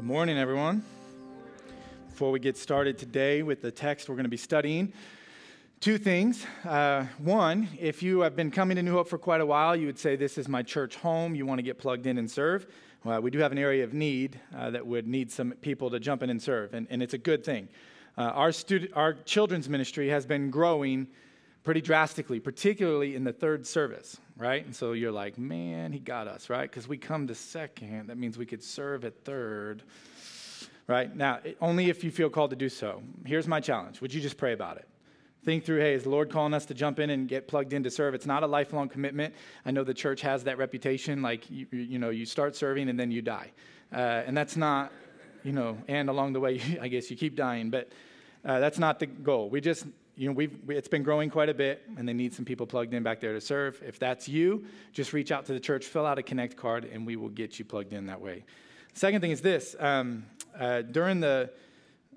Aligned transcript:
Good 0.00 0.06
morning, 0.06 0.38
everyone. 0.38 0.82
Before 2.08 2.30
we 2.30 2.40
get 2.40 2.56
started 2.56 2.96
today 2.96 3.42
with 3.42 3.60
the 3.60 3.70
text 3.70 4.08
we're 4.08 4.14
going 4.14 4.24
to 4.24 4.30
be 4.30 4.38
studying, 4.38 4.94
two 5.80 5.98
things. 5.98 6.46
Uh, 6.64 7.04
one, 7.18 7.68
if 7.78 8.02
you 8.02 8.20
have 8.20 8.34
been 8.34 8.50
coming 8.50 8.76
to 8.76 8.82
New 8.82 8.92
Hope 8.92 9.08
for 9.08 9.18
quite 9.18 9.42
a 9.42 9.46
while, 9.46 9.76
you 9.76 9.84
would 9.84 9.98
say, 9.98 10.16
This 10.16 10.38
is 10.38 10.48
my 10.48 10.62
church 10.62 10.96
home. 10.96 11.34
You 11.34 11.44
want 11.44 11.58
to 11.58 11.62
get 11.62 11.76
plugged 11.76 12.06
in 12.06 12.16
and 12.16 12.30
serve. 12.30 12.66
Well, 13.04 13.20
we 13.20 13.30
do 13.30 13.40
have 13.40 13.52
an 13.52 13.58
area 13.58 13.84
of 13.84 13.92
need 13.92 14.40
uh, 14.56 14.70
that 14.70 14.86
would 14.86 15.06
need 15.06 15.30
some 15.30 15.52
people 15.60 15.90
to 15.90 16.00
jump 16.00 16.22
in 16.22 16.30
and 16.30 16.40
serve, 16.40 16.72
and, 16.72 16.86
and 16.88 17.02
it's 17.02 17.12
a 17.12 17.18
good 17.18 17.44
thing. 17.44 17.68
Uh, 18.16 18.22
our, 18.22 18.52
student, 18.52 18.92
our 18.94 19.12
children's 19.12 19.68
ministry 19.68 20.08
has 20.08 20.24
been 20.24 20.50
growing 20.50 21.08
pretty 21.62 21.80
drastically, 21.80 22.40
particularly 22.40 23.14
in 23.14 23.24
the 23.24 23.32
third 23.32 23.66
service, 23.66 24.18
right? 24.36 24.64
And 24.64 24.74
so 24.74 24.92
you're 24.92 25.12
like, 25.12 25.38
man, 25.38 25.92
he 25.92 25.98
got 25.98 26.26
us, 26.26 26.48
right? 26.48 26.68
Because 26.70 26.88
we 26.88 26.96
come 26.96 27.26
to 27.26 27.34
second. 27.34 28.08
That 28.08 28.16
means 28.16 28.38
we 28.38 28.46
could 28.46 28.62
serve 28.62 29.04
at 29.04 29.24
third, 29.24 29.82
right? 30.86 31.14
Now, 31.14 31.40
only 31.60 31.90
if 31.90 32.02
you 32.02 32.10
feel 32.10 32.30
called 32.30 32.50
to 32.50 32.56
do 32.56 32.68
so. 32.68 33.02
Here's 33.26 33.46
my 33.46 33.60
challenge 33.60 34.00
Would 34.00 34.14
you 34.14 34.20
just 34.20 34.36
pray 34.36 34.52
about 34.52 34.78
it? 34.78 34.88
Think 35.42 35.64
through, 35.64 35.80
hey, 35.80 35.94
is 35.94 36.02
the 36.02 36.10
Lord 36.10 36.30
calling 36.30 36.52
us 36.52 36.66
to 36.66 36.74
jump 36.74 36.98
in 36.98 37.08
and 37.08 37.26
get 37.26 37.48
plugged 37.48 37.72
in 37.72 37.82
to 37.84 37.90
serve? 37.90 38.14
It's 38.14 38.26
not 38.26 38.42
a 38.42 38.46
lifelong 38.46 38.90
commitment. 38.90 39.34
I 39.64 39.70
know 39.70 39.84
the 39.84 39.94
church 39.94 40.20
has 40.20 40.44
that 40.44 40.58
reputation, 40.58 41.22
like, 41.22 41.50
you, 41.50 41.66
you 41.70 41.98
know, 41.98 42.10
you 42.10 42.26
start 42.26 42.56
serving 42.56 42.90
and 42.90 43.00
then 43.00 43.10
you 43.10 43.22
die. 43.22 43.50
Uh, 43.90 44.22
and 44.26 44.36
that's 44.36 44.54
not, 44.54 44.92
you 45.42 45.52
know, 45.52 45.78
and 45.88 46.10
along 46.10 46.34
the 46.34 46.40
way, 46.40 46.60
I 46.80 46.88
guess 46.88 47.10
you 47.10 47.16
keep 47.16 47.36
dying, 47.36 47.70
but 47.70 47.90
uh, 48.44 48.60
that's 48.60 48.78
not 48.78 48.98
the 48.98 49.06
goal. 49.06 49.48
We 49.48 49.62
just 49.62 49.86
you 50.20 50.26
know, 50.26 50.34
we've, 50.34 50.54
it's 50.68 50.86
been 50.86 51.02
growing 51.02 51.30
quite 51.30 51.48
a 51.48 51.54
bit, 51.54 51.82
and 51.96 52.06
they 52.06 52.12
need 52.12 52.34
some 52.34 52.44
people 52.44 52.66
plugged 52.66 52.92
in 52.92 53.02
back 53.02 53.20
there 53.20 53.32
to 53.32 53.40
serve. 53.40 53.82
If 53.82 53.98
that's 53.98 54.28
you, 54.28 54.66
just 54.92 55.14
reach 55.14 55.32
out 55.32 55.46
to 55.46 55.54
the 55.54 55.60
church, 55.60 55.86
fill 55.86 56.04
out 56.04 56.18
a 56.18 56.22
Connect 56.22 56.58
card, 56.58 56.84
and 56.84 57.06
we 57.06 57.16
will 57.16 57.30
get 57.30 57.58
you 57.58 57.64
plugged 57.64 57.94
in 57.94 58.04
that 58.08 58.20
way. 58.20 58.44
Second 58.92 59.22
thing 59.22 59.30
is 59.30 59.40
this 59.40 59.74
um, 59.80 60.26
uh, 60.58 60.82
during 60.82 61.20
the 61.20 61.48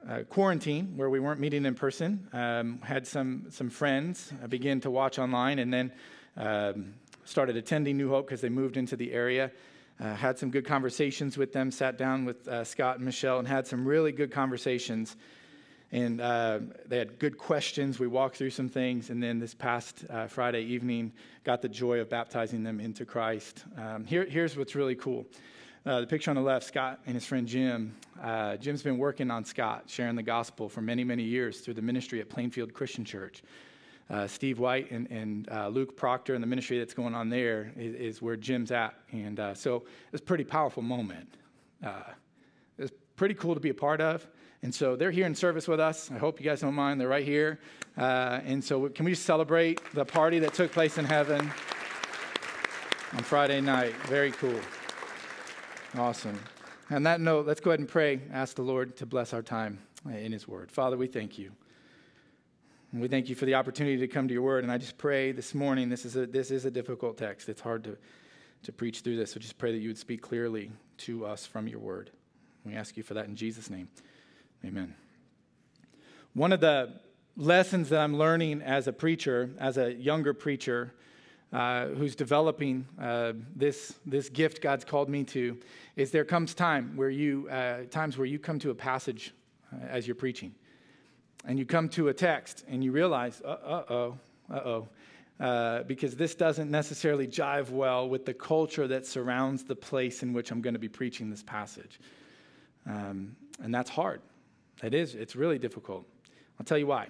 uh, 0.06 0.24
quarantine, 0.24 0.98
where 0.98 1.10
we 1.10 1.22
weren't 1.22 1.40
meeting 1.40 1.66
in 1.66 1.76
person, 1.76 2.28
um, 2.34 2.82
had 2.82 3.08
some, 3.08 3.46
some 3.50 3.70
friends 3.70 4.34
uh, 4.44 4.48
begin 4.48 4.82
to 4.82 4.92
watch 4.92 5.18
online 5.18 5.60
and 5.60 5.74
then 5.74 5.90
um, 6.36 6.96
started 7.24 7.56
attending 7.56 7.96
New 7.96 8.10
Hope 8.10 8.28
because 8.28 8.42
they 8.42 8.50
moved 8.50 8.76
into 8.76 8.98
the 8.98 9.14
area. 9.14 9.50
Uh, 10.02 10.14
had 10.14 10.38
some 10.38 10.52
good 10.52 10.66
conversations 10.66 11.38
with 11.38 11.54
them, 11.54 11.72
sat 11.72 11.98
down 11.98 12.26
with 12.26 12.50
uh, 12.50 12.66
Scott 12.66 12.98
and 12.98 13.06
Michelle, 13.06 13.40
and 13.40 13.48
had 13.48 13.66
some 13.66 13.88
really 13.88 14.12
good 14.12 14.30
conversations 14.30 15.16
and 15.94 16.20
uh, 16.20 16.60
they 16.88 16.98
had 16.98 17.20
good 17.20 17.38
questions. 17.38 18.00
We 18.00 18.08
walked 18.08 18.36
through 18.36 18.50
some 18.50 18.68
things, 18.68 19.12
and 19.12 19.22
then 19.22 19.38
this 19.38 19.54
past 19.54 20.06
uh, 20.10 20.26
Friday 20.26 20.64
evening, 20.64 21.14
got 21.44 21.62
the 21.62 21.70
joy 21.70 22.00
of 22.00 22.10
baptizing 22.10 22.64
them 22.64 22.80
into 22.80 23.06
Christ. 23.06 23.64
Um, 23.78 24.04
here, 24.04 24.26
here's 24.26 24.58
what's 24.58 24.74
really 24.74 24.96
cool. 24.96 25.24
Uh, 25.86 26.02
the 26.02 26.08
picture 26.08 26.32
on 26.32 26.36
the 26.36 26.42
left, 26.42 26.66
Scott 26.66 27.00
and 27.06 27.14
his 27.14 27.28
friend 27.28 27.48
Jim. 27.48 27.96
Uh, 28.20 28.58
Jim's 28.58 28.82
been 28.82 28.98
working 28.98 29.30
on 29.30 29.46
Scott, 29.46 29.84
sharing 29.86 30.16
the 30.16 30.24
gospel 30.24 30.68
for 30.68 30.82
many, 30.82 31.04
many 31.04 31.22
years 31.22 31.60
through 31.60 31.76
the 31.76 31.82
ministry 31.82 32.20
at 32.22 32.28
Plainfield 32.28 32.74
Christian 32.74 33.06
Church. 33.06 33.44
Uh, 34.10 34.26
Steve 34.26 34.58
White 34.58 34.90
and, 34.90 35.10
and 35.12 35.48
uh, 35.52 35.68
Luke 35.68 35.96
Proctor 35.96 36.34
and 36.34 36.42
the 36.42 36.48
ministry 36.48 36.80
that's 36.80 36.96
going 36.96 37.14
on 37.14 37.30
there 37.30 37.72
is, 37.78 37.94
is 37.96 38.22
where 38.22 38.36
Jim's 38.36 38.72
at. 38.72 38.96
And 39.12 39.40
so 39.56 39.84
it's 40.12 40.22
a 40.22 40.26
pretty 40.26 40.44
powerful 40.44 40.82
moment. 40.82 41.36
it's 42.80 42.92
pretty 43.16 43.36
cool 43.36 43.54
to 43.54 43.60
be 43.60 43.70
a 43.70 43.76
part 43.76 44.02
of. 44.02 44.28
And 44.64 44.74
so 44.74 44.96
they're 44.96 45.12
here 45.12 45.26
in 45.26 45.36
service 45.36 45.68
with 45.68 45.82
us. 45.82 46.10
I 46.10 46.18
hope 46.18 46.40
you 46.40 46.46
guys 46.46 46.62
don't 46.62 46.74
mind. 46.74 47.00
They're 47.00 47.10
right 47.10 47.26
here. 47.26 47.60
Uh, 47.98 48.40
and 48.46 48.64
so, 48.64 48.88
can 48.88 49.04
we 49.04 49.12
just 49.12 49.26
celebrate 49.26 49.82
the 49.94 50.06
party 50.06 50.40
that 50.40 50.54
took 50.54 50.72
place 50.72 50.98
in 50.98 51.04
heaven 51.04 51.42
on 53.12 53.24
Friday 53.24 53.60
night? 53.60 53.94
Very 54.08 54.32
cool. 54.32 54.60
Awesome. 55.96 56.40
On 56.90 57.04
that 57.04 57.20
note, 57.20 57.46
let's 57.46 57.60
go 57.60 57.72
ahead 57.72 57.82
and 57.82 57.90
pray. 57.90 58.22
Ask 58.32 58.56
the 58.56 58.62
Lord 58.62 58.96
to 58.98 59.06
bless 59.06 59.34
our 59.34 59.42
time 59.42 59.80
in 60.10 60.32
His 60.32 60.48
Word. 60.48 60.72
Father, 60.72 60.96
we 60.96 61.08
thank 61.08 61.38
you. 61.38 61.52
And 62.94 63.02
we 63.02 63.10
thank 63.10 63.28
you 63.28 63.36
for 63.36 63.46
the 63.46 63.56
opportunity 63.56 63.98
to 63.98 64.08
come 64.08 64.30
to 64.30 64.34
your 64.34 64.44
Word. 64.44 64.64
And 64.64 64.72
I 64.72 64.78
just 64.78 64.98
pray 64.98 65.34
this 65.34 65.54
morning, 65.54 65.90
this 65.90 66.06
is 66.06 66.16
a, 66.16 66.26
this 66.26 66.52
is 66.52 66.64
a 66.64 66.72
difficult 66.72 67.18
text. 67.18 67.50
It's 67.50 67.62
hard 67.62 67.84
to, 67.84 67.98
to 68.64 68.72
preach 68.72 69.02
through 69.02 69.18
this. 69.18 69.34
So 69.34 69.42
just 69.42 69.58
pray 69.58 69.74
that 69.74 69.80
you 69.80 69.90
would 69.90 69.98
speak 69.98 70.22
clearly 70.22 70.72
to 71.00 71.26
us 71.26 71.46
from 71.46 71.68
your 71.68 71.80
Word. 71.80 72.12
We 72.64 72.76
ask 72.76 72.96
you 72.96 73.04
for 73.04 73.14
that 73.16 73.26
in 73.26 73.36
Jesus' 73.36 73.70
name. 73.70 73.90
Amen. 74.66 74.96
One 76.34 76.54
of 76.54 76.62
the 76.62 76.94
lessons 77.36 77.90
that 77.90 78.00
I'm 78.00 78.18
learning 78.18 78.62
as 78.62 78.88
a 78.88 78.94
preacher, 78.94 79.50
as 79.60 79.78
a 79.78 79.94
younger 79.94 80.34
preacher, 80.34 80.94
uh, 81.52 81.88
who's 81.88 82.16
developing 82.16 82.88
uh, 83.00 83.34
this, 83.56 83.94
this 84.06 84.30
gift 84.30 84.62
God's 84.62 84.86
called 84.86 85.10
me 85.10 85.24
to, 85.26 85.60
is 85.96 86.12
there 86.12 86.26
comes 86.26 86.54
time 86.54 86.96
where 86.96 87.10
you, 87.10 87.48
uh, 87.50 87.84
times 87.92 88.18
where 88.18 88.26
you 88.26 88.40
come 88.40 88.58
to 88.60 88.72
a 88.72 88.76
passage 88.76 89.34
uh, 89.72 89.86
as 89.86 90.08
you're 90.08 90.16
preaching, 90.16 90.56
and 91.46 91.60
you 91.60 91.66
come 91.66 91.90
to 91.90 92.08
a 92.08 92.14
text 92.14 92.64
and 92.68 92.84
you 92.84 92.92
realize, 92.92 93.42
uh 93.46 93.84
oh, 93.90 94.18
uh 94.50 94.60
oh, 94.66 94.88
uh, 95.40 95.84
because 95.84 96.16
this 96.16 96.36
doesn't 96.36 96.72
necessarily 96.72 97.28
jive 97.28 97.70
well 97.70 98.08
with 98.08 98.26
the 98.26 98.34
culture 98.34 98.88
that 98.88 99.06
surrounds 99.06 99.64
the 99.64 99.76
place 99.76 100.24
in 100.24 100.32
which 100.32 100.52
I'm 100.52 100.62
going 100.62 100.74
to 100.74 100.80
be 100.80 100.90
preaching 100.90 101.30
this 101.30 101.44
passage. 101.44 102.00
Um, 102.88 103.36
and 103.62 103.76
that's 103.76 103.90
hard. 103.90 104.22
It 104.82 104.94
is, 104.94 105.16
it's 105.16 105.36
really 105.36 105.60
difficult. 105.60 106.06
I'll 106.60 106.66
tell 106.66 106.78
you 106.78 106.88
why. 106.88 107.10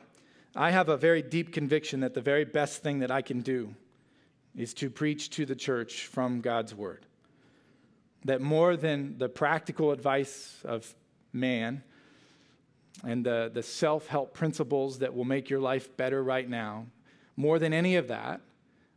I 0.55 0.71
have 0.71 0.89
a 0.89 0.97
very 0.97 1.21
deep 1.21 1.51
conviction 1.51 2.01
that 2.01 2.13
the 2.13 2.21
very 2.21 2.45
best 2.45 2.83
thing 2.83 2.99
that 2.99 3.11
I 3.11 3.21
can 3.21 3.41
do 3.41 3.73
is 4.55 4.73
to 4.75 4.89
preach 4.89 5.29
to 5.31 5.45
the 5.45 5.55
church 5.55 6.07
from 6.07 6.41
God's 6.41 6.75
word. 6.75 7.05
That 8.25 8.41
more 8.41 8.77
than 8.77 9.17
the 9.17 9.29
practical 9.29 9.91
advice 9.91 10.59
of 10.63 10.93
man 11.31 11.83
and 13.03 13.25
the, 13.25 13.49
the 13.51 13.63
self 13.63 14.07
help 14.07 14.33
principles 14.33 14.99
that 14.99 15.13
will 15.13 15.25
make 15.25 15.49
your 15.49 15.59
life 15.59 15.95
better 15.97 16.23
right 16.23 16.47
now, 16.47 16.85
more 17.35 17.57
than 17.57 17.73
any 17.73 17.95
of 17.95 18.07
that, 18.09 18.41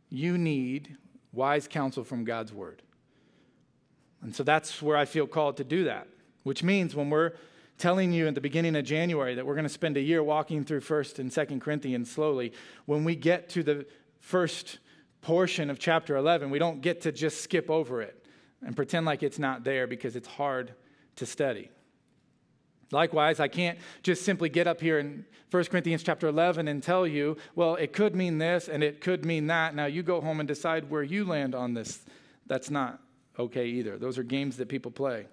you 0.09 0.37
need 0.37 0.95
wise 1.33 1.67
counsel 1.67 2.03
from 2.03 2.23
God's 2.23 2.53
word. 2.53 2.83
And 4.21 4.35
so 4.35 4.43
that's 4.43 4.81
where 4.81 4.97
I 4.97 5.05
feel 5.05 5.27
called 5.27 5.57
to 5.57 5.63
do 5.63 5.85
that, 5.85 6.07
which 6.43 6.63
means 6.63 6.95
when 6.95 7.09
we're 7.09 7.33
telling 7.77 8.11
you 8.11 8.27
at 8.27 8.35
the 8.35 8.41
beginning 8.41 8.75
of 8.75 8.85
January 8.85 9.35
that 9.35 9.45
we're 9.45 9.53
going 9.53 9.63
to 9.63 9.69
spend 9.69 9.97
a 9.97 10.01
year 10.01 10.23
walking 10.23 10.63
through 10.63 10.81
1st 10.81 11.19
and 11.19 11.31
2nd 11.31 11.61
Corinthians 11.61 12.09
slowly. 12.09 12.53
When 12.85 13.03
we 13.03 13.15
get 13.15 13.49
to 13.49 13.63
the 13.63 13.85
first 14.19 14.79
portion 15.21 15.69
of 15.69 15.79
chapter 15.79 16.15
11, 16.15 16.49
we 16.49 16.59
don't 16.59 16.81
get 16.81 17.01
to 17.01 17.11
just 17.11 17.41
skip 17.41 17.69
over 17.69 18.01
it 18.01 18.25
and 18.65 18.75
pretend 18.75 19.05
like 19.05 19.23
it's 19.23 19.39
not 19.39 19.63
there 19.63 19.87
because 19.87 20.15
it's 20.15 20.27
hard 20.27 20.73
to 21.17 21.25
study. 21.25 21.69
Likewise, 22.91 23.39
I 23.39 23.47
can't 23.47 23.77
just 24.01 24.23
simply 24.23 24.49
get 24.49 24.65
up 24.65 24.79
here 24.79 24.97
in 24.97 25.25
1 25.51 25.65
Corinthians 25.65 26.03
chapter 26.03 26.27
11 26.27 26.67
and 26.67 26.81
tell 26.81 27.05
you, 27.05 27.37
well, 27.55 27.75
it 27.75 27.91
could 27.91 28.15
mean 28.15 28.37
this 28.37 28.69
and 28.69 28.81
it 28.81 29.01
could 29.01 29.25
mean 29.25 29.47
that. 29.47 29.75
Now 29.75 29.85
you 29.85 30.03
go 30.03 30.21
home 30.21 30.39
and 30.39 30.47
decide 30.47 30.89
where 30.89 31.03
you 31.03 31.25
land 31.25 31.53
on 31.53 31.73
this. 31.73 32.05
That's 32.47 32.69
not 32.69 33.01
okay 33.37 33.67
either. 33.67 33.97
Those 33.97 34.17
are 34.17 34.23
games 34.23 34.57
that 34.57 34.69
people 34.69 34.91
play. 34.91 35.27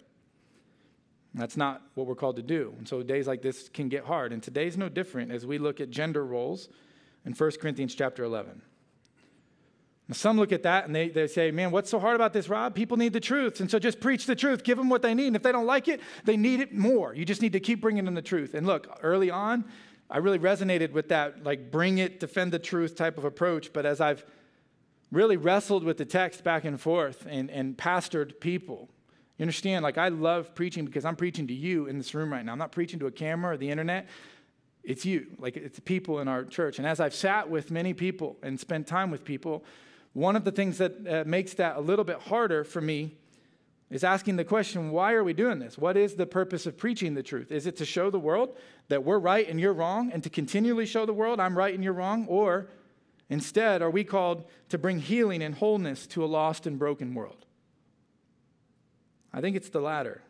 That's 1.34 1.56
not 1.56 1.82
what 1.94 2.06
we're 2.06 2.14
called 2.14 2.36
to 2.36 2.42
do. 2.42 2.74
And 2.78 2.88
so 2.88 3.02
days 3.02 3.26
like 3.26 3.42
this 3.42 3.68
can 3.68 3.88
get 3.88 4.04
hard. 4.04 4.32
And 4.32 4.42
today's 4.42 4.78
no 4.78 4.88
different 4.88 5.32
as 5.32 5.44
we 5.44 5.58
look 5.58 5.80
at 5.80 5.90
gender 5.90 6.24
roles 6.24 6.68
in 7.24 7.32
1 7.32 7.50
Corinthians 7.60 7.94
chapter 7.94 8.22
11. 8.22 8.62
Now, 10.06 10.14
some 10.14 10.36
look 10.36 10.52
at 10.52 10.62
that 10.62 10.84
and 10.86 10.94
they, 10.94 11.08
they 11.08 11.26
say, 11.26 11.50
man, 11.50 11.70
what's 11.70 11.90
so 11.90 11.98
hard 11.98 12.14
about 12.14 12.32
this, 12.32 12.48
Rob? 12.48 12.74
People 12.74 12.96
need 12.96 13.12
the 13.12 13.20
truth. 13.20 13.60
And 13.60 13.70
so 13.70 13.78
just 13.78 14.00
preach 14.00 14.26
the 14.26 14.36
truth. 14.36 14.62
Give 14.62 14.78
them 14.78 14.88
what 14.88 15.02
they 15.02 15.14
need. 15.14 15.28
And 15.28 15.36
if 15.36 15.42
they 15.42 15.50
don't 15.50 15.66
like 15.66 15.88
it, 15.88 16.00
they 16.24 16.36
need 16.36 16.60
it 16.60 16.74
more. 16.74 17.14
You 17.14 17.24
just 17.24 17.42
need 17.42 17.54
to 17.54 17.60
keep 17.60 17.80
bringing 17.80 18.04
them 18.04 18.14
the 18.14 18.22
truth. 18.22 18.54
And 18.54 18.66
look, 18.66 18.98
early 19.02 19.30
on, 19.30 19.64
I 20.08 20.18
really 20.18 20.38
resonated 20.38 20.92
with 20.92 21.08
that, 21.08 21.42
like 21.42 21.70
bring 21.70 21.98
it, 21.98 22.20
defend 22.20 22.52
the 22.52 22.58
truth 22.58 22.94
type 22.94 23.18
of 23.18 23.24
approach. 23.24 23.72
But 23.72 23.86
as 23.86 24.00
I've 24.00 24.24
really 25.10 25.36
wrestled 25.36 25.82
with 25.82 25.96
the 25.96 26.04
text 26.04 26.44
back 26.44 26.64
and 26.64 26.80
forth 26.80 27.26
and, 27.28 27.50
and 27.50 27.76
pastored 27.76 28.38
people, 28.40 28.90
you 29.38 29.42
understand? 29.42 29.82
Like, 29.82 29.98
I 29.98 30.08
love 30.08 30.54
preaching 30.54 30.84
because 30.84 31.04
I'm 31.04 31.16
preaching 31.16 31.48
to 31.48 31.54
you 31.54 31.86
in 31.86 31.98
this 31.98 32.14
room 32.14 32.32
right 32.32 32.44
now. 32.44 32.52
I'm 32.52 32.58
not 32.58 32.72
preaching 32.72 33.00
to 33.00 33.06
a 33.06 33.10
camera 33.10 33.54
or 33.54 33.56
the 33.56 33.70
internet. 33.70 34.06
It's 34.84 35.04
you. 35.04 35.26
Like, 35.38 35.56
it's 35.56 35.76
the 35.76 35.82
people 35.82 36.20
in 36.20 36.28
our 36.28 36.44
church. 36.44 36.78
And 36.78 36.86
as 36.86 37.00
I've 37.00 37.14
sat 37.14 37.50
with 37.50 37.70
many 37.70 37.94
people 37.94 38.36
and 38.42 38.60
spent 38.60 38.86
time 38.86 39.10
with 39.10 39.24
people, 39.24 39.64
one 40.12 40.36
of 40.36 40.44
the 40.44 40.52
things 40.52 40.78
that 40.78 41.06
uh, 41.08 41.24
makes 41.26 41.54
that 41.54 41.76
a 41.76 41.80
little 41.80 42.04
bit 42.04 42.20
harder 42.20 42.62
for 42.62 42.80
me 42.80 43.16
is 43.90 44.04
asking 44.04 44.36
the 44.36 44.44
question 44.44 44.90
why 44.90 45.12
are 45.12 45.24
we 45.24 45.32
doing 45.32 45.58
this? 45.58 45.76
What 45.76 45.96
is 45.96 46.14
the 46.14 46.26
purpose 46.26 46.66
of 46.66 46.76
preaching 46.76 47.14
the 47.14 47.22
truth? 47.22 47.50
Is 47.50 47.66
it 47.66 47.76
to 47.78 47.84
show 47.84 48.10
the 48.10 48.18
world 48.18 48.56
that 48.88 49.04
we're 49.04 49.18
right 49.18 49.48
and 49.48 49.60
you're 49.60 49.72
wrong, 49.72 50.10
and 50.12 50.22
to 50.22 50.30
continually 50.30 50.86
show 50.86 51.06
the 51.06 51.12
world 51.12 51.40
I'm 51.40 51.56
right 51.56 51.74
and 51.74 51.82
you're 51.82 51.92
wrong? 51.92 52.26
Or 52.28 52.68
instead, 53.28 53.82
are 53.82 53.90
we 53.90 54.04
called 54.04 54.44
to 54.68 54.78
bring 54.78 55.00
healing 55.00 55.42
and 55.42 55.54
wholeness 55.54 56.06
to 56.08 56.24
a 56.24 56.26
lost 56.26 56.66
and 56.66 56.78
broken 56.78 57.14
world? 57.14 57.43
I 59.34 59.40
think 59.40 59.56
it's 59.56 59.68
the 59.68 59.80
latter. 59.80 60.22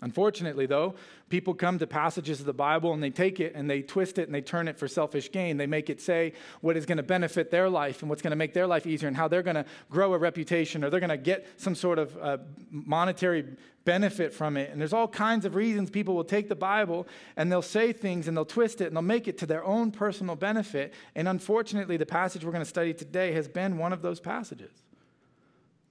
Unfortunately, 0.00 0.66
though, 0.66 0.94
people 1.28 1.54
come 1.54 1.78
to 1.80 1.86
passages 1.86 2.38
of 2.38 2.46
the 2.46 2.52
Bible 2.52 2.92
and 2.92 3.02
they 3.02 3.10
take 3.10 3.40
it 3.40 3.54
and 3.56 3.68
they 3.68 3.82
twist 3.82 4.16
it 4.18 4.28
and 4.28 4.34
they 4.34 4.40
turn 4.40 4.68
it 4.68 4.78
for 4.78 4.86
selfish 4.86 5.32
gain. 5.32 5.56
They 5.56 5.66
make 5.66 5.90
it 5.90 6.00
say 6.00 6.34
what 6.60 6.76
is 6.76 6.86
going 6.86 6.98
to 6.98 7.02
benefit 7.02 7.50
their 7.50 7.68
life 7.68 8.00
and 8.00 8.08
what's 8.08 8.22
going 8.22 8.30
to 8.30 8.36
make 8.36 8.54
their 8.54 8.68
life 8.68 8.86
easier 8.86 9.08
and 9.08 9.16
how 9.16 9.26
they're 9.26 9.42
going 9.42 9.56
to 9.56 9.64
grow 9.90 10.14
a 10.14 10.18
reputation 10.18 10.84
or 10.84 10.90
they're 10.90 11.00
going 11.00 11.10
to 11.10 11.16
get 11.16 11.48
some 11.56 11.74
sort 11.74 11.98
of 11.98 12.16
uh, 12.18 12.38
monetary 12.70 13.44
benefit 13.84 14.32
from 14.32 14.56
it. 14.56 14.70
And 14.70 14.80
there's 14.80 14.92
all 14.92 15.08
kinds 15.08 15.44
of 15.44 15.56
reasons 15.56 15.90
people 15.90 16.14
will 16.14 16.22
take 16.22 16.48
the 16.48 16.54
Bible 16.54 17.08
and 17.36 17.50
they'll 17.50 17.60
say 17.60 17.92
things 17.92 18.28
and 18.28 18.36
they'll 18.36 18.44
twist 18.44 18.80
it 18.80 18.86
and 18.86 18.96
they'll 18.96 19.02
make 19.02 19.26
it 19.26 19.36
to 19.38 19.46
their 19.46 19.64
own 19.64 19.90
personal 19.90 20.36
benefit. 20.36 20.94
And 21.16 21.26
unfortunately, 21.26 21.96
the 21.96 22.06
passage 22.06 22.44
we're 22.44 22.52
going 22.52 22.62
to 22.62 22.70
study 22.70 22.94
today 22.94 23.32
has 23.32 23.48
been 23.48 23.78
one 23.78 23.92
of 23.92 24.00
those 24.00 24.20
passages. 24.20 24.70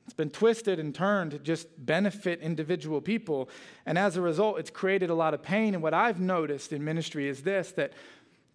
It's 0.08 0.14
been 0.14 0.30
twisted 0.30 0.80
and 0.80 0.96
turned 0.96 1.32
to 1.32 1.40
just 1.40 1.68
benefit 1.86 2.40
individual 2.40 3.02
people. 3.02 3.50
And 3.86 3.98
as 3.98 4.16
a 4.16 4.22
result, 4.22 4.58
it's 4.58 4.70
created 4.70 5.10
a 5.10 5.14
lot 5.14 5.34
of 5.34 5.44
pain. 5.44 5.74
And 5.74 5.84
what 5.84 5.94
I've 5.94 6.22
noticed 6.22 6.72
in 6.72 6.82
ministry 6.84 7.28
is 7.28 7.44
this 7.44 7.74
that 7.74 7.92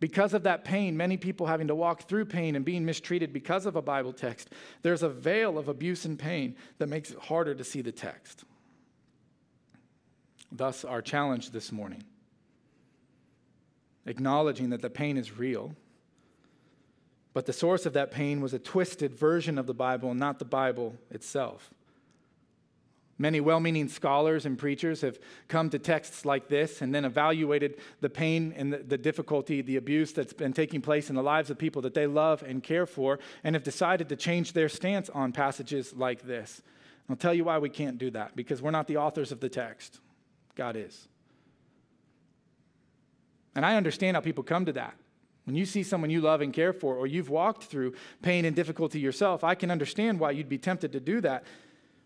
because 0.01 0.33
of 0.33 0.45
that 0.45 0.65
pain, 0.65 0.97
many 0.97 1.19
people 1.19 1.47
having 1.47 1.69
to 1.69 1.75
walk 1.75 2.09
through 2.09 2.25
pain 2.25 2.57
and 2.57 2.65
being 2.65 2.87
mistreated 2.87 3.35
because 3.35 3.67
of 3.67 3.77
a 3.77 3.83
Bible 3.83 4.15
text, 4.15 4.49
there's 4.81 5.03
a 5.03 5.11
veil 5.11 5.59
of 5.59 5.69
abuse 5.69 6.07
and 6.07 6.19
pain 6.19 6.57
that 6.79 6.89
makes 6.89 7.11
it 7.11 7.19
harder 7.19 7.55
to 7.55 7.63
see 7.63 7.83
the 7.83 7.93
text. 7.93 8.45
Thus, 10.51 10.87
our 10.87 11.03
challenge 11.03 11.51
this 11.51 11.71
morning 11.71 12.03
acknowledging 14.07 14.71
that 14.71 14.83
the 14.83 14.91
pain 14.91 15.17
is 15.17 15.39
real 15.39 15.77
but 17.35 17.47
the 17.47 17.53
source 17.53 17.87
of 17.87 17.93
that 17.95 18.11
pain 18.11 18.41
was 18.41 18.53
a 18.53 18.59
twisted 18.59 19.15
version 19.15 19.59
of 19.59 19.67
the 19.67 19.75
Bible 19.75 20.15
not 20.15 20.39
the 20.39 20.45
Bible 20.45 20.97
itself. 21.11 21.73
Many 23.19 23.41
well 23.41 23.61
meaning 23.61 23.89
scholars 23.89 24.47
and 24.47 24.59
preachers 24.59 25.03
have 25.03 25.19
come 25.47 25.71
to 25.71 25.79
texts 25.79 26.25
like 26.25 26.49
this 26.49 26.83
and 26.83 26.95
then 26.95 27.05
evaluated 27.05 27.79
the 28.01 28.11
pain 28.11 28.53
and 28.57 28.73
the, 28.73 28.79
the, 28.79 28.99
difficulty, 28.99 29.63
the 29.63 29.77
abuse 29.77 30.13
that's 30.13 30.33
been 30.33 30.53
taking 30.53 30.81
place 30.81 31.09
in 31.09 31.15
the 31.15 31.23
lives 31.23 31.49
of 31.49 31.57
people 31.57 31.83
that 31.83 31.95
they 31.95 32.07
love 32.07 32.43
and 32.43 32.65
care 32.65 32.87
for, 32.87 33.21
and 33.45 33.55
have 33.55 33.63
decided 33.63 34.09
to 34.09 34.17
change 34.17 34.55
their 34.55 34.69
stance 34.69 35.09
on 35.11 35.31
passages 35.31 35.95
like 35.95 36.23
this. 36.23 36.63
I'll 37.09 37.17
tell 37.17 37.35
you 37.35 37.45
why 37.45 37.59
we 37.59 37.69
can't 37.69 37.99
do 37.99 38.11
that 38.11 38.35
because 38.35 38.61
we're 38.61 38.71
not 38.73 38.89
the 38.89 38.97
authors 38.97 39.31
of 39.31 39.41
the 39.41 39.49
text, 39.49 40.01
God 40.57 40.77
is. 40.77 41.07
And 43.55 43.67
I 43.67 43.77
understand 43.77 44.17
how 44.17 44.21
people 44.21 44.43
come 44.43 44.65
to 44.65 44.73
that. 44.73 44.97
When 45.45 45.57
you 45.57 45.67
see 45.67 45.83
someone 45.83 46.11
you 46.11 46.21
love 46.21 46.41
and 46.41 46.53
care 46.53 46.73
for, 46.73 46.95
or 46.95 47.07
you've 47.07 47.31
walked 47.31 47.65
through 47.65 47.95
pain 48.23 48.45
and 48.45 48.55
difficulty 48.55 49.01
yourself, 49.01 49.43
I 49.43 49.55
can 49.55 49.71
understand 49.71 50.21
why 50.21 50.31
you'd 50.31 50.49
be 50.49 50.59
tempted 50.59 50.93
to 50.93 51.01
do 51.01 51.21
that, 51.23 51.45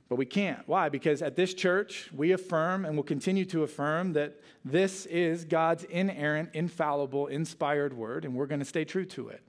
but 0.09 0.17
we 0.17 0.25
can't. 0.25 0.67
Why? 0.67 0.89
Because 0.89 1.21
at 1.21 1.37
this 1.37 1.53
church, 1.53 2.11
we 2.15 2.33
affirm 2.33 2.87
and 2.87 2.97
will 2.97 3.03
continue 3.03 3.45
to 3.47 3.63
affirm 3.63 4.15
that 4.15 4.41
this 4.65 5.05
is 5.07 5.45
God's 5.45 5.85
inerrant, 5.85 6.51
infallible, 6.55 7.27
inspired 7.27 7.93
word, 7.93 8.25
and 8.25 8.35
we're 8.35 8.47
going 8.47 8.61
to 8.61 8.67
stay 8.67 8.85
true 8.85 9.05
to 9.07 9.29
it. 9.29 9.43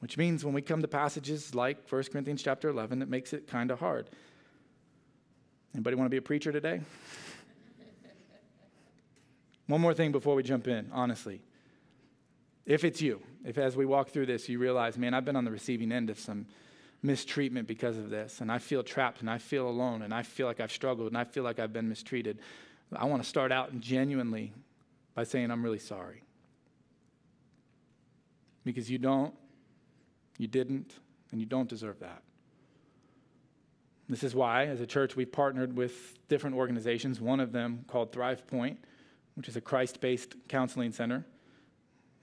Which 0.00 0.16
means 0.16 0.44
when 0.44 0.54
we 0.54 0.62
come 0.62 0.80
to 0.80 0.88
passages 0.88 1.54
like 1.54 1.90
1 1.90 2.04
Corinthians 2.04 2.42
chapter 2.42 2.68
11, 2.68 3.02
it 3.02 3.08
makes 3.08 3.32
it 3.32 3.48
kind 3.48 3.70
of 3.70 3.80
hard. 3.80 4.08
Anybody 5.74 5.96
want 5.96 6.06
to 6.06 6.10
be 6.10 6.16
a 6.16 6.22
preacher 6.22 6.52
today? 6.52 6.80
One 9.66 9.80
more 9.80 9.92
thing 9.92 10.12
before 10.12 10.34
we 10.34 10.42
jump 10.42 10.68
in, 10.68 10.88
honestly. 10.92 11.42
If 12.68 12.84
it's 12.84 13.00
you, 13.00 13.22
if 13.46 13.56
as 13.56 13.76
we 13.76 13.86
walk 13.86 14.10
through 14.10 14.26
this, 14.26 14.46
you 14.46 14.58
realize, 14.58 14.98
man, 14.98 15.14
I've 15.14 15.24
been 15.24 15.36
on 15.36 15.46
the 15.46 15.50
receiving 15.50 15.90
end 15.90 16.10
of 16.10 16.18
some 16.20 16.46
mistreatment 17.02 17.66
because 17.66 17.96
of 17.96 18.10
this, 18.10 18.42
and 18.42 18.52
I 18.52 18.58
feel 18.58 18.82
trapped, 18.82 19.22
and 19.22 19.30
I 19.30 19.38
feel 19.38 19.66
alone, 19.66 20.02
and 20.02 20.12
I 20.12 20.22
feel 20.22 20.46
like 20.46 20.60
I've 20.60 20.70
struggled, 20.70 21.08
and 21.08 21.16
I 21.16 21.24
feel 21.24 21.44
like 21.44 21.58
I've 21.58 21.72
been 21.72 21.88
mistreated, 21.88 22.40
I 22.94 23.06
want 23.06 23.22
to 23.22 23.28
start 23.28 23.52
out 23.52 23.80
genuinely 23.80 24.52
by 25.14 25.24
saying, 25.24 25.50
I'm 25.50 25.62
really 25.62 25.78
sorry. 25.78 26.22
Because 28.64 28.90
you 28.90 28.98
don't, 28.98 29.32
you 30.36 30.46
didn't, 30.46 30.92
and 31.32 31.40
you 31.40 31.46
don't 31.46 31.70
deserve 31.70 32.00
that. 32.00 32.22
This 34.10 34.22
is 34.22 34.34
why, 34.34 34.66
as 34.66 34.82
a 34.82 34.86
church, 34.86 35.16
we've 35.16 35.32
partnered 35.32 35.74
with 35.74 36.18
different 36.28 36.54
organizations, 36.54 37.18
one 37.18 37.40
of 37.40 37.52
them 37.52 37.86
called 37.88 38.12
Thrive 38.12 38.46
Point, 38.46 38.78
which 39.36 39.48
is 39.48 39.56
a 39.56 39.60
Christ 39.62 40.02
based 40.02 40.34
counseling 40.48 40.92
center. 40.92 41.24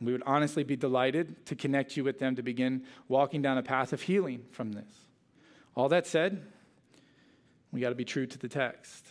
We 0.02 0.12
would 0.12 0.24
honestly 0.26 0.64
be 0.64 0.76
delighted 0.76 1.46
to 1.48 1.56
connect 1.56 1.96
you 1.96 2.04
with 2.04 2.20
them 2.20 2.36
to 2.36 2.44
begin 2.44 2.84
walking 3.08 3.42
down 3.42 3.58
a 3.58 3.64
path 3.64 3.94
of 3.94 4.02
healing 4.02 4.44
from 4.52 4.74
this. 4.74 5.06
All 5.76 5.90
that 5.90 6.06
said, 6.06 6.42
we 7.72 7.80
got 7.80 7.90
to 7.90 7.96
be 7.96 8.06
true 8.06 8.26
to 8.26 8.38
the 8.38 8.48
text. 8.48 9.06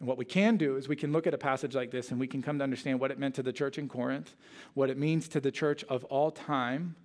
And 0.00 0.08
what 0.08 0.18
we 0.18 0.24
can 0.24 0.56
do 0.56 0.76
is 0.76 0.88
we 0.88 0.96
can 0.96 1.12
look 1.12 1.26
at 1.28 1.34
a 1.34 1.38
passage 1.38 1.74
like 1.74 1.92
this 1.92 2.10
and 2.10 2.18
we 2.18 2.26
can 2.26 2.42
come 2.42 2.58
to 2.58 2.64
understand 2.64 2.98
what 2.98 3.12
it 3.12 3.18
meant 3.18 3.36
to 3.36 3.42
the 3.42 3.52
church 3.52 3.78
in 3.78 3.88
Corinth, 3.88 4.34
what 4.74 4.90
it 4.90 4.98
means 4.98 5.28
to 5.28 5.40
the 5.40 5.52
church 5.52 5.84
of 5.84 6.04
all 6.04 6.32
time. 6.32 6.96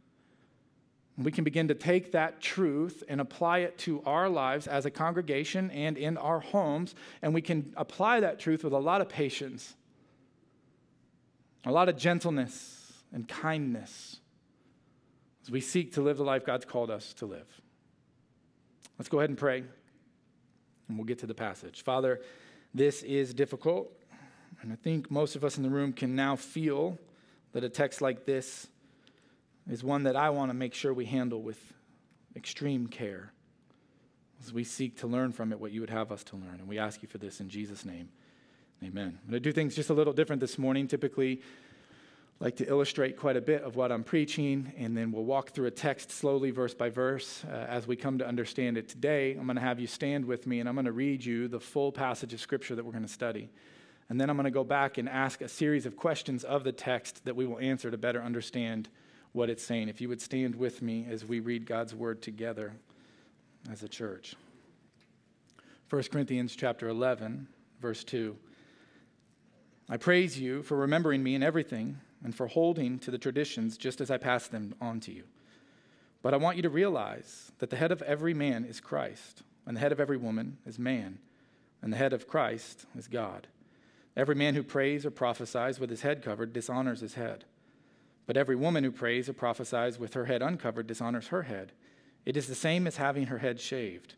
We 1.17 1.31
can 1.31 1.43
begin 1.43 1.67
to 1.67 1.75
take 1.75 2.11
that 2.11 2.41
truth 2.41 3.03
and 3.07 3.19
apply 3.21 3.59
it 3.59 3.77
to 3.79 4.03
our 4.05 4.29
lives 4.29 4.67
as 4.67 4.85
a 4.85 4.91
congregation 4.91 5.71
and 5.71 5.97
in 5.97 6.15
our 6.17 6.39
homes, 6.39 6.93
and 7.23 7.33
we 7.33 7.41
can 7.41 7.73
apply 7.75 8.19
that 8.19 8.39
truth 8.39 8.63
with 8.63 8.73
a 8.73 8.77
lot 8.77 9.01
of 9.01 9.09
patience, 9.09 9.75
a 11.65 11.71
lot 11.71 11.89
of 11.89 11.97
gentleness, 11.97 12.76
and 13.13 13.27
kindness 13.27 14.19
as 15.43 15.51
we 15.51 15.61
seek 15.61 15.93
to 15.93 16.01
live 16.01 16.17
the 16.17 16.23
life 16.23 16.45
God's 16.45 16.65
called 16.65 16.91
us 16.91 17.13
to 17.15 17.25
live. 17.25 17.47
Let's 18.99 19.09
go 19.09 19.19
ahead 19.19 19.29
and 19.29 19.37
pray, 19.37 19.63
and 20.87 20.97
we'll 20.97 21.05
get 21.05 21.19
to 21.19 21.27
the 21.27 21.33
passage. 21.33 21.83
Father, 21.83 22.21
this 22.73 23.03
is 23.03 23.33
difficult, 23.33 23.91
and 24.61 24.71
I 24.73 24.75
think 24.75 25.09
most 25.09 25.35
of 25.35 25.43
us 25.43 25.57
in 25.57 25.63
the 25.63 25.69
room 25.69 25.93
can 25.93 26.15
now 26.15 26.35
feel 26.35 26.97
that 27.53 27.63
a 27.63 27.69
text 27.69 28.01
like 28.01 28.25
this 28.25 28.67
is 29.69 29.83
one 29.83 30.03
that 30.03 30.15
I 30.15 30.29
want 30.29 30.49
to 30.49 30.53
make 30.53 30.73
sure 30.73 30.93
we 30.93 31.05
handle 31.05 31.41
with 31.41 31.73
extreme 32.35 32.87
care 32.87 33.31
as 34.41 34.53
we 34.53 34.63
seek 34.63 34.97
to 34.99 35.07
learn 35.07 35.31
from 35.31 35.51
it 35.51 35.59
what 35.59 35.71
you 35.71 35.81
would 35.81 35.89
have 35.89 36.11
us 36.11 36.23
to 36.25 36.35
learn. 36.35 36.55
And 36.59 36.67
we 36.67 36.77
ask 36.77 37.01
you 37.01 37.07
for 37.07 37.17
this 37.17 37.39
in 37.39 37.49
Jesus' 37.49 37.85
name. 37.85 38.09
Amen. 38.83 39.17
I'm 39.23 39.31
going 39.31 39.33
to 39.33 39.39
do 39.39 39.51
things 39.51 39.75
just 39.75 39.89
a 39.89 39.93
little 39.93 40.13
different 40.13 40.39
this 40.39 40.59
morning. 40.59 40.87
Typically, 40.87 41.41
like 42.39 42.57
to 42.57 42.67
illustrate 42.67 43.17
quite 43.17 43.35
a 43.35 43.41
bit 43.41 43.63
of 43.63 43.75
what 43.75 43.91
I'm 43.91 44.03
preaching, 44.03 44.71
and 44.77 44.95
then 44.95 45.11
we'll 45.11 45.25
walk 45.25 45.51
through 45.51 45.65
a 45.67 45.71
text 45.71 46.11
slowly, 46.11 46.51
verse 46.51 46.75
by 46.75 46.89
verse, 46.89 47.43
uh, 47.45 47.51
as 47.51 47.87
we 47.87 47.95
come 47.95 48.19
to 48.19 48.27
understand 48.27 48.77
it 48.77 48.87
today. 48.87 49.31
I'm 49.31 49.45
going 49.45 49.55
to 49.55 49.61
have 49.61 49.79
you 49.79 49.87
stand 49.87 50.25
with 50.25 50.45
me, 50.45 50.59
and 50.59 50.69
I'm 50.69 50.75
going 50.75 50.85
to 50.85 50.91
read 50.91 51.25
you 51.25 51.47
the 51.47 51.59
full 51.59 51.91
passage 51.91 52.33
of 52.33 52.39
Scripture 52.39 52.75
that 52.75 52.85
we're 52.85 52.91
going 52.91 53.05
to 53.05 53.11
study. 53.11 53.49
And 54.09 54.21
then 54.21 54.29
I'm 54.29 54.37
going 54.37 54.45
to 54.45 54.51
go 54.51 54.63
back 54.63 54.99
and 54.99 55.09
ask 55.09 55.41
a 55.41 55.49
series 55.49 55.87
of 55.87 55.97
questions 55.97 56.43
of 56.43 56.63
the 56.63 56.71
text 56.71 57.25
that 57.25 57.35
we 57.35 57.47
will 57.47 57.59
answer 57.59 57.89
to 57.89 57.97
better 57.97 58.21
understand 58.21 58.87
what 59.31 59.49
it's 59.49 59.63
saying. 59.63 59.89
If 59.89 59.99
you 59.99 60.07
would 60.09 60.21
stand 60.21 60.55
with 60.55 60.81
me 60.81 61.07
as 61.09 61.25
we 61.25 61.39
read 61.39 61.65
God's 61.65 61.95
word 61.95 62.21
together 62.21 62.73
as 63.69 63.81
a 63.81 63.89
church. 63.89 64.35
1 65.89 66.03
Corinthians 66.03 66.55
chapter 66.55 66.87
11, 66.87 67.47
verse 67.81 68.03
2. 68.03 68.37
I 69.89 69.97
praise 69.97 70.39
you 70.39 70.61
for 70.61 70.77
remembering 70.77 71.23
me 71.23 71.33
in 71.33 71.41
everything 71.41 71.99
and 72.23 72.35
for 72.35 72.47
holding 72.47 72.99
to 72.99 73.11
the 73.11 73.17
traditions 73.17 73.77
just 73.77 74.01
as 74.01 74.09
I 74.11 74.17
pass 74.17 74.47
them 74.47 74.75
on 74.81 74.99
to 75.01 75.11
you. 75.11 75.23
But 76.21 76.33
I 76.33 76.37
want 76.37 76.57
you 76.57 76.63
to 76.63 76.69
realize 76.69 77.51
that 77.59 77.69
the 77.69 77.75
head 77.75 77.91
of 77.91 78.01
every 78.01 78.33
man 78.33 78.65
is 78.65 78.79
Christ, 78.79 79.43
and 79.65 79.75
the 79.75 79.81
head 79.81 79.91
of 79.91 79.99
every 79.99 80.17
woman 80.17 80.57
is 80.65 80.79
man, 80.79 81.19
and 81.81 81.93
the 81.93 81.97
head 81.97 82.13
of 82.13 82.27
Christ 82.27 82.85
is 82.97 83.07
God. 83.07 83.47
Every 84.15 84.35
man 84.35 84.55
who 84.55 84.63
prays 84.63 85.05
or 85.05 85.11
prophesies 85.11 85.79
with 85.79 85.89
his 85.89 86.01
head 86.01 86.23
covered 86.23 86.53
dishonors 86.53 87.01
his 87.01 87.13
head. 87.13 87.45
But 88.25 88.35
every 88.35 88.55
woman 88.55 88.83
who 88.83 88.91
prays 88.91 89.29
or 89.29 89.33
prophesies 89.33 89.99
with 89.99 90.15
her 90.15 90.25
head 90.25 90.41
uncovered 90.41 90.87
dishonors 90.87 91.27
her 91.27 91.43
head. 91.43 91.71
It 92.25 92.35
is 92.35 92.47
the 92.47 92.55
same 92.55 92.87
as 92.87 92.97
having 92.97 93.27
her 93.27 93.37
head 93.37 93.59
shaved. 93.59 94.15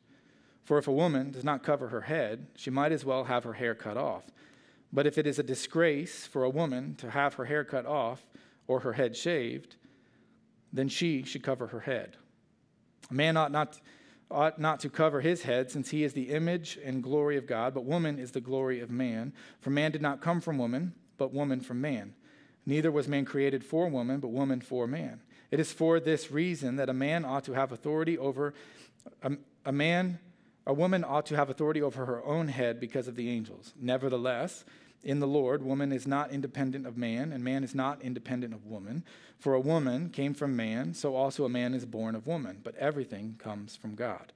For 0.64 0.78
if 0.78 0.88
a 0.88 0.92
woman 0.92 1.32
does 1.32 1.44
not 1.44 1.64
cover 1.64 1.90
her 1.90 2.02
head, 2.02 2.48
she 2.56 2.70
might 2.70 2.92
as 2.92 3.04
well 3.04 3.26
have 3.26 3.44
her 3.44 3.54
hair 3.54 3.76
cut 3.76 3.98
off. 3.98 4.24
But 4.92 5.06
if 5.06 5.18
it 5.18 5.28
is 5.28 5.40
a 5.40 5.44
disgrace 5.44 6.26
for 6.26 6.44
a 6.44 6.50
woman 6.50 6.96
to 6.96 7.12
have 7.12 7.36
her 7.36 7.46
hair 7.46 7.64
cut 7.64 7.86
off 7.86 8.26
or 8.68 8.80
her 8.82 8.94
head 8.94 9.16
shaved, 9.16 9.76
then 10.74 10.88
she 10.88 11.24
should 11.24 11.44
cover 11.44 11.68
her 11.68 11.82
head. 11.82 12.18
A 13.10 13.14
man 13.14 13.38
ought 13.38 13.52
not, 13.52 13.80
ought 14.30 14.60
not 14.60 14.80
to 14.82 14.90
cover 14.90 15.22
his 15.22 15.44
head, 15.44 15.72
since 15.72 15.90
he 15.90 16.04
is 16.04 16.14
the 16.14 16.30
image 16.30 16.78
and 16.84 17.04
glory 17.04 17.38
of 17.38 17.48
God, 17.48 17.74
but 17.74 17.86
woman 17.86 18.20
is 18.20 18.32
the 18.32 18.42
glory 18.42 18.80
of 18.80 18.90
man. 18.90 19.34
For 19.62 19.70
man 19.70 19.92
did 19.92 20.02
not 20.02 20.22
come 20.22 20.42
from 20.42 20.58
woman, 20.58 20.94
but 21.18 21.34
woman 21.34 21.60
from 21.60 21.82
man. 21.82 22.14
Neither 22.66 22.92
was 22.92 23.08
man 23.08 23.26
created 23.26 23.64
for 23.64 23.88
woman, 23.90 24.20
but 24.20 24.30
woman 24.30 24.62
for 24.62 24.88
man. 24.88 25.22
It 25.52 25.60
is 25.60 25.72
for 25.72 26.00
this 26.00 26.30
reason 26.30 26.76
that 26.76 26.90
a 26.90 26.94
man 26.94 27.26
ought 27.26 27.44
to 27.46 27.54
have 27.54 27.72
authority 27.72 28.18
over 28.18 28.54
a, 29.24 29.32
a 29.66 29.72
man 29.72 30.20
a 30.70 30.74
woman 30.74 31.04
ought 31.04 31.26
to 31.26 31.36
have 31.36 31.50
authority 31.50 31.82
over 31.82 32.06
her 32.06 32.24
own 32.24 32.48
head 32.48 32.80
because 32.80 33.08
of 33.08 33.16
the 33.16 33.28
angels. 33.28 33.74
Nevertheless, 33.82 34.66
in 35.04 35.20
the 35.20 35.26
Lord, 35.26 35.64
woman 35.64 35.92
is 35.92 36.06
not 36.06 36.30
independent 36.30 36.86
of 36.86 36.96
man, 36.96 37.34
and 37.34 37.44
man 37.44 37.64
is 37.64 37.74
not 37.74 38.04
independent 38.04 38.54
of 38.54 38.68
woman. 38.68 39.04
For 39.40 39.56
a 39.56 39.60
woman 39.60 40.12
came 40.12 40.36
from 40.36 40.56
man, 40.56 40.94
so 40.94 41.16
also 41.16 41.44
a 41.44 41.50
man 41.50 41.74
is 41.74 41.88
born 41.88 42.14
of 42.14 42.28
woman. 42.28 42.60
But 42.64 42.76
everything 42.76 43.36
comes 43.40 43.76
from 43.76 43.96
God. 43.96 44.32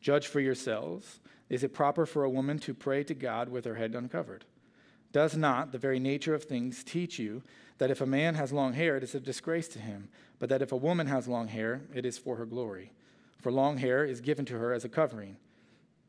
Judge 0.00 0.28
for 0.28 0.40
yourselves. 0.40 1.20
Is 1.50 1.62
it 1.62 1.74
proper 1.74 2.06
for 2.06 2.24
a 2.24 2.30
woman 2.30 2.58
to 2.60 2.72
pray 2.72 3.04
to 3.04 3.12
God 3.12 3.50
with 3.50 3.66
her 3.66 3.74
head 3.74 3.94
uncovered? 3.94 4.46
Does 5.12 5.36
not 5.36 5.72
the 5.72 5.78
very 5.78 5.98
nature 5.98 6.34
of 6.34 6.44
things 6.44 6.82
teach 6.84 7.18
you 7.18 7.42
that 7.76 7.90
if 7.90 8.00
a 8.00 8.06
man 8.06 8.34
has 8.36 8.50
long 8.50 8.72
hair, 8.72 8.96
it 8.96 9.02
is 9.02 9.14
a 9.14 9.20
disgrace 9.20 9.68
to 9.68 9.78
him, 9.78 10.08
but 10.38 10.48
that 10.48 10.62
if 10.62 10.72
a 10.72 10.76
woman 10.76 11.08
has 11.08 11.28
long 11.28 11.48
hair, 11.48 11.82
it 11.94 12.06
is 12.06 12.16
for 12.16 12.36
her 12.36 12.46
glory? 12.46 12.92
For 13.42 13.52
long 13.52 13.76
hair 13.76 14.06
is 14.06 14.22
given 14.22 14.46
to 14.46 14.58
her 14.58 14.72
as 14.72 14.82
a 14.82 14.88
covering. 14.88 15.36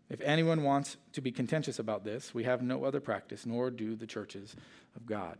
If 0.09 0.21
anyone 0.21 0.63
wants 0.63 0.97
to 1.13 1.21
be 1.21 1.31
contentious 1.31 1.79
about 1.79 2.03
this, 2.03 2.33
we 2.33 2.45
have 2.45 2.61
no 2.61 2.85
other 2.85 3.01
practice, 3.01 3.45
nor 3.45 3.69
do 3.69 3.95
the 3.95 4.07
churches 4.07 4.55
of 4.95 5.05
God. 5.05 5.37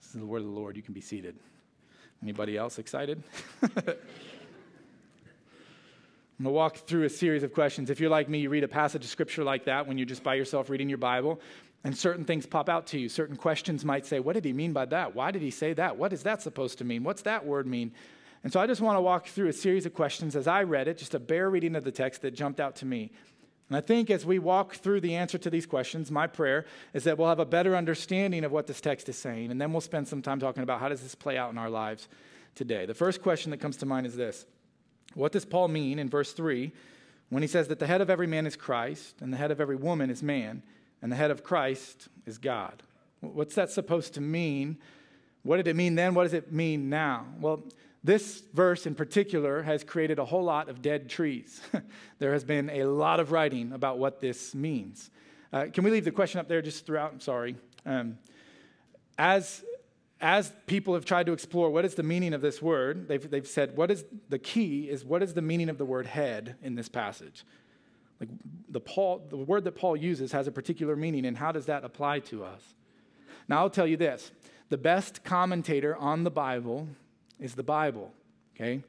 This 0.00 0.14
is 0.14 0.20
the 0.20 0.26
word 0.26 0.38
of 0.38 0.44
the 0.44 0.52
Lord. 0.52 0.76
You 0.76 0.82
can 0.82 0.94
be 0.94 1.00
seated. 1.00 1.36
Anybody 2.22 2.56
else 2.56 2.78
excited? 2.78 3.22
I'm 6.38 6.44
going 6.44 6.52
to 6.52 6.56
walk 6.56 6.76
through 6.76 7.04
a 7.04 7.08
series 7.08 7.42
of 7.42 7.52
questions. 7.52 7.90
If 7.90 7.98
you're 7.98 8.10
like 8.10 8.28
me, 8.28 8.40
you 8.40 8.50
read 8.50 8.62
a 8.62 8.68
passage 8.68 9.02
of 9.04 9.10
scripture 9.10 9.42
like 9.42 9.64
that 9.64 9.86
when 9.86 9.98
you're 9.98 10.06
just 10.06 10.22
by 10.22 10.34
yourself 10.34 10.68
reading 10.70 10.88
your 10.88 10.98
Bible, 10.98 11.40
and 11.82 11.96
certain 11.96 12.24
things 12.24 12.46
pop 12.46 12.68
out 12.68 12.88
to 12.88 12.98
you. 12.98 13.08
Certain 13.08 13.36
questions 13.36 13.84
might 13.84 14.04
say, 14.04 14.20
What 14.20 14.34
did 14.34 14.44
he 14.44 14.52
mean 14.52 14.72
by 14.72 14.84
that? 14.86 15.14
Why 15.14 15.30
did 15.30 15.40
he 15.40 15.50
say 15.50 15.72
that? 15.74 15.96
What 15.96 16.12
is 16.12 16.24
that 16.24 16.42
supposed 16.42 16.78
to 16.78 16.84
mean? 16.84 17.04
What's 17.04 17.22
that 17.22 17.46
word 17.46 17.66
mean? 17.66 17.92
And 18.44 18.52
so 18.52 18.60
I 18.60 18.66
just 18.66 18.80
want 18.80 18.96
to 18.96 19.00
walk 19.00 19.26
through 19.26 19.48
a 19.48 19.52
series 19.52 19.86
of 19.86 19.94
questions 19.94 20.36
as 20.36 20.46
I 20.46 20.62
read 20.62 20.88
it, 20.88 20.98
just 20.98 21.14
a 21.14 21.18
bare 21.18 21.48
reading 21.48 21.74
of 21.74 21.84
the 21.84 21.90
text 21.90 22.22
that 22.22 22.32
jumped 22.32 22.60
out 22.60 22.76
to 22.76 22.86
me. 22.86 23.12
And 23.68 23.76
I 23.76 23.80
think 23.80 24.10
as 24.10 24.24
we 24.24 24.38
walk 24.38 24.76
through 24.76 25.00
the 25.00 25.16
answer 25.16 25.38
to 25.38 25.50
these 25.50 25.66
questions, 25.66 26.10
my 26.10 26.26
prayer 26.26 26.66
is 26.94 27.04
that 27.04 27.18
we'll 27.18 27.28
have 27.28 27.40
a 27.40 27.44
better 27.46 27.74
understanding 27.74 28.44
of 28.44 28.52
what 28.52 28.66
this 28.66 28.80
text 28.80 29.08
is 29.08 29.18
saying, 29.18 29.50
and 29.50 29.60
then 29.60 29.72
we'll 29.72 29.80
spend 29.80 30.06
some 30.06 30.22
time 30.22 30.38
talking 30.38 30.62
about 30.62 30.80
how 30.80 30.88
does 30.88 31.02
this 31.02 31.14
play 31.14 31.36
out 31.36 31.50
in 31.50 31.58
our 31.58 31.70
lives 31.70 32.08
today. 32.54 32.86
The 32.86 32.94
first 32.94 33.22
question 33.22 33.50
that 33.50 33.58
comes 33.58 33.76
to 33.78 33.86
mind 33.86 34.06
is 34.06 34.14
this 34.14 34.46
what 35.14 35.32
does 35.32 35.44
Paul 35.44 35.68
mean 35.68 35.98
in 35.98 36.08
verse 36.08 36.32
3 36.32 36.72
when 37.30 37.42
he 37.42 37.48
says 37.48 37.68
that 37.68 37.78
the 37.78 37.86
head 37.86 38.00
of 38.00 38.10
every 38.10 38.26
man 38.26 38.46
is 38.46 38.54
Christ, 38.54 39.16
and 39.20 39.32
the 39.32 39.36
head 39.36 39.50
of 39.50 39.60
every 39.60 39.76
woman 39.76 40.10
is 40.10 40.22
man, 40.22 40.62
and 41.02 41.10
the 41.10 41.16
head 41.16 41.30
of 41.30 41.42
Christ 41.42 42.08
is 42.24 42.38
God? 42.38 42.82
What's 43.20 43.56
that 43.56 43.70
supposed 43.70 44.14
to 44.14 44.20
mean? 44.20 44.78
What 45.42 45.56
did 45.56 45.66
it 45.66 45.74
mean 45.74 45.96
then? 45.96 46.14
What 46.14 46.24
does 46.24 46.34
it 46.34 46.52
mean 46.52 46.88
now? 46.88 47.26
Well, 47.40 47.64
this 48.04 48.42
verse 48.52 48.86
in 48.86 48.94
particular 48.94 49.62
has 49.62 49.82
created 49.82 50.18
a 50.18 50.24
whole 50.24 50.44
lot 50.44 50.68
of 50.68 50.80
dead 50.80 51.08
trees. 51.08 51.60
there 52.18 52.32
has 52.32 52.44
been 52.44 52.70
a 52.70 52.84
lot 52.84 53.20
of 53.20 53.32
writing 53.32 53.72
about 53.72 53.98
what 53.98 54.20
this 54.20 54.54
means. 54.54 55.10
Uh, 55.52 55.66
can 55.72 55.84
we 55.84 55.90
leave 55.90 56.04
the 56.04 56.12
question 56.12 56.38
up 56.38 56.48
there 56.48 56.62
just 56.62 56.86
throughout? 56.86 57.12
I'm 57.12 57.20
sorry. 57.20 57.56
Um, 57.84 58.18
as 59.18 59.64
as 60.20 60.52
people 60.66 60.94
have 60.94 61.04
tried 61.04 61.26
to 61.26 61.32
explore 61.32 61.70
what 61.70 61.84
is 61.84 61.94
the 61.94 62.02
meaning 62.02 62.32
of 62.32 62.40
this 62.40 62.62
word, 62.62 63.06
they've, 63.06 63.30
they've 63.30 63.46
said, 63.46 63.76
what 63.76 63.90
is 63.90 64.04
the 64.30 64.38
key 64.38 64.88
is 64.88 65.04
what 65.04 65.22
is 65.22 65.34
the 65.34 65.42
meaning 65.42 65.68
of 65.68 65.76
the 65.76 65.84
word 65.84 66.06
head 66.06 66.56
in 66.62 66.74
this 66.74 66.88
passage? 66.88 67.44
Like 68.18 68.30
the, 68.70 68.80
Paul, 68.80 69.26
the 69.28 69.36
word 69.36 69.64
that 69.64 69.72
Paul 69.72 69.96
uses 69.96 70.32
has 70.32 70.46
a 70.46 70.52
particular 70.52 70.96
meaning, 70.96 71.26
and 71.26 71.36
how 71.36 71.52
does 71.52 71.66
that 71.66 71.84
apply 71.84 72.20
to 72.20 72.44
us? 72.44 72.62
Now, 73.46 73.58
I'll 73.58 73.70
tell 73.70 73.86
you 73.86 73.96
this 73.96 74.30
the 74.68 74.78
best 74.78 75.22
commentator 75.22 75.94
on 75.96 76.24
the 76.24 76.30
Bible 76.30 76.88
is 77.40 77.54
the 77.54 77.62
Bible, 77.62 78.12
okay? 78.54 78.82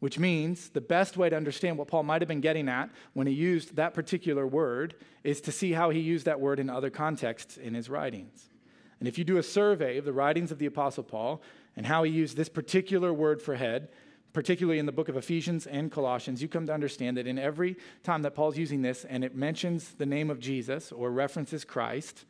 Which 0.00 0.18
means 0.18 0.68
the 0.68 0.80
best 0.80 1.16
way 1.16 1.30
to 1.30 1.36
understand 1.36 1.78
what 1.78 1.88
Paul 1.88 2.02
might 2.02 2.20
have 2.20 2.28
been 2.28 2.40
getting 2.40 2.68
at 2.68 2.90
when 3.14 3.26
he 3.26 3.32
used 3.32 3.76
that 3.76 3.94
particular 3.94 4.46
word 4.46 4.94
is 5.22 5.40
to 5.42 5.52
see 5.52 5.72
how 5.72 5.90
he 5.90 6.00
used 6.00 6.26
that 6.26 6.40
word 6.40 6.60
in 6.60 6.68
other 6.68 6.90
contexts 6.90 7.56
in 7.56 7.74
his 7.74 7.88
writings. 7.88 8.50
And 8.98 9.08
if 9.08 9.18
you 9.18 9.24
do 9.24 9.38
a 9.38 9.42
survey 9.42 9.98
of 9.98 10.04
the 10.04 10.12
writings 10.12 10.50
of 10.50 10.58
the 10.58 10.66
Apostle 10.66 11.04
Paul 11.04 11.42
and 11.76 11.86
how 11.86 12.02
he 12.02 12.12
used 12.12 12.36
this 12.36 12.48
particular 12.48 13.12
word 13.12 13.42
for 13.42 13.54
head, 13.54 13.88
particularly 14.32 14.78
in 14.78 14.86
the 14.86 14.92
book 14.92 15.08
of 15.08 15.16
Ephesians 15.16 15.66
and 15.66 15.90
Colossians, 15.90 16.42
you 16.42 16.48
come 16.48 16.66
to 16.66 16.74
understand 16.74 17.16
that 17.16 17.26
in 17.26 17.38
every 17.38 17.76
time 18.02 18.22
that 18.22 18.34
Paul's 18.34 18.58
using 18.58 18.82
this 18.82 19.04
and 19.04 19.24
it 19.24 19.34
mentions 19.34 19.92
the 19.92 20.06
name 20.06 20.28
of 20.28 20.40
Jesus 20.40 20.90
or 20.92 21.10
references 21.10 21.64
Christ, 21.64 22.24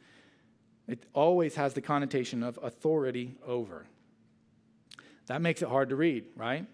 it 0.86 1.06
always 1.14 1.54
has 1.54 1.74
the 1.74 1.80
connotation 1.80 2.42
of 2.42 2.58
authority 2.62 3.36
over. 3.46 3.86
That 5.26 5.40
makes 5.40 5.62
it 5.62 5.68
hard 5.68 5.88
to 5.90 5.96
read, 5.96 6.24
right? 6.36 6.66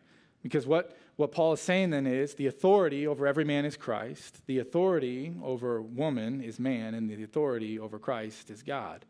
Because 0.43 0.67
what, 0.67 0.97
what 1.17 1.33
Paul 1.33 1.53
is 1.53 1.61
saying 1.61 1.91
then 1.91 2.07
is 2.07 2.35
the 2.35 2.47
authority 2.47 3.07
over 3.07 3.27
every 3.27 3.45
man 3.45 3.65
is 3.65 3.77
Christ, 3.77 4.47
the 4.47 4.59
authority 4.59 5.35
over 5.43 5.83
woman 5.83 6.41
is 6.41 6.59
man, 6.59 6.95
and 6.95 7.09
the 7.09 7.23
authority 7.23 7.79
over 7.79 7.99
Christ 7.99 8.51
is 8.51 8.63
God. 8.63 9.05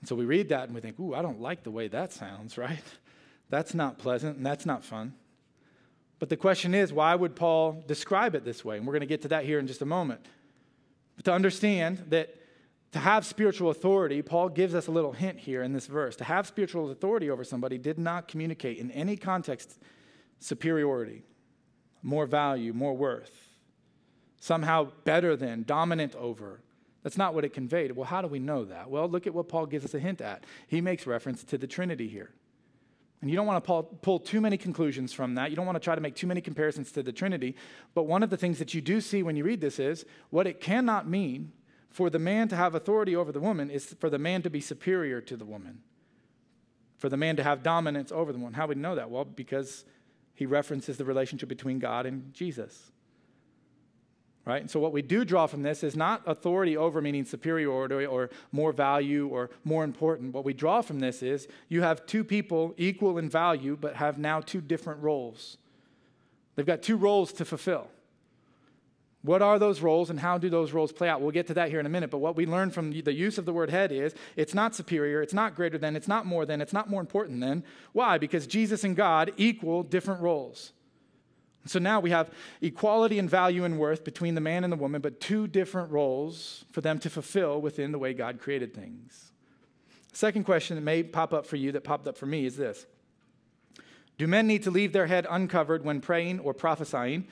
And 0.00 0.08
so 0.08 0.14
we 0.14 0.24
read 0.24 0.50
that 0.50 0.64
and 0.64 0.74
we 0.74 0.80
think, 0.80 0.98
ooh, 1.00 1.14
I 1.14 1.22
don't 1.22 1.40
like 1.40 1.64
the 1.64 1.70
way 1.70 1.88
that 1.88 2.12
sounds, 2.12 2.56
right? 2.58 2.82
That's 3.48 3.74
not 3.74 3.98
pleasant 3.98 4.36
and 4.36 4.46
that's 4.46 4.66
not 4.66 4.84
fun. 4.84 5.14
But 6.18 6.30
the 6.30 6.36
question 6.36 6.74
is, 6.74 6.92
why 6.92 7.14
would 7.14 7.36
Paul 7.36 7.84
describe 7.86 8.34
it 8.34 8.44
this 8.44 8.64
way? 8.64 8.78
And 8.78 8.86
we're 8.86 8.94
going 8.94 9.00
to 9.00 9.06
get 9.06 9.22
to 9.22 9.28
that 9.28 9.44
here 9.44 9.58
in 9.58 9.66
just 9.66 9.82
a 9.82 9.86
moment. 9.86 10.24
But 11.16 11.26
to 11.26 11.32
understand 11.32 12.06
that 12.08 12.34
to 12.92 12.98
have 12.98 13.26
spiritual 13.26 13.70
authority, 13.70 14.22
Paul 14.22 14.48
gives 14.48 14.74
us 14.74 14.86
a 14.86 14.90
little 14.90 15.12
hint 15.12 15.38
here 15.38 15.62
in 15.62 15.72
this 15.72 15.86
verse. 15.86 16.16
To 16.16 16.24
have 16.24 16.46
spiritual 16.46 16.90
authority 16.90 17.30
over 17.30 17.44
somebody 17.44 17.78
did 17.78 17.98
not 17.98 18.28
communicate 18.28 18.78
in 18.78 18.90
any 18.92 19.16
context 19.16 19.78
superiority, 20.38 21.22
more 22.02 22.26
value, 22.26 22.72
more 22.72 22.96
worth, 22.96 23.56
somehow 24.38 24.90
better 25.04 25.36
than, 25.36 25.64
dominant 25.64 26.14
over, 26.14 26.60
that's 27.02 27.18
not 27.18 27.34
what 27.34 27.44
it 27.44 27.52
conveyed. 27.52 27.92
Well, 27.92 28.06
how 28.06 28.20
do 28.20 28.28
we 28.28 28.38
know 28.38 28.64
that? 28.64 28.90
Well, 28.90 29.08
look 29.08 29.26
at 29.26 29.34
what 29.34 29.48
Paul 29.48 29.66
gives 29.66 29.84
us 29.84 29.94
a 29.94 29.98
hint 29.98 30.20
at. 30.20 30.44
He 30.66 30.80
makes 30.80 31.06
reference 31.06 31.44
to 31.44 31.58
the 31.58 31.66
Trinity 31.66 32.08
here. 32.08 32.30
And 33.20 33.30
you 33.30 33.36
don't 33.36 33.46
want 33.46 33.64
to 33.64 33.82
pull 34.02 34.18
too 34.18 34.40
many 34.40 34.56
conclusions 34.56 35.12
from 35.12 35.34
that. 35.36 35.50
You 35.50 35.56
don't 35.56 35.66
want 35.66 35.76
to 35.76 35.80
try 35.80 35.94
to 35.94 36.00
make 36.00 36.16
too 36.16 36.26
many 36.26 36.40
comparisons 36.40 36.92
to 36.92 37.02
the 37.02 37.12
Trinity. 37.12 37.56
But 37.94 38.04
one 38.04 38.22
of 38.22 38.30
the 38.30 38.36
things 38.36 38.58
that 38.58 38.74
you 38.74 38.80
do 38.80 39.00
see 39.00 39.22
when 39.22 39.36
you 39.36 39.44
read 39.44 39.60
this 39.60 39.78
is 39.78 40.04
what 40.30 40.46
it 40.46 40.60
cannot 40.60 41.08
mean 41.08 41.52
for 41.96 42.10
the 42.10 42.18
man 42.18 42.46
to 42.48 42.56
have 42.56 42.74
authority 42.74 43.16
over 43.16 43.32
the 43.32 43.40
woman 43.40 43.70
is 43.70 43.94
for 43.98 44.10
the 44.10 44.18
man 44.18 44.42
to 44.42 44.50
be 44.50 44.60
superior 44.60 45.22
to 45.22 45.34
the 45.34 45.46
woman, 45.46 45.80
for 46.98 47.08
the 47.08 47.16
man 47.16 47.36
to 47.36 47.42
have 47.42 47.62
dominance 47.62 48.12
over 48.12 48.32
the 48.32 48.38
woman. 48.38 48.52
How 48.52 48.66
would 48.66 48.76
we 48.76 48.82
know 48.82 48.96
that? 48.96 49.10
Well, 49.10 49.24
because 49.24 49.86
he 50.34 50.44
references 50.44 50.98
the 50.98 51.06
relationship 51.06 51.48
between 51.48 51.78
God 51.78 52.04
and 52.04 52.34
Jesus 52.34 52.90
right? 54.44 54.60
And 54.60 54.70
so 54.70 54.78
what 54.78 54.92
we 54.92 55.02
do 55.02 55.24
draw 55.24 55.48
from 55.48 55.62
this 55.62 55.82
is 55.82 55.96
not 55.96 56.22
authority 56.24 56.76
over 56.76 57.02
meaning 57.02 57.24
superiority 57.24 58.06
or 58.06 58.30
more 58.52 58.72
value 58.72 59.26
or 59.26 59.50
more 59.64 59.82
important. 59.82 60.32
What 60.32 60.44
we 60.44 60.54
draw 60.54 60.82
from 60.82 61.00
this 61.00 61.20
is 61.20 61.48
you 61.68 61.82
have 61.82 62.06
two 62.06 62.22
people 62.22 62.72
equal 62.76 63.18
in 63.18 63.28
value 63.28 63.76
but 63.78 63.96
have 63.96 64.18
now 64.18 64.40
two 64.40 64.60
different 64.60 65.02
roles. 65.02 65.56
They've 66.54 66.64
got 66.64 66.80
two 66.80 66.96
roles 66.96 67.32
to 67.32 67.44
fulfill. 67.44 67.88
What 69.26 69.42
are 69.42 69.58
those 69.58 69.80
roles 69.80 70.08
and 70.08 70.20
how 70.20 70.38
do 70.38 70.48
those 70.48 70.70
roles 70.70 70.92
play 70.92 71.08
out? 71.08 71.20
We'll 71.20 71.32
get 71.32 71.48
to 71.48 71.54
that 71.54 71.68
here 71.68 71.80
in 71.80 71.86
a 71.86 71.88
minute, 71.88 72.10
but 72.10 72.18
what 72.18 72.36
we 72.36 72.46
learn 72.46 72.70
from 72.70 72.92
the 72.92 73.12
use 73.12 73.38
of 73.38 73.44
the 73.44 73.52
word 73.52 73.70
head 73.70 73.90
is 73.90 74.14
it's 74.36 74.54
not 74.54 74.76
superior, 74.76 75.20
it's 75.20 75.34
not 75.34 75.56
greater 75.56 75.76
than, 75.78 75.96
it's 75.96 76.06
not 76.06 76.26
more 76.26 76.46
than, 76.46 76.60
it's 76.60 76.72
not 76.72 76.88
more 76.88 77.00
important 77.00 77.40
than. 77.40 77.64
Why? 77.92 78.18
Because 78.18 78.46
Jesus 78.46 78.84
and 78.84 78.94
God 78.94 79.32
equal 79.36 79.82
different 79.82 80.20
roles. 80.20 80.72
So 81.64 81.80
now 81.80 81.98
we 81.98 82.10
have 82.10 82.30
equality 82.62 83.18
in 83.18 83.28
value 83.28 83.64
and 83.64 83.80
worth 83.80 84.04
between 84.04 84.36
the 84.36 84.40
man 84.40 84.62
and 84.62 84.72
the 84.72 84.76
woman, 84.76 85.00
but 85.00 85.20
two 85.20 85.48
different 85.48 85.90
roles 85.90 86.64
for 86.70 86.80
them 86.80 87.00
to 87.00 87.10
fulfill 87.10 87.60
within 87.60 87.90
the 87.90 87.98
way 87.98 88.14
God 88.14 88.38
created 88.38 88.74
things. 88.74 89.32
Second 90.12 90.44
question 90.44 90.76
that 90.76 90.82
may 90.82 91.02
pop 91.02 91.34
up 91.34 91.46
for 91.46 91.56
you, 91.56 91.72
that 91.72 91.82
popped 91.82 92.06
up 92.06 92.16
for 92.16 92.26
me, 92.26 92.46
is 92.46 92.56
this 92.56 92.86
Do 94.18 94.28
men 94.28 94.46
need 94.46 94.62
to 94.62 94.70
leave 94.70 94.92
their 94.92 95.08
head 95.08 95.26
uncovered 95.28 95.84
when 95.84 96.00
praying 96.00 96.38
or 96.38 96.54
prophesying? 96.54 97.26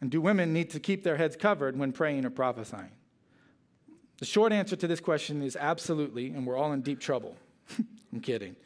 And 0.00 0.10
do 0.10 0.20
women 0.20 0.52
need 0.52 0.70
to 0.70 0.80
keep 0.80 1.02
their 1.02 1.16
heads 1.16 1.36
covered 1.36 1.76
when 1.76 1.92
praying 1.92 2.24
or 2.24 2.30
prophesying? 2.30 2.92
The 4.18 4.26
short 4.26 4.52
answer 4.52 4.76
to 4.76 4.86
this 4.86 5.00
question 5.00 5.42
is 5.42 5.56
absolutely, 5.56 6.30
and 6.30 6.46
we're 6.46 6.56
all 6.56 6.72
in 6.72 6.82
deep 6.82 7.00
trouble. 7.00 7.36
I'm 8.12 8.20
kidding 8.20 8.56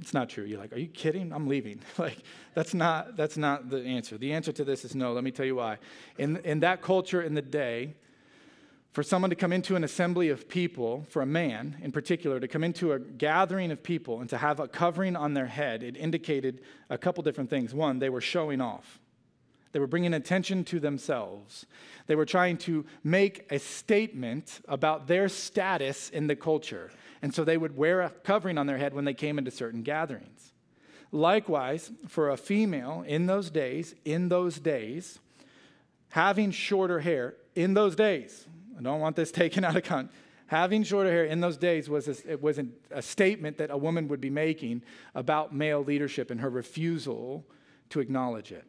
it's 0.00 0.14
not 0.14 0.28
true. 0.28 0.44
You're 0.44 0.60
like, 0.60 0.72
are 0.72 0.78
you 0.78 0.86
kidding? 0.86 1.32
I'm 1.32 1.48
leaving. 1.48 1.80
like, 1.98 2.18
that's 2.54 2.74
not, 2.74 3.16
that's 3.16 3.36
not 3.36 3.68
the 3.68 3.82
answer. 3.82 4.16
The 4.16 4.32
answer 4.32 4.52
to 4.52 4.64
this 4.64 4.84
is 4.84 4.94
no. 4.94 5.12
Let 5.12 5.24
me 5.24 5.30
tell 5.30 5.46
you 5.46 5.56
why. 5.56 5.78
In, 6.18 6.36
in 6.38 6.60
that 6.60 6.82
culture 6.82 7.22
in 7.22 7.34
the 7.34 7.42
day, 7.42 7.94
for 8.92 9.02
someone 9.02 9.30
to 9.30 9.36
come 9.36 9.52
into 9.52 9.76
an 9.76 9.84
assembly 9.84 10.28
of 10.28 10.48
people, 10.48 11.06
for 11.10 11.22
a 11.22 11.26
man 11.26 11.76
in 11.82 11.92
particular, 11.92 12.40
to 12.40 12.48
come 12.48 12.64
into 12.64 12.92
a 12.92 12.98
gathering 12.98 13.70
of 13.70 13.82
people 13.82 14.20
and 14.20 14.30
to 14.30 14.38
have 14.38 14.60
a 14.60 14.68
covering 14.68 15.14
on 15.14 15.34
their 15.34 15.46
head, 15.46 15.82
it 15.82 15.96
indicated 15.96 16.62
a 16.88 16.98
couple 16.98 17.22
different 17.22 17.50
things. 17.50 17.74
One, 17.74 17.98
they 17.98 18.08
were 18.08 18.20
showing 18.20 18.60
off. 18.60 18.98
They 19.72 19.78
were 19.78 19.86
bringing 19.86 20.14
attention 20.14 20.64
to 20.64 20.80
themselves. 20.80 21.66
They 22.06 22.14
were 22.14 22.24
trying 22.24 22.56
to 22.58 22.86
make 23.04 23.46
a 23.50 23.58
statement 23.58 24.60
about 24.66 25.06
their 25.06 25.28
status 25.28 26.08
in 26.10 26.26
the 26.26 26.36
culture. 26.36 26.90
And 27.20 27.34
so 27.34 27.44
they 27.44 27.58
would 27.58 27.76
wear 27.76 28.00
a 28.00 28.10
covering 28.10 28.58
on 28.58 28.66
their 28.66 28.78
head 28.78 28.94
when 28.94 29.04
they 29.04 29.14
came 29.14 29.38
into 29.38 29.50
certain 29.50 29.82
gatherings. 29.82 30.52
Likewise, 31.10 31.90
for 32.06 32.30
a 32.30 32.36
female 32.36 33.04
in 33.06 33.26
those 33.26 33.50
days, 33.50 33.94
in 34.04 34.28
those 34.28 34.58
days, 34.58 35.18
having 36.10 36.50
shorter 36.50 37.00
hair 37.00 37.34
in 37.54 37.74
those 37.74 37.96
days, 37.96 38.46
I 38.78 38.82
don't 38.82 39.00
want 39.00 39.16
this 39.16 39.32
taken 39.32 39.64
out 39.64 39.76
of 39.76 39.84
context. 39.84 40.16
Having 40.48 40.84
shorter 40.84 41.10
hair 41.10 41.26
in 41.26 41.40
those 41.40 41.58
days 41.58 41.90
was 41.90 42.08
a, 42.08 42.32
it 42.32 42.42
was 42.42 42.58
a 42.90 43.02
statement 43.02 43.58
that 43.58 43.70
a 43.70 43.76
woman 43.76 44.08
would 44.08 44.20
be 44.20 44.30
making 44.30 44.82
about 45.14 45.54
male 45.54 45.84
leadership 45.84 46.30
and 46.30 46.40
her 46.40 46.48
refusal 46.48 47.44
to 47.90 48.00
acknowledge 48.00 48.50
it. 48.50 48.64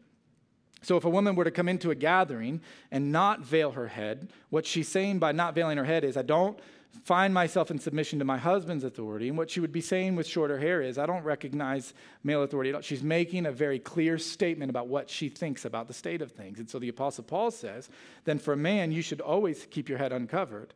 So, 0.81 0.95
if 0.95 1.03
a 1.03 1.09
woman 1.09 1.35
were 1.35 1.43
to 1.43 1.51
come 1.51 1.67
into 1.67 1.91
a 1.91 1.95
gathering 1.95 2.61
and 2.91 3.11
not 3.11 3.41
veil 3.41 3.71
her 3.71 3.87
head, 3.87 4.29
what 4.49 4.65
she's 4.65 4.87
saying 4.87 5.19
by 5.19 5.31
not 5.31 5.53
veiling 5.53 5.77
her 5.77 5.83
head 5.83 6.03
is, 6.03 6.15
I 6.15 6.21
don't 6.21 6.57
find 7.03 7.33
myself 7.33 7.71
in 7.71 7.79
submission 7.79 8.19
to 8.19 8.25
my 8.25 8.37
husband's 8.37 8.83
authority. 8.83 9.29
And 9.29 9.37
what 9.37 9.49
she 9.49 9.59
would 9.59 9.71
be 9.71 9.81
saying 9.81 10.15
with 10.15 10.27
shorter 10.27 10.57
hair 10.57 10.81
is, 10.81 10.97
I 10.97 11.05
don't 11.05 11.23
recognize 11.23 11.93
male 12.23 12.43
authority 12.43 12.69
at 12.69 12.75
all. 12.75 12.81
She's 12.81 13.03
making 13.03 13.45
a 13.45 13.51
very 13.51 13.79
clear 13.79 14.17
statement 14.17 14.69
about 14.69 14.87
what 14.87 15.09
she 15.09 15.29
thinks 15.29 15.65
about 15.65 15.87
the 15.87 15.93
state 15.93 16.21
of 16.21 16.31
things. 16.31 16.59
And 16.59 16.69
so 16.69 16.79
the 16.79 16.89
Apostle 16.89 17.23
Paul 17.23 17.51
says, 17.51 17.89
then 18.25 18.39
for 18.39 18.53
a 18.53 18.57
man, 18.57 18.91
you 18.91 19.01
should 19.01 19.21
always 19.21 19.65
keep 19.69 19.89
your 19.89 19.97
head 19.97 20.11
uncovered 20.11 20.73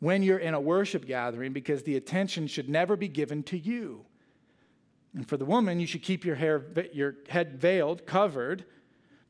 when 0.00 0.22
you're 0.22 0.38
in 0.38 0.54
a 0.54 0.60
worship 0.60 1.06
gathering 1.06 1.52
because 1.52 1.82
the 1.82 1.96
attention 1.96 2.46
should 2.46 2.68
never 2.68 2.96
be 2.96 3.08
given 3.08 3.42
to 3.44 3.58
you. 3.58 4.04
And 5.14 5.28
for 5.28 5.36
the 5.36 5.44
woman, 5.44 5.80
you 5.80 5.86
should 5.86 6.02
keep 6.02 6.24
your 6.24 6.36
hair, 6.36 6.62
your 6.92 7.14
head 7.28 7.56
veiled, 7.60 8.04
covered 8.04 8.64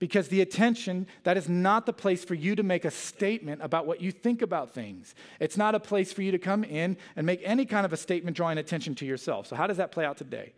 because 0.05 0.29
the 0.29 0.43
attention, 0.43 1.07
that 1.23 1.39
is 1.39 1.49
not 1.49 1.87
the 1.87 1.93
place 1.95 2.27
for 2.27 2.35
you 2.35 2.55
to 2.55 2.63
make 2.63 2.85
a 2.85 2.91
statement 2.91 3.63
about 3.63 3.87
what 3.87 4.03
you 4.03 4.13
think 4.13 4.43
about 4.43 4.75
things. 4.75 5.15
It's 5.41 5.57
not 5.57 5.75
a 5.75 5.81
place 5.81 6.13
for 6.13 6.21
you 6.21 6.31
to 6.33 6.39
come 6.39 6.63
in 6.63 6.99
and 7.17 7.25
make 7.25 7.41
any 7.43 7.65
kind 7.65 7.87
of 7.87 7.95
a 7.95 7.97
statement 7.97 8.37
drawing 8.37 8.59
attention 8.59 8.95
to 8.97 9.07
yourself. 9.07 9.47
So, 9.47 9.57
how 9.57 9.67
does 9.67 9.79
that 9.79 9.93
play 9.93 10.05
out 10.05 10.19
today? 10.19 10.53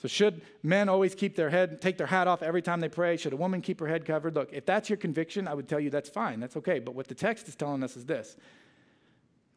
So, 0.00 0.08
should 0.08 0.40
men 0.62 0.88
always 0.88 1.14
keep 1.14 1.36
their 1.36 1.50
head, 1.50 1.82
take 1.82 1.98
their 1.98 2.06
hat 2.06 2.26
off 2.26 2.42
every 2.42 2.62
time 2.62 2.80
they 2.80 2.88
pray? 2.88 3.18
Should 3.18 3.34
a 3.34 3.36
woman 3.36 3.60
keep 3.60 3.80
her 3.80 3.86
head 3.86 4.06
covered? 4.06 4.34
Look, 4.34 4.48
if 4.50 4.64
that's 4.64 4.88
your 4.88 4.96
conviction, 4.96 5.46
I 5.46 5.52
would 5.52 5.68
tell 5.68 5.78
you 5.78 5.90
that's 5.90 6.08
fine, 6.08 6.40
that's 6.40 6.56
okay. 6.56 6.78
But 6.78 6.94
what 6.94 7.08
the 7.08 7.14
text 7.14 7.46
is 7.48 7.54
telling 7.54 7.82
us 7.82 7.98
is 7.98 8.06
this 8.06 8.34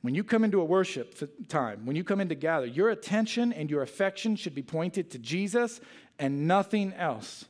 when 0.01 0.15
you 0.15 0.25
come 0.25 0.43
into 0.43 0.59
a 0.59 0.65
worship 0.65 1.47
time, 1.47 1.85
when 1.85 1.95
you 1.95 2.03
come 2.03 2.19
in 2.19 2.27
to 2.27 2.35
gather, 2.35 2.65
your 2.65 2.89
attention 2.89 3.53
and 3.53 3.71
your 3.71 3.83
affection 3.83 4.35
should 4.35 4.53
be 4.53 4.63
pointed 4.63 5.11
to 5.11 5.17
Jesus 5.17 5.79
and 6.19 6.45
nothing 6.45 6.91
else. 6.91 7.45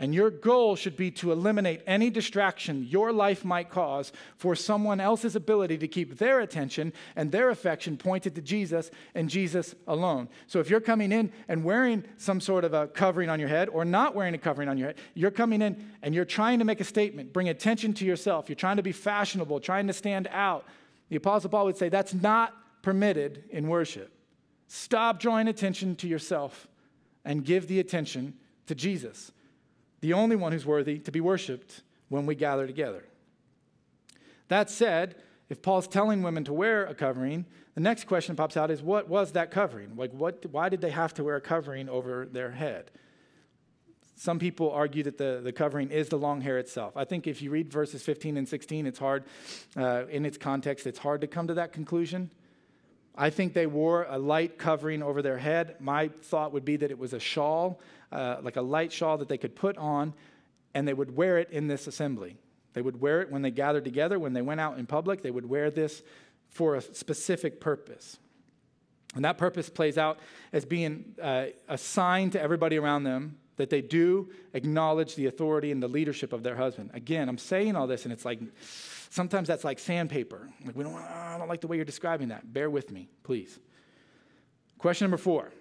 And 0.00 0.12
your 0.12 0.28
goal 0.28 0.74
should 0.74 0.96
be 0.96 1.12
to 1.12 1.30
eliminate 1.30 1.80
any 1.86 2.10
distraction 2.10 2.84
your 2.84 3.12
life 3.12 3.44
might 3.44 3.70
cause 3.70 4.12
for 4.36 4.56
someone 4.56 4.98
else's 4.98 5.36
ability 5.36 5.78
to 5.78 5.88
keep 5.88 6.18
their 6.18 6.40
attention 6.40 6.92
and 7.14 7.30
their 7.30 7.50
affection 7.50 7.96
pointed 7.96 8.34
to 8.34 8.42
Jesus 8.42 8.90
and 9.14 9.30
Jesus 9.30 9.72
alone. 9.86 10.28
So 10.48 10.58
if 10.58 10.68
you're 10.68 10.80
coming 10.80 11.12
in 11.12 11.32
and 11.46 11.62
wearing 11.62 12.04
some 12.16 12.40
sort 12.40 12.64
of 12.64 12.74
a 12.74 12.88
covering 12.88 13.30
on 13.30 13.38
your 13.38 13.48
head 13.48 13.68
or 13.68 13.84
not 13.84 14.16
wearing 14.16 14.34
a 14.34 14.38
covering 14.38 14.68
on 14.68 14.78
your 14.78 14.88
head, 14.88 14.96
you're 15.14 15.30
coming 15.30 15.62
in 15.62 15.92
and 16.02 16.12
you're 16.12 16.24
trying 16.24 16.58
to 16.58 16.64
make 16.64 16.80
a 16.80 16.84
statement, 16.84 17.32
bring 17.32 17.48
attention 17.48 17.94
to 17.94 18.04
yourself. 18.04 18.48
You're 18.48 18.56
trying 18.56 18.78
to 18.78 18.82
be 18.82 18.92
fashionable, 18.92 19.60
trying 19.60 19.86
to 19.86 19.92
stand 19.92 20.26
out. 20.32 20.66
The 21.08 21.16
Apostle 21.16 21.50
Paul 21.50 21.66
would 21.66 21.76
say 21.76 21.88
that's 21.88 22.14
not 22.14 22.52
permitted 22.82 23.44
in 23.50 23.68
worship. 23.68 24.10
Stop 24.66 25.20
drawing 25.20 25.46
attention 25.46 25.94
to 25.96 26.08
yourself 26.08 26.66
and 27.24 27.44
give 27.44 27.68
the 27.68 27.78
attention 27.78 28.34
to 28.66 28.74
Jesus 28.74 29.30
the 30.04 30.12
only 30.12 30.36
one 30.36 30.52
who's 30.52 30.66
worthy 30.66 30.98
to 30.98 31.10
be 31.10 31.22
worshiped 31.22 31.80
when 32.10 32.26
we 32.26 32.34
gather 32.34 32.66
together. 32.66 33.06
That 34.48 34.68
said, 34.68 35.14
if 35.48 35.62
Paul's 35.62 35.88
telling 35.88 36.22
women 36.22 36.44
to 36.44 36.52
wear 36.52 36.84
a 36.84 36.94
covering, 36.94 37.46
the 37.74 37.80
next 37.80 38.04
question 38.04 38.36
pops 38.36 38.58
out 38.58 38.70
is 38.70 38.82
what 38.82 39.08
was 39.08 39.32
that 39.32 39.50
covering? 39.50 39.96
Like, 39.96 40.12
what, 40.12 40.44
why 40.50 40.68
did 40.68 40.82
they 40.82 40.90
have 40.90 41.14
to 41.14 41.24
wear 41.24 41.36
a 41.36 41.40
covering 41.40 41.88
over 41.88 42.28
their 42.30 42.50
head? 42.50 42.90
Some 44.14 44.38
people 44.38 44.70
argue 44.72 45.02
that 45.04 45.16
the, 45.16 45.40
the 45.42 45.52
covering 45.52 45.90
is 45.90 46.10
the 46.10 46.18
long 46.18 46.42
hair 46.42 46.58
itself. 46.58 46.98
I 46.98 47.06
think 47.06 47.26
if 47.26 47.40
you 47.40 47.50
read 47.50 47.72
verses 47.72 48.02
15 48.02 48.36
and 48.36 48.46
16, 48.46 48.86
it's 48.86 48.98
hard, 48.98 49.24
uh, 49.74 50.04
in 50.10 50.26
its 50.26 50.36
context, 50.36 50.86
it's 50.86 50.98
hard 50.98 51.22
to 51.22 51.26
come 51.26 51.46
to 51.46 51.54
that 51.54 51.72
conclusion. 51.72 52.30
I 53.16 53.30
think 53.30 53.54
they 53.54 53.66
wore 53.66 54.06
a 54.10 54.18
light 54.18 54.58
covering 54.58 55.02
over 55.02 55.22
their 55.22 55.38
head. 55.38 55.76
My 55.78 56.08
thought 56.08 56.52
would 56.52 56.66
be 56.66 56.76
that 56.76 56.90
it 56.90 56.98
was 56.98 57.14
a 57.14 57.20
shawl, 57.20 57.80
uh, 58.14 58.38
like 58.42 58.56
a 58.56 58.62
light 58.62 58.92
shawl 58.92 59.18
that 59.18 59.28
they 59.28 59.38
could 59.38 59.54
put 59.54 59.76
on, 59.76 60.14
and 60.74 60.86
they 60.86 60.94
would 60.94 61.16
wear 61.16 61.38
it 61.38 61.50
in 61.50 61.66
this 61.66 61.86
assembly. 61.86 62.36
They 62.72 62.82
would 62.82 63.00
wear 63.00 63.20
it 63.20 63.30
when 63.30 63.42
they 63.42 63.50
gathered 63.50 63.84
together, 63.84 64.18
when 64.18 64.32
they 64.32 64.42
went 64.42 64.60
out 64.60 64.78
in 64.78 64.86
public, 64.86 65.22
they 65.22 65.30
would 65.30 65.48
wear 65.48 65.70
this 65.70 66.02
for 66.48 66.74
a 66.74 66.80
specific 66.80 67.60
purpose. 67.60 68.18
And 69.14 69.24
that 69.24 69.38
purpose 69.38 69.68
plays 69.68 69.96
out 69.96 70.18
as 70.52 70.64
being 70.64 71.14
uh, 71.22 71.46
a 71.68 71.78
sign 71.78 72.30
to 72.30 72.40
everybody 72.40 72.78
around 72.78 73.04
them 73.04 73.38
that 73.56 73.70
they 73.70 73.80
do 73.80 74.30
acknowledge 74.54 75.14
the 75.14 75.26
authority 75.26 75.70
and 75.70 75.80
the 75.80 75.86
leadership 75.86 76.32
of 76.32 76.42
their 76.42 76.56
husband. 76.56 76.90
Again, 76.94 77.28
I'm 77.28 77.38
saying 77.38 77.76
all 77.76 77.86
this, 77.86 78.04
and 78.04 78.12
it's 78.12 78.24
like, 78.24 78.40
Sometimes 79.14 79.46
that's 79.46 79.62
like 79.62 79.78
sandpaper. 79.78 80.48
Like, 80.66 80.74
we 80.74 80.82
don't, 80.82 80.96
I 80.96 81.38
don't 81.38 81.46
like 81.46 81.60
the 81.60 81.68
way 81.68 81.76
you're 81.76 81.84
describing 81.84 82.28
that. 82.30 82.52
Bear 82.52 82.68
with 82.68 82.90
me, 82.90 83.08
please. 83.22 83.60
Question 84.76 85.04
number 85.04 85.18
four 85.18 85.52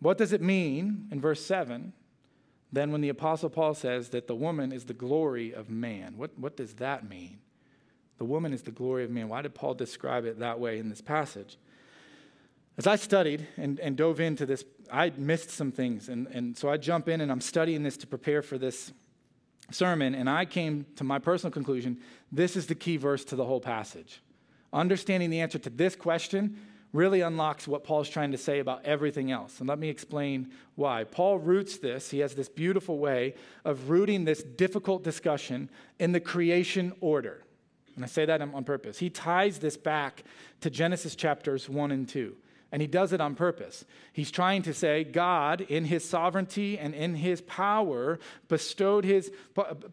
What 0.00 0.18
does 0.18 0.32
it 0.32 0.42
mean 0.42 1.08
in 1.10 1.20
verse 1.20 1.44
7 1.44 1.92
then 2.72 2.90
when 2.90 3.00
the 3.00 3.08
Apostle 3.08 3.48
Paul 3.48 3.74
says 3.74 4.10
that 4.10 4.26
the 4.26 4.34
woman 4.34 4.72
is 4.72 4.84
the 4.84 4.92
glory 4.92 5.52
of 5.52 5.70
man? 5.70 6.18
What, 6.18 6.36
what 6.38 6.56
does 6.56 6.74
that 6.74 7.08
mean? 7.08 7.38
The 8.18 8.24
woman 8.24 8.52
is 8.52 8.62
the 8.62 8.72
glory 8.72 9.04
of 9.04 9.10
man. 9.10 9.28
Why 9.28 9.40
did 9.40 9.54
Paul 9.54 9.74
describe 9.74 10.24
it 10.24 10.40
that 10.40 10.58
way 10.58 10.78
in 10.78 10.88
this 10.88 11.00
passage? 11.00 11.58
As 12.76 12.86
I 12.86 12.96
studied 12.96 13.46
and, 13.56 13.78
and 13.80 13.96
dove 13.96 14.20
into 14.20 14.44
this, 14.44 14.64
I 14.92 15.10
missed 15.16 15.50
some 15.50 15.72
things. 15.72 16.08
And, 16.08 16.26
and 16.26 16.56
so 16.56 16.68
I 16.68 16.76
jump 16.76 17.08
in 17.08 17.20
and 17.20 17.30
I'm 17.30 17.40
studying 17.40 17.82
this 17.82 17.96
to 17.98 18.06
prepare 18.06 18.42
for 18.42 18.58
this 18.58 18.92
sermon, 19.70 20.14
and 20.14 20.30
I 20.30 20.44
came 20.44 20.86
to 20.96 21.04
my 21.04 21.18
personal 21.18 21.50
conclusion 21.50 21.98
this 22.30 22.56
is 22.56 22.66
the 22.66 22.74
key 22.74 22.96
verse 22.96 23.24
to 23.26 23.36
the 23.36 23.44
whole 23.44 23.60
passage. 23.60 24.22
Understanding 24.72 25.30
the 25.30 25.40
answer 25.40 25.58
to 25.58 25.70
this 25.70 25.96
question 25.96 26.60
really 26.96 27.20
unlocks 27.20 27.68
what 27.68 27.84
Paul's 27.84 28.08
trying 28.08 28.32
to 28.32 28.38
say 28.38 28.58
about 28.58 28.84
everything 28.84 29.30
else. 29.30 29.60
And 29.60 29.68
let 29.68 29.78
me 29.78 29.88
explain 29.88 30.50
why. 30.74 31.04
Paul 31.04 31.38
roots 31.38 31.78
this, 31.78 32.10
he 32.10 32.20
has 32.20 32.34
this 32.34 32.48
beautiful 32.48 32.98
way 32.98 33.34
of 33.64 33.90
rooting 33.90 34.24
this 34.24 34.42
difficult 34.42 35.04
discussion 35.04 35.70
in 35.98 36.12
the 36.12 36.20
creation 36.20 36.92
order. 37.00 37.42
And 37.94 38.04
I 38.04 38.08
say 38.08 38.24
that 38.26 38.40
on 38.40 38.64
purpose. 38.64 38.98
He 38.98 39.10
ties 39.10 39.58
this 39.58 39.76
back 39.76 40.24
to 40.60 40.70
Genesis 40.70 41.14
chapters 41.14 41.68
1 41.68 41.92
and 41.92 42.08
2. 42.08 42.36
And 42.72 42.82
he 42.82 42.88
does 42.88 43.12
it 43.12 43.20
on 43.20 43.36
purpose. 43.36 43.84
He's 44.12 44.32
trying 44.32 44.62
to 44.62 44.74
say 44.74 45.04
God, 45.04 45.60
in 45.60 45.84
his 45.84 46.04
sovereignty 46.04 46.76
and 46.76 46.94
in 46.94 47.14
his 47.14 47.40
power, 47.42 48.18
bestowed 48.48 49.04
his 49.04 49.30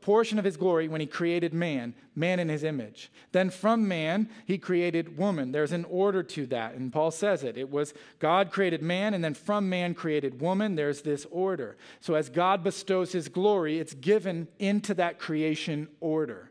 portion 0.01 0.39
of 0.39 0.43
his 0.43 0.57
glory 0.57 0.87
when 0.87 0.99
he 0.99 1.05
created 1.05 1.53
man, 1.53 1.93
man 2.15 2.39
in 2.39 2.49
his 2.49 2.63
image. 2.63 3.11
Then 3.31 3.51
from 3.51 3.87
man, 3.87 4.27
he 4.47 4.57
created 4.57 5.17
woman. 5.19 5.51
There's 5.51 5.71
an 5.71 5.85
order 5.85 6.23
to 6.23 6.47
that. 6.47 6.73
And 6.73 6.91
Paul 6.91 7.11
says 7.11 7.43
it. 7.43 7.57
It 7.57 7.69
was 7.69 7.93
God 8.17 8.51
created 8.51 8.81
man, 8.81 9.13
and 9.13 9.23
then 9.23 9.35
from 9.35 9.69
man 9.69 9.93
created 9.93 10.41
woman. 10.41 10.73
There's 10.73 11.03
this 11.03 11.27
order. 11.29 11.77
So 12.01 12.15
as 12.15 12.27
God 12.27 12.63
bestows 12.63 13.11
his 13.11 13.29
glory, 13.29 13.77
it's 13.77 13.93
given 13.93 14.47
into 14.57 14.95
that 14.95 15.19
creation 15.19 15.89
order. 15.99 16.49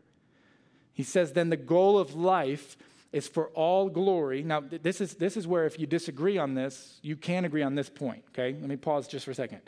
He 0.93 1.03
says, 1.03 1.33
then 1.33 1.49
the 1.49 1.57
goal 1.57 1.99
of 1.99 2.15
life 2.15 2.77
is 3.13 3.27
for 3.27 3.49
all 3.49 3.89
glory. 3.89 4.43
Now, 4.43 4.59
this 4.59 4.99
is, 4.99 5.13
this 5.13 5.37
is 5.37 5.47
where 5.47 5.65
if 5.65 5.79
you 5.79 5.85
disagree 5.85 6.37
on 6.39 6.55
this, 6.55 6.99
you 7.03 7.15
can 7.15 7.45
agree 7.45 7.61
on 7.61 7.75
this 7.75 7.89
point, 7.89 8.23
okay? 8.31 8.57
Let 8.59 8.67
me 8.67 8.75
pause 8.75 9.07
just 9.07 9.23
for 9.23 9.31
a 9.31 9.35
second. 9.35 9.61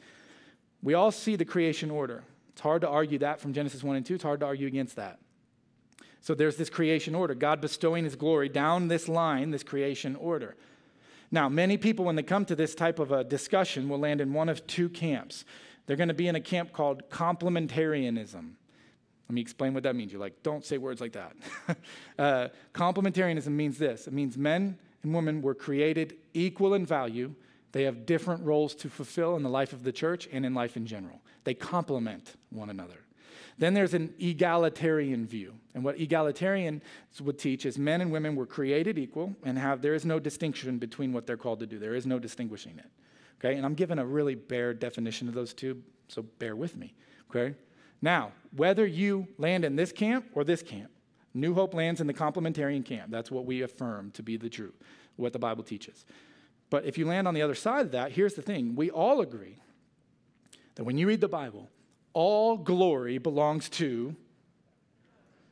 We 0.82 0.96
all 0.96 1.12
see 1.12 1.36
the 1.36 1.46
creation 1.46 1.92
order. 1.92 2.24
It's 2.50 2.62
hard 2.62 2.82
to 2.82 2.90
argue 2.90 3.20
that 3.20 3.40
from 3.40 3.54
Genesis 3.54 3.84
1 3.84 3.96
and 3.96 4.06
2. 4.06 4.16
It's 4.16 4.24
hard 4.24 4.40
to 4.40 4.48
argue 4.48 4.66
against 4.66 4.96
that. 4.96 5.20
So 6.22 6.34
there's 6.34 6.58
this 6.58 6.72
creation 6.72 7.14
order, 7.14 7.36
God 7.36 7.62
bestowing 7.62 8.04
his 8.04 8.16
glory 8.16 8.50
down 8.50 8.88
this 8.88 9.08
line, 9.08 9.52
this 9.52 9.62
creation 9.62 10.16
order. 10.16 10.56
Now, 11.30 11.48
many 11.48 11.78
people, 11.78 12.04
when 12.04 12.16
they 12.16 12.24
come 12.24 12.46
to 12.46 12.56
this 12.56 12.74
type 12.74 12.98
of 12.98 13.12
a 13.12 13.24
discussion, 13.24 13.88
will 13.90 14.00
land 14.00 14.22
in 14.22 14.34
one 14.34 14.50
of 14.50 14.66
two 14.66 14.90
camps. 14.90 15.46
They're 15.86 15.98
going 15.98 16.08
to 16.08 16.16
be 16.16 16.28
in 16.28 16.36
a 16.36 16.42
camp 16.42 16.74
called 16.74 17.10
complementarianism. 17.12 18.54
Let 19.28 19.34
me 19.34 19.42
explain 19.42 19.74
what 19.74 19.84
that 19.84 19.96
means. 19.96 20.12
You're 20.12 20.22
like, 20.22 20.44
don't 20.44 20.64
say 20.64 20.78
words 20.78 21.02
like 21.02 21.14
that. 21.14 21.36
uh, 22.20 22.48
complementarianism 22.74 23.48
means 23.48 23.78
this 23.78 24.08
it 24.08 24.14
means 24.14 24.38
men 24.38 24.78
and 25.04 25.14
women 25.14 25.42
were 25.42 25.56
created 25.56 26.18
equal 26.34 26.74
in 26.74 26.86
value. 26.86 27.34
They 27.72 27.84
have 27.84 28.06
different 28.06 28.44
roles 28.46 28.74
to 28.76 28.90
fulfill 28.90 29.36
in 29.36 29.44
the 29.44 29.50
life 29.50 29.74
of 29.74 29.84
the 29.84 29.92
church 29.92 30.30
and 30.32 30.46
in 30.46 30.54
life 30.54 30.78
in 30.78 30.86
general. 30.86 31.22
They 31.44 31.54
complement 31.54 32.36
one 32.50 32.70
another. 32.70 33.00
Then 33.58 33.74
there's 33.74 33.94
an 33.94 34.14
egalitarian 34.20 35.26
view. 35.26 35.56
And 35.74 35.84
what 35.84 35.98
egalitarians 35.98 36.82
would 37.22 37.40
teach 37.40 37.66
is 37.66 37.78
men 37.78 38.02
and 38.02 38.12
women 38.12 38.36
were 38.36 38.46
created 38.46 38.98
equal 38.98 39.36
and 39.44 39.58
have 39.58 39.82
there 39.82 39.94
is 39.94 40.06
no 40.06 40.20
distinction 40.20 40.78
between 40.78 41.14
what 41.14 41.26
they're 41.26 41.38
called 41.38 41.60
to 41.60 41.66
do. 41.66 41.80
There 41.80 41.96
is 41.96 42.06
no 42.06 42.20
distinguishing 42.20 42.78
it. 42.78 42.90
Okay? 43.40 43.56
And 43.56 43.66
I'm 43.66 43.76
giving 43.76 44.00
a 44.00 44.06
really 44.06 44.36
bare 44.36 44.74
definition 44.74 45.28
of 45.28 45.34
those 45.34 45.54
two, 45.54 45.82
so 46.08 46.24
bear 46.40 46.56
with 46.56 46.76
me. 46.76 46.94
Okay? 47.30 47.56
Now, 48.02 48.32
whether 48.56 48.86
you 48.86 49.28
land 49.38 49.66
in 49.66 49.76
this 49.76 49.92
camp 49.92 50.26
or 50.34 50.44
this 50.44 50.62
camp, 50.62 50.92
New 51.34 51.54
Hope 51.54 51.74
lands 51.74 52.00
in 52.00 52.08
the 52.08 52.14
complementarian 52.14 52.86
camp. 52.86 53.12
That's 53.12 53.30
what 53.30 53.46
we 53.46 53.62
affirm 53.62 54.12
to 54.12 54.24
be 54.24 54.38
the 54.38 54.50
truth, 54.50 54.76
what 55.18 55.34
the 55.34 55.40
Bible 55.40 55.64
teaches. 55.64 56.06
But 56.70 56.86
if 56.86 56.98
you 56.98 57.06
land 57.06 57.28
on 57.28 57.34
the 57.34 57.42
other 57.42 57.56
side 57.56 57.86
of 57.86 57.92
that, 57.92 58.14
here's 58.14 58.34
the 58.34 58.42
thing 58.42 58.76
we 58.76 58.90
all 58.90 59.22
agree 59.22 59.58
that 60.76 60.84
when 60.84 60.98
you 60.98 61.08
read 61.08 61.22
the 61.22 61.28
Bible, 61.28 61.70
all 62.14 62.58
glory 62.58 63.18
belongs 63.18 63.70
to 63.70 64.16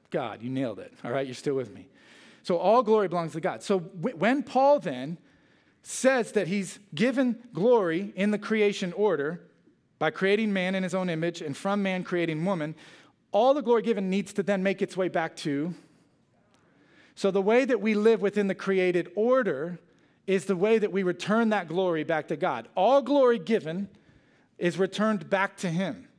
God. 0.10 0.42
You 0.42 0.50
nailed 0.50 0.80
it. 0.80 0.94
All 1.04 1.12
right, 1.12 1.26
you're 1.26 1.36
still 1.36 1.56
with 1.56 1.74
me. 1.74 1.88
So 2.44 2.58
all 2.58 2.84
glory 2.84 3.08
belongs 3.08 3.34
to 3.34 3.42
God. 3.42 3.64
So 3.64 3.80
when 3.80 4.44
Paul 4.44 4.80
then 4.80 5.18
says 5.82 6.32
that 6.34 6.48
he's 6.48 6.80
given 6.96 7.38
glory 7.54 8.14
in 8.16 8.32
the 8.32 8.38
creation 8.38 8.94
order, 8.94 9.42
by 10.04 10.12
creating 10.12 10.52
man 10.52 10.76
in 10.76 10.84
his 10.84 10.94
own 10.94 11.10
image 11.10 11.42
and 11.42 11.56
from 11.56 11.82
man 11.82 12.04
creating 12.04 12.44
woman, 12.44 12.76
all 13.32 13.54
the 13.54 13.62
glory 13.62 13.82
given 13.82 14.10
needs 14.10 14.34
to 14.34 14.44
then 14.44 14.62
make 14.62 14.82
its 14.82 14.98
way 14.98 15.08
back 15.08 15.34
to. 15.34 15.74
So, 17.16 17.32
the 17.32 17.42
way 17.42 17.64
that 17.64 17.80
we 17.80 17.94
live 17.94 18.22
within 18.22 18.48
the 18.48 18.54
created 18.54 19.10
order 19.16 19.80
is 20.28 20.44
the 20.44 20.58
way 20.58 20.78
that 20.78 20.92
we 20.92 21.04
return 21.04 21.52
that 21.52 21.70
glory 21.70 22.04
back 22.04 22.28
to 22.28 22.36
God. 22.36 22.68
All 22.76 23.02
glory 23.02 23.40
given 23.40 23.88
is 24.58 24.78
returned 24.78 25.30
back 25.30 25.56
to 25.60 25.70
Him. 25.70 26.10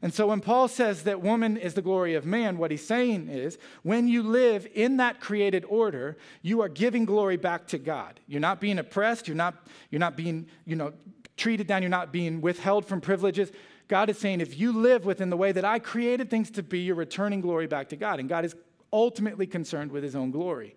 And 0.00 0.12
so 0.12 0.26
when 0.26 0.42
Paul 0.42 0.68
says 0.68 1.04
that 1.04 1.22
woman 1.22 1.56
is 1.56 1.72
the 1.72 1.80
glory 1.80 2.14
of 2.14 2.26
man, 2.26 2.58
what 2.58 2.70
he's 2.70 2.86
saying 2.86 3.30
is 3.30 3.56
when 3.82 4.06
you 4.06 4.22
live 4.22 4.68
in 4.74 4.98
that 4.98 5.18
created 5.18 5.64
order, 5.66 6.18
you 6.42 6.60
are 6.60 6.68
giving 6.68 7.06
glory 7.06 7.38
back 7.38 7.66
to 7.68 7.78
God. 7.78 8.20
You're 8.26 8.38
not 8.38 8.60
being 8.60 8.78
oppressed, 8.78 9.26
you're 9.26 9.36
not, 9.36 9.54
you're 9.90 10.00
not 10.00 10.14
being, 10.14 10.46
you 10.66 10.76
know, 10.76 10.92
treated 11.36 11.66
down, 11.66 11.82
you're 11.82 11.88
not 11.88 12.12
being 12.12 12.40
withheld 12.40 12.86
from 12.86 13.00
privileges. 13.00 13.50
God 13.88 14.08
is 14.08 14.18
saying, 14.18 14.40
if 14.40 14.58
you 14.58 14.72
live 14.72 15.04
within 15.04 15.30
the 15.30 15.36
way 15.36 15.52
that 15.52 15.64
I 15.64 15.78
created 15.78 16.30
things 16.30 16.50
to 16.52 16.62
be, 16.62 16.80
you're 16.80 16.94
returning 16.94 17.40
glory 17.40 17.66
back 17.66 17.90
to 17.90 17.96
God. 17.96 18.20
And 18.20 18.28
God 18.28 18.44
is 18.44 18.54
ultimately 18.92 19.46
concerned 19.46 19.90
with 19.90 20.02
his 20.02 20.14
own 20.14 20.30
glory. 20.30 20.74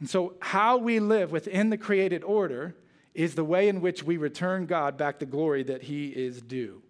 And 0.00 0.08
so, 0.08 0.34
how 0.40 0.76
we 0.76 1.00
live 1.00 1.32
within 1.32 1.70
the 1.70 1.78
created 1.78 2.22
order 2.22 2.76
is 3.14 3.34
the 3.34 3.44
way 3.44 3.68
in 3.68 3.80
which 3.80 4.02
we 4.02 4.16
return 4.16 4.66
God 4.66 4.96
back 4.96 5.18
the 5.18 5.26
glory 5.26 5.62
that 5.64 5.82
he 5.82 6.08
is 6.08 6.40
due. 6.40 6.82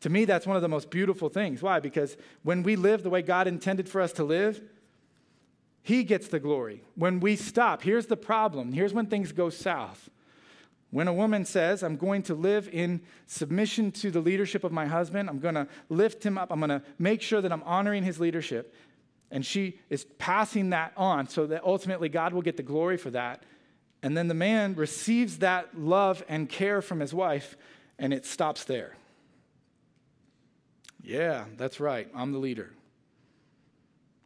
To 0.00 0.10
me, 0.10 0.24
that's 0.24 0.46
one 0.46 0.56
of 0.56 0.62
the 0.62 0.68
most 0.68 0.90
beautiful 0.90 1.28
things. 1.28 1.62
Why? 1.62 1.80
Because 1.80 2.16
when 2.42 2.62
we 2.62 2.76
live 2.76 3.02
the 3.02 3.10
way 3.10 3.22
God 3.22 3.48
intended 3.48 3.88
for 3.88 4.00
us 4.00 4.12
to 4.14 4.24
live, 4.24 4.60
he 5.82 6.04
gets 6.04 6.28
the 6.28 6.38
glory. 6.38 6.82
When 6.94 7.18
we 7.18 7.34
stop, 7.34 7.82
here's 7.82 8.06
the 8.06 8.16
problem. 8.16 8.72
Here's 8.72 8.92
when 8.92 9.06
things 9.06 9.32
go 9.32 9.48
south. 9.48 10.10
When 10.90 11.06
a 11.06 11.12
woman 11.12 11.44
says, 11.44 11.82
I'm 11.82 11.96
going 11.96 12.22
to 12.24 12.34
live 12.34 12.68
in 12.72 13.02
submission 13.26 13.92
to 13.92 14.10
the 14.10 14.20
leadership 14.20 14.64
of 14.64 14.72
my 14.72 14.86
husband, 14.86 15.28
I'm 15.28 15.38
going 15.38 15.54
to 15.54 15.68
lift 15.90 16.24
him 16.24 16.38
up, 16.38 16.50
I'm 16.50 16.60
going 16.60 16.70
to 16.70 16.82
make 16.98 17.20
sure 17.20 17.42
that 17.42 17.52
I'm 17.52 17.62
honoring 17.64 18.04
his 18.04 18.18
leadership, 18.18 18.74
and 19.30 19.44
she 19.44 19.78
is 19.90 20.06
passing 20.18 20.70
that 20.70 20.92
on 20.96 21.28
so 21.28 21.46
that 21.48 21.62
ultimately 21.62 22.08
God 22.08 22.32
will 22.32 22.40
get 22.40 22.56
the 22.56 22.62
glory 22.62 22.96
for 22.96 23.10
that. 23.10 23.42
And 24.02 24.16
then 24.16 24.28
the 24.28 24.34
man 24.34 24.74
receives 24.74 25.38
that 25.38 25.78
love 25.78 26.24
and 26.28 26.48
care 26.48 26.80
from 26.80 27.00
his 27.00 27.12
wife, 27.12 27.56
and 27.98 28.14
it 28.14 28.24
stops 28.24 28.64
there. 28.64 28.96
Yeah, 31.02 31.44
that's 31.58 31.80
right. 31.80 32.08
I'm 32.14 32.32
the 32.32 32.38
leader. 32.38 32.70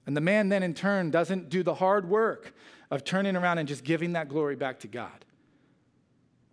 And 0.07 0.17
the 0.17 0.21
man 0.21 0.49
then, 0.49 0.63
in 0.63 0.75
turn, 0.75 1.11
doesn't 1.11 1.49
do 1.49 1.65
the 1.65 1.75
hard 1.75 2.09
work 2.09 2.55
of 2.91 3.03
turning 3.03 3.35
around 3.35 3.59
and 3.59 3.67
just 3.67 3.83
giving 3.83 4.13
that 4.13 4.29
glory 4.29 4.55
back 4.55 4.81
to 4.81 4.89
God 4.89 5.25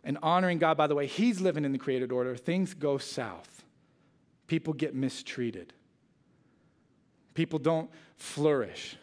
and 0.03 0.17
honoring 0.21 0.59
God 0.59 0.77
by 0.77 0.87
the 0.87 0.95
way 0.95 1.07
he's 1.07 1.41
living 1.41 1.65
in 1.65 1.71
the 1.71 1.77
created 1.77 2.11
order. 2.11 2.35
Things 2.35 2.73
go 2.73 2.97
south, 2.97 3.63
people 4.47 4.73
get 4.73 4.95
mistreated, 4.95 5.73
people 7.33 7.59
don't 7.59 7.89
flourish. 8.17 8.95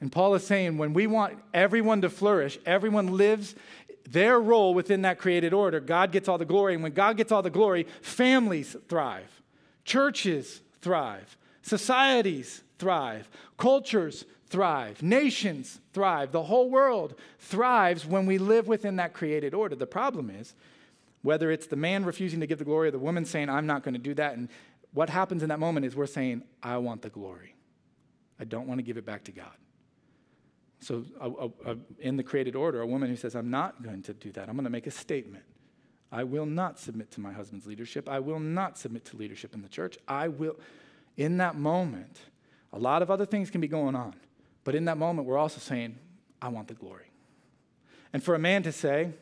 And 0.00 0.10
Paul 0.10 0.34
is 0.34 0.44
saying 0.44 0.78
when 0.78 0.94
we 0.94 1.06
want 1.06 1.38
everyone 1.54 2.02
to 2.02 2.10
flourish, 2.10 2.58
everyone 2.66 3.16
lives 3.16 3.54
their 4.08 4.40
role 4.40 4.74
within 4.74 5.02
that 5.02 5.18
created 5.18 5.54
order. 5.54 5.78
God 5.78 6.10
gets 6.10 6.28
all 6.28 6.38
the 6.38 6.44
glory. 6.44 6.74
And 6.74 6.82
when 6.82 6.92
God 6.92 7.16
gets 7.16 7.30
all 7.30 7.42
the 7.42 7.50
glory, 7.50 7.86
families 8.00 8.74
thrive, 8.88 9.42
churches 9.84 10.60
thrive, 10.80 11.36
societies 11.62 12.62
thrive, 12.78 13.30
cultures 13.56 14.24
thrive, 14.52 15.02
nations 15.02 15.80
thrive, 15.94 16.30
the 16.30 16.42
whole 16.42 16.70
world 16.70 17.14
thrives 17.38 18.04
when 18.04 18.26
we 18.26 18.36
live 18.36 18.68
within 18.68 18.96
that 18.96 19.14
created 19.14 19.54
order. 19.54 19.74
The 19.74 19.86
problem 19.86 20.28
is, 20.28 20.54
whether 21.22 21.50
it's 21.50 21.66
the 21.66 21.76
man 21.76 22.04
refusing 22.04 22.40
to 22.40 22.46
give 22.46 22.58
the 22.58 22.64
glory 22.64 22.88
or 22.88 22.90
the 22.90 22.98
woman 22.98 23.24
saying, 23.24 23.48
I'm 23.48 23.66
not 23.66 23.82
going 23.82 23.94
to 23.94 24.00
do 24.00 24.12
that, 24.14 24.36
and 24.36 24.48
what 24.92 25.08
happens 25.08 25.42
in 25.42 25.48
that 25.48 25.58
moment 25.58 25.86
is 25.86 25.96
we're 25.96 26.06
saying, 26.06 26.42
I 26.62 26.76
want 26.76 27.00
the 27.00 27.08
glory. 27.08 27.54
I 28.38 28.44
don't 28.44 28.66
want 28.68 28.78
to 28.78 28.82
give 28.82 28.98
it 28.98 29.06
back 29.06 29.24
to 29.24 29.32
God. 29.32 29.56
So, 30.80 31.04
a, 31.18 31.30
a, 31.30 31.72
a, 31.72 31.76
in 32.00 32.16
the 32.16 32.24
created 32.24 32.54
order, 32.54 32.82
a 32.82 32.86
woman 32.86 33.08
who 33.08 33.16
says, 33.16 33.34
I'm 33.34 33.50
not 33.50 33.82
going 33.82 34.02
to 34.02 34.12
do 34.12 34.32
that, 34.32 34.48
I'm 34.48 34.56
going 34.56 34.64
to 34.64 34.70
make 34.70 34.86
a 34.86 34.90
statement. 34.90 35.44
I 36.10 36.24
will 36.24 36.44
not 36.44 36.78
submit 36.78 37.10
to 37.12 37.20
my 37.20 37.32
husband's 37.32 37.66
leadership. 37.66 38.06
I 38.06 38.18
will 38.18 38.38
not 38.38 38.76
submit 38.76 39.06
to 39.06 39.16
leadership 39.16 39.54
in 39.54 39.62
the 39.62 39.68
church. 39.68 39.96
I 40.06 40.28
will, 40.28 40.56
in 41.16 41.38
that 41.38 41.56
moment, 41.56 42.18
a 42.70 42.78
lot 42.78 43.00
of 43.00 43.10
other 43.10 43.24
things 43.24 43.50
can 43.50 43.62
be 43.62 43.68
going 43.68 43.94
on. 43.94 44.14
But 44.64 44.74
in 44.74 44.84
that 44.86 44.98
moment, 44.98 45.26
we're 45.26 45.38
also 45.38 45.58
saying, 45.58 45.98
I 46.40 46.48
want 46.48 46.68
the 46.68 46.74
glory. 46.74 47.10
And 48.12 48.22
for 48.22 48.34
a 48.34 48.38
man 48.38 48.62
to 48.64 48.72
say, 48.72 49.12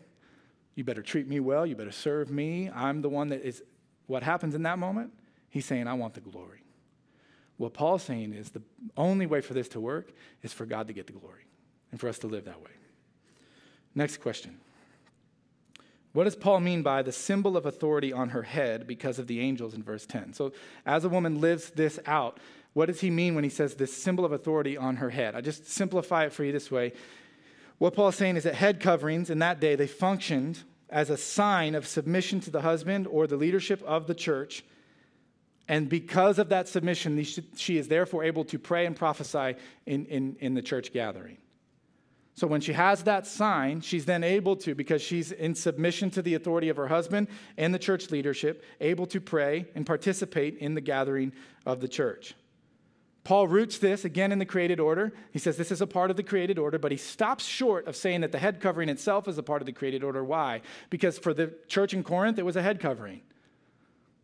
You 0.74 0.85
better 0.85 1.03
treat 1.03 1.26
me 1.29 1.40
well, 1.40 1.66
you 1.66 1.76
better 1.76 1.92
serve 1.92 2.31
me, 2.31 2.70
I'm 2.74 3.03
the 3.03 3.09
one 3.09 3.29
that 3.29 3.42
is, 3.42 3.62
what 4.07 4.22
happens 4.22 4.55
in 4.55 4.62
that 4.64 4.79
moment? 4.79 5.12
He's 5.48 5.66
saying, 5.66 5.87
I 5.87 5.94
want 5.94 6.14
the 6.14 6.20
glory. 6.20 6.62
What 7.57 7.74
Paul's 7.74 8.03
saying 8.03 8.33
is 8.33 8.50
the 8.50 8.62
only 8.96 9.26
way 9.26 9.40
for 9.40 9.53
this 9.53 9.68
to 9.70 9.81
work 9.81 10.12
is 10.42 10.53
for 10.53 10.64
God 10.64 10.87
to 10.87 10.94
get 10.94 11.07
the 11.07 11.12
glory 11.12 11.44
and 11.90 12.00
for 12.00 12.09
us 12.09 12.18
to 12.20 12.26
live 12.26 12.46
that 12.46 12.61
way. 12.61 12.70
Next 13.94 14.18
question. 14.18 14.59
What 16.12 16.24
does 16.24 16.35
Paul 16.37 16.61
mean 16.61 16.83
by 16.83 17.03
the 17.03 17.12
symbol 17.12 17.57
of 17.57 17.66
authority 17.66 18.12
on 18.12 18.31
her 18.31 18.42
head 18.42 18.87
because 18.87 19.18
of 19.18 19.26
the 19.26 19.40
angels 19.40 19.74
in 19.74 19.83
verse 19.83 20.07
10? 20.07 20.33
So, 20.33 20.53
as 20.85 21.05
a 21.05 21.09
woman 21.09 21.40
lives 21.40 21.70
this 21.70 22.00
out, 22.07 22.40
what 22.72 22.87
does 22.87 23.00
he 23.00 23.11
mean 23.11 23.35
when 23.35 23.44
he 23.44 23.50
says 23.50 23.74
this 23.74 23.96
symbol 23.96 24.24
of 24.24 24.33
authority 24.33 24.76
on 24.76 24.96
her 24.96 25.11
head? 25.11 25.35
I 25.35 25.40
just 25.40 25.68
simplify 25.68 26.24
it 26.24 26.33
for 26.33 26.44
you 26.44 26.52
this 26.52 26.70
way. 26.70 26.92
What 27.78 27.94
Paul 27.94 28.09
is 28.09 28.16
saying 28.16 28.37
is 28.37 28.44
that 28.44 28.54
head 28.54 28.80
coverings 28.80 29.30
in 29.30 29.38
that 29.40 29.59
day, 29.59 29.74
they 29.74 29.87
functioned 29.87 30.62
as 30.88 31.11
a 31.11 31.16
sign 31.16 31.74
of 31.74 31.87
submission 31.87 32.40
to 32.40 32.50
the 32.50 32.61
husband 32.61 33.06
or 33.06 33.26
the 33.26 33.37
leadership 33.37 33.83
of 33.85 34.06
the 34.06 34.14
church. 34.14 34.64
And 35.68 35.88
because 35.88 36.38
of 36.38 36.48
that 36.50 36.68
submission, 36.68 37.22
she 37.56 37.78
is 37.78 37.88
therefore 37.88 38.24
able 38.24 38.44
to 38.46 38.59
pray 38.59 38.87
and 38.87 38.94
prophesy 38.94 39.56
in, 39.87 40.06
in, 40.06 40.37
in 40.40 40.54
the 40.54 40.62
church 40.62 40.92
gathering. 40.92 41.38
So 42.35 42.46
when 42.46 42.61
she 42.61 42.72
has 42.72 43.02
that 43.04 43.26
sign, 43.26 43.80
she's 43.80 44.04
then 44.04 44.24
able 44.24 44.56
to, 44.56 44.74
because 44.74 45.02
she's 45.02 45.30
in 45.30 45.54
submission 45.54 46.11
to 46.12 46.22
the 46.22 46.35
authority 46.35 46.70
of 46.70 46.76
her 46.76 46.88
husband 46.88 47.28
and 47.56 47.74
the 47.74 47.78
church 47.78 48.11
leadership, 48.11 48.64
able 48.80 49.06
to 49.06 49.20
pray 49.20 49.66
and 49.74 49.85
participate 49.85 50.56
in 50.59 50.74
the 50.74 50.80
gathering 50.80 51.33
of 51.66 51.80
the 51.80 51.88
church. 51.88 52.35
Paul 53.30 53.46
roots 53.46 53.78
this 53.78 54.04
again 54.04 54.32
in 54.32 54.40
the 54.40 54.44
created 54.44 54.80
order. 54.80 55.12
He 55.30 55.38
says 55.38 55.56
this 55.56 55.70
is 55.70 55.80
a 55.80 55.86
part 55.86 56.10
of 56.10 56.16
the 56.16 56.22
created 56.24 56.58
order, 56.58 56.80
but 56.80 56.90
he 56.90 56.96
stops 56.96 57.44
short 57.44 57.86
of 57.86 57.94
saying 57.94 58.22
that 58.22 58.32
the 58.32 58.40
head 58.40 58.60
covering 58.60 58.88
itself 58.88 59.28
is 59.28 59.38
a 59.38 59.42
part 59.44 59.62
of 59.62 59.66
the 59.66 59.72
created 59.72 60.02
order. 60.02 60.24
Why? 60.24 60.62
Because 60.90 61.16
for 61.16 61.32
the 61.32 61.54
church 61.68 61.94
in 61.94 62.02
Corinth, 62.02 62.40
it 62.40 62.44
was 62.44 62.56
a 62.56 62.62
head 62.62 62.80
covering. 62.80 63.20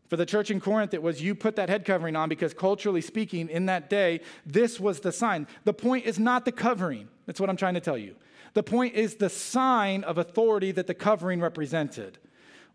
For 0.09 0.17
the 0.17 0.27
church 0.27 0.51
in 0.51 0.59
Corinth, 0.59 0.93
it 0.93 1.05
was 1.05 1.23
you 1.23 1.37
put 1.37 1.55
that 1.55 1.69
head 1.69 1.85
covering 1.85 2.17
on 2.17 2.29
because 2.29 2.53
culturally 2.53 3.01
speaking, 3.01 3.49
in 3.49 3.67
that 3.67 3.89
day, 3.89 4.23
this 4.45 4.81
was 4.81 4.99
the 4.99 5.13
sign. 5.13 5.47
The 5.63 5.73
point 5.73 6.05
is 6.05 6.19
not 6.19 6.45
the 6.45 6.51
covering. 6.51 7.07
That's 7.27 7.39
what 7.39 7.49
I'm 7.49 7.57
trying 7.57 7.75
to 7.75 7.81
tell 7.81 7.97
you. 7.97 8.17
The 8.55 8.65
point 8.65 8.97
is 8.97 9.15
the 9.15 9.31
sign 9.31 10.03
of 10.03 10.19
authority 10.19 10.73
that 10.73 10.89
the 10.89 10.95
covering 10.95 11.41
represented 11.41 12.19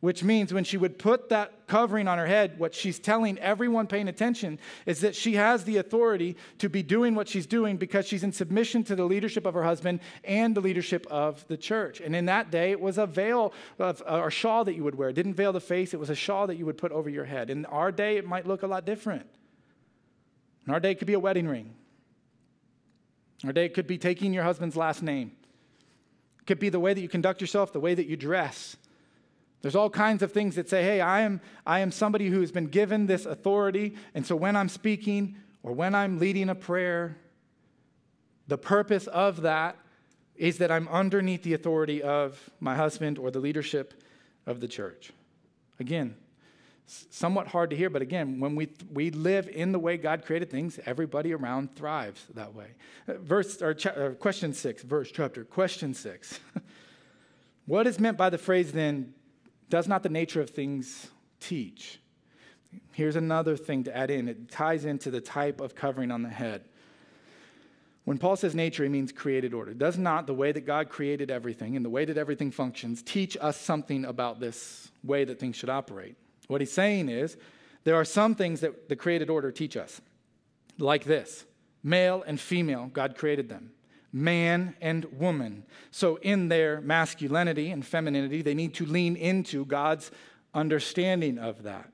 which 0.01 0.23
means 0.23 0.51
when 0.51 0.63
she 0.63 0.77
would 0.77 0.97
put 0.97 1.29
that 1.29 1.67
covering 1.67 2.07
on 2.07 2.17
her 2.17 2.25
head, 2.25 2.57
what 2.57 2.73
she's 2.73 2.97
telling 2.97 3.37
everyone 3.37 3.85
paying 3.85 4.07
attention 4.07 4.59
is 4.87 4.99
that 5.01 5.15
she 5.15 5.35
has 5.35 5.63
the 5.63 5.77
authority 5.77 6.35
to 6.57 6.67
be 6.69 6.81
doing 6.81 7.13
what 7.13 7.29
she's 7.29 7.45
doing 7.45 7.77
because 7.77 8.07
she's 8.07 8.23
in 8.23 8.31
submission 8.31 8.83
to 8.83 8.95
the 8.95 9.05
leadership 9.05 9.45
of 9.45 9.53
her 9.53 9.63
husband 9.63 9.99
and 10.23 10.55
the 10.55 10.59
leadership 10.59 11.05
of 11.11 11.47
the 11.47 11.55
church. 11.55 12.01
And 12.01 12.15
in 12.15 12.25
that 12.25 12.49
day, 12.49 12.71
it 12.71 12.81
was 12.81 12.97
a 12.97 13.05
veil 13.05 13.53
of, 13.77 14.01
uh, 14.07 14.19
or 14.19 14.31
shawl 14.31 14.65
that 14.65 14.73
you 14.73 14.83
would 14.83 14.95
wear. 14.95 15.09
It 15.09 15.13
didn't 15.13 15.35
veil 15.35 15.53
the 15.53 15.61
face, 15.61 15.93
it 15.93 15.99
was 15.99 16.09
a 16.09 16.15
shawl 16.15 16.47
that 16.47 16.55
you 16.55 16.65
would 16.65 16.79
put 16.79 16.91
over 16.91 17.09
your 17.09 17.25
head. 17.25 17.51
In 17.51 17.65
our 17.67 17.91
day, 17.91 18.17
it 18.17 18.27
might 18.27 18.47
look 18.47 18.63
a 18.63 18.67
lot 18.67 18.85
different. 18.85 19.27
In 20.65 20.73
our 20.73 20.79
day, 20.79 20.91
it 20.91 20.95
could 20.95 21.07
be 21.07 21.13
a 21.13 21.19
wedding 21.19 21.47
ring. 21.47 21.75
Our 23.45 23.53
day, 23.53 23.65
it 23.65 23.75
could 23.75 23.87
be 23.87 23.99
taking 23.99 24.33
your 24.33 24.43
husband's 24.43 24.75
last 24.75 25.03
name. 25.03 25.31
It 26.39 26.47
could 26.47 26.59
be 26.59 26.69
the 26.69 26.79
way 26.79 26.95
that 26.95 27.01
you 27.01 27.09
conduct 27.09 27.39
yourself, 27.39 27.71
the 27.71 27.79
way 27.79 27.93
that 27.93 28.07
you 28.07 28.17
dress. 28.17 28.77
There's 29.61 29.75
all 29.75 29.89
kinds 29.89 30.23
of 30.23 30.31
things 30.31 30.55
that 30.55 30.69
say, 30.69 30.83
hey, 30.83 31.01
I 31.01 31.21
am, 31.21 31.39
I 31.65 31.79
am 31.79 31.91
somebody 31.91 32.27
who's 32.27 32.51
been 32.51 32.67
given 32.67 33.05
this 33.05 33.25
authority. 33.25 33.95
And 34.15 34.25
so 34.25 34.35
when 34.35 34.55
I'm 34.55 34.69
speaking 34.69 35.35
or 35.61 35.73
when 35.73 35.93
I'm 35.93 36.17
leading 36.17 36.49
a 36.49 36.55
prayer, 36.55 37.17
the 38.47 38.57
purpose 38.57 39.07
of 39.07 39.41
that 39.43 39.77
is 40.35 40.57
that 40.57 40.71
I'm 40.71 40.87
underneath 40.87 41.43
the 41.43 41.53
authority 41.53 42.01
of 42.01 42.49
my 42.59 42.75
husband 42.75 43.19
or 43.19 43.29
the 43.29 43.39
leadership 43.39 44.03
of 44.47 44.59
the 44.59 44.67
church. 44.67 45.11
Again, 45.79 46.15
somewhat 46.85 47.47
hard 47.47 47.69
to 47.69 47.75
hear, 47.75 47.89
but 47.89 48.01
again, 48.01 48.39
when 48.39 48.55
we, 48.55 48.69
we 48.91 49.11
live 49.11 49.47
in 49.47 49.71
the 49.71 49.79
way 49.79 49.97
God 49.97 50.25
created 50.25 50.49
things, 50.49 50.79
everybody 50.85 51.33
around 51.33 51.75
thrives 51.75 52.25
that 52.33 52.53
way. 52.53 52.67
Uh, 53.07 53.13
verse 53.19 53.61
or, 53.61 53.77
or 53.95 54.03
uh, 54.03 54.13
question 54.15 54.53
six, 54.53 54.81
verse 54.83 55.11
chapter, 55.11 55.43
question 55.43 55.93
six. 55.93 56.39
what 57.65 57.87
is 57.87 57.99
meant 57.99 58.17
by 58.17 58.29
the 58.29 58.37
phrase 58.37 58.71
then, 58.71 59.13
does 59.71 59.87
not 59.87 60.03
the 60.03 60.09
nature 60.09 60.41
of 60.41 60.49
things 60.49 61.07
teach? 61.39 61.99
Here's 62.91 63.15
another 63.15 63.57
thing 63.57 63.85
to 63.85 63.97
add 63.97 64.11
in 64.11 64.27
it 64.27 64.51
ties 64.51 64.85
into 64.85 65.09
the 65.09 65.21
type 65.21 65.61
of 65.61 65.73
covering 65.73 66.11
on 66.11 66.21
the 66.21 66.29
head. 66.29 66.65
When 68.03 68.17
Paul 68.17 68.35
says 68.35 68.53
nature, 68.53 68.83
he 68.83 68.89
means 68.89 69.11
created 69.11 69.53
order. 69.53 69.73
Does 69.73 69.97
not 69.97 70.27
the 70.27 70.33
way 70.33 70.51
that 70.51 70.65
God 70.65 70.89
created 70.89 71.31
everything 71.31 71.75
and 71.75 71.85
the 71.85 71.89
way 71.89 72.03
that 72.03 72.17
everything 72.17 72.51
functions 72.51 73.01
teach 73.01 73.37
us 73.39 73.57
something 73.57 74.05
about 74.05 74.39
this 74.39 74.91
way 75.03 75.23
that 75.23 75.39
things 75.39 75.55
should 75.55 75.69
operate? 75.69 76.17
What 76.47 76.61
he's 76.61 76.73
saying 76.73 77.07
is 77.07 77.37
there 77.85 77.95
are 77.95 78.05
some 78.05 78.35
things 78.35 78.59
that 78.61 78.89
the 78.89 78.95
created 78.95 79.29
order 79.29 79.51
teach 79.51 79.77
us, 79.77 80.01
like 80.77 81.05
this 81.05 81.45
male 81.83 82.23
and 82.27 82.39
female, 82.39 82.89
God 82.91 83.15
created 83.15 83.47
them. 83.47 83.71
Man 84.13 84.75
and 84.81 85.05
woman. 85.17 85.63
So, 85.91 86.17
in 86.17 86.49
their 86.49 86.81
masculinity 86.81 87.71
and 87.71 87.85
femininity, 87.85 88.41
they 88.41 88.53
need 88.53 88.73
to 88.75 88.85
lean 88.85 89.15
into 89.15 89.65
God's 89.65 90.11
understanding 90.53 91.37
of 91.37 91.63
that. 91.63 91.91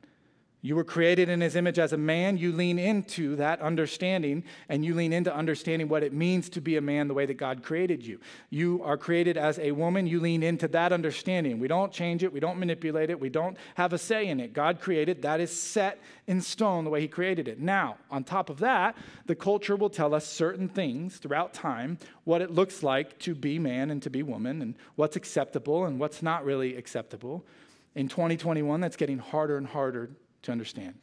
You 0.62 0.76
were 0.76 0.84
created 0.84 1.30
in 1.30 1.40
his 1.40 1.56
image 1.56 1.78
as 1.78 1.94
a 1.94 1.98
man. 1.98 2.36
You 2.38 2.52
lean 2.52 2.80
into 2.80 3.36
that 3.36 3.62
understanding 3.62 4.44
and 4.70 4.84
you 4.84 4.96
lean 4.96 5.14
into 5.14 5.34
understanding 5.34 5.88
what 5.88 6.02
it 6.02 6.14
means 6.14 6.50
to 6.50 6.62
be 6.62 6.78
a 6.78 6.82
man 6.82 7.08
the 7.08 7.14
way 7.14 7.28
that 7.28 7.36
God 7.36 7.62
created 7.62 8.04
you. 8.04 8.20
You 8.50 8.82
are 8.84 8.98
created 8.98 9.38
as 9.38 9.60
a 9.60 9.72
woman. 9.72 10.08
You 10.08 10.20
lean 10.20 10.42
into 10.42 10.68
that 10.70 10.92
understanding. 10.92 11.60
We 11.60 11.68
don't 11.68 11.92
change 11.92 12.24
it. 12.24 12.34
We 12.34 12.40
don't 12.40 12.58
manipulate 12.58 13.12
it. 13.12 13.20
We 13.20 13.30
don't 13.30 13.56
have 13.76 13.94
a 13.94 14.00
say 14.00 14.28
in 14.28 14.40
it. 14.40 14.54
God 14.54 14.82
created, 14.82 15.22
that 15.22 15.40
is 15.40 15.58
set 15.58 16.02
in 16.26 16.42
stone 16.42 16.86
the 16.86 16.90
way 16.90 17.02
he 17.02 17.08
created 17.08 17.48
it. 17.48 17.60
Now, 17.60 17.98
on 18.10 18.24
top 18.24 18.50
of 18.50 18.58
that, 18.60 18.98
the 19.28 19.36
culture 19.36 19.76
will 19.76 19.92
tell 19.92 20.16
us 20.16 20.26
certain 20.26 20.68
things 20.68 21.18
throughout 21.18 21.54
time, 21.54 22.00
what 22.24 22.42
it 22.42 22.50
looks 22.50 22.82
like 22.82 23.20
to 23.20 23.36
be 23.36 23.60
man 23.60 23.92
and 23.92 24.02
to 24.02 24.10
be 24.10 24.24
woman, 24.24 24.64
and 24.64 24.76
what's 24.96 25.16
acceptable 25.16 25.86
and 25.86 26.00
what's 26.00 26.24
not 26.24 26.44
really 26.44 26.76
acceptable. 26.76 27.46
In 27.94 28.08
2021, 28.08 28.82
that's 28.82 28.96
getting 28.96 29.20
harder 29.20 29.58
and 29.58 29.68
harder 29.68 30.10
to 30.48 30.52
understand. 30.52 30.96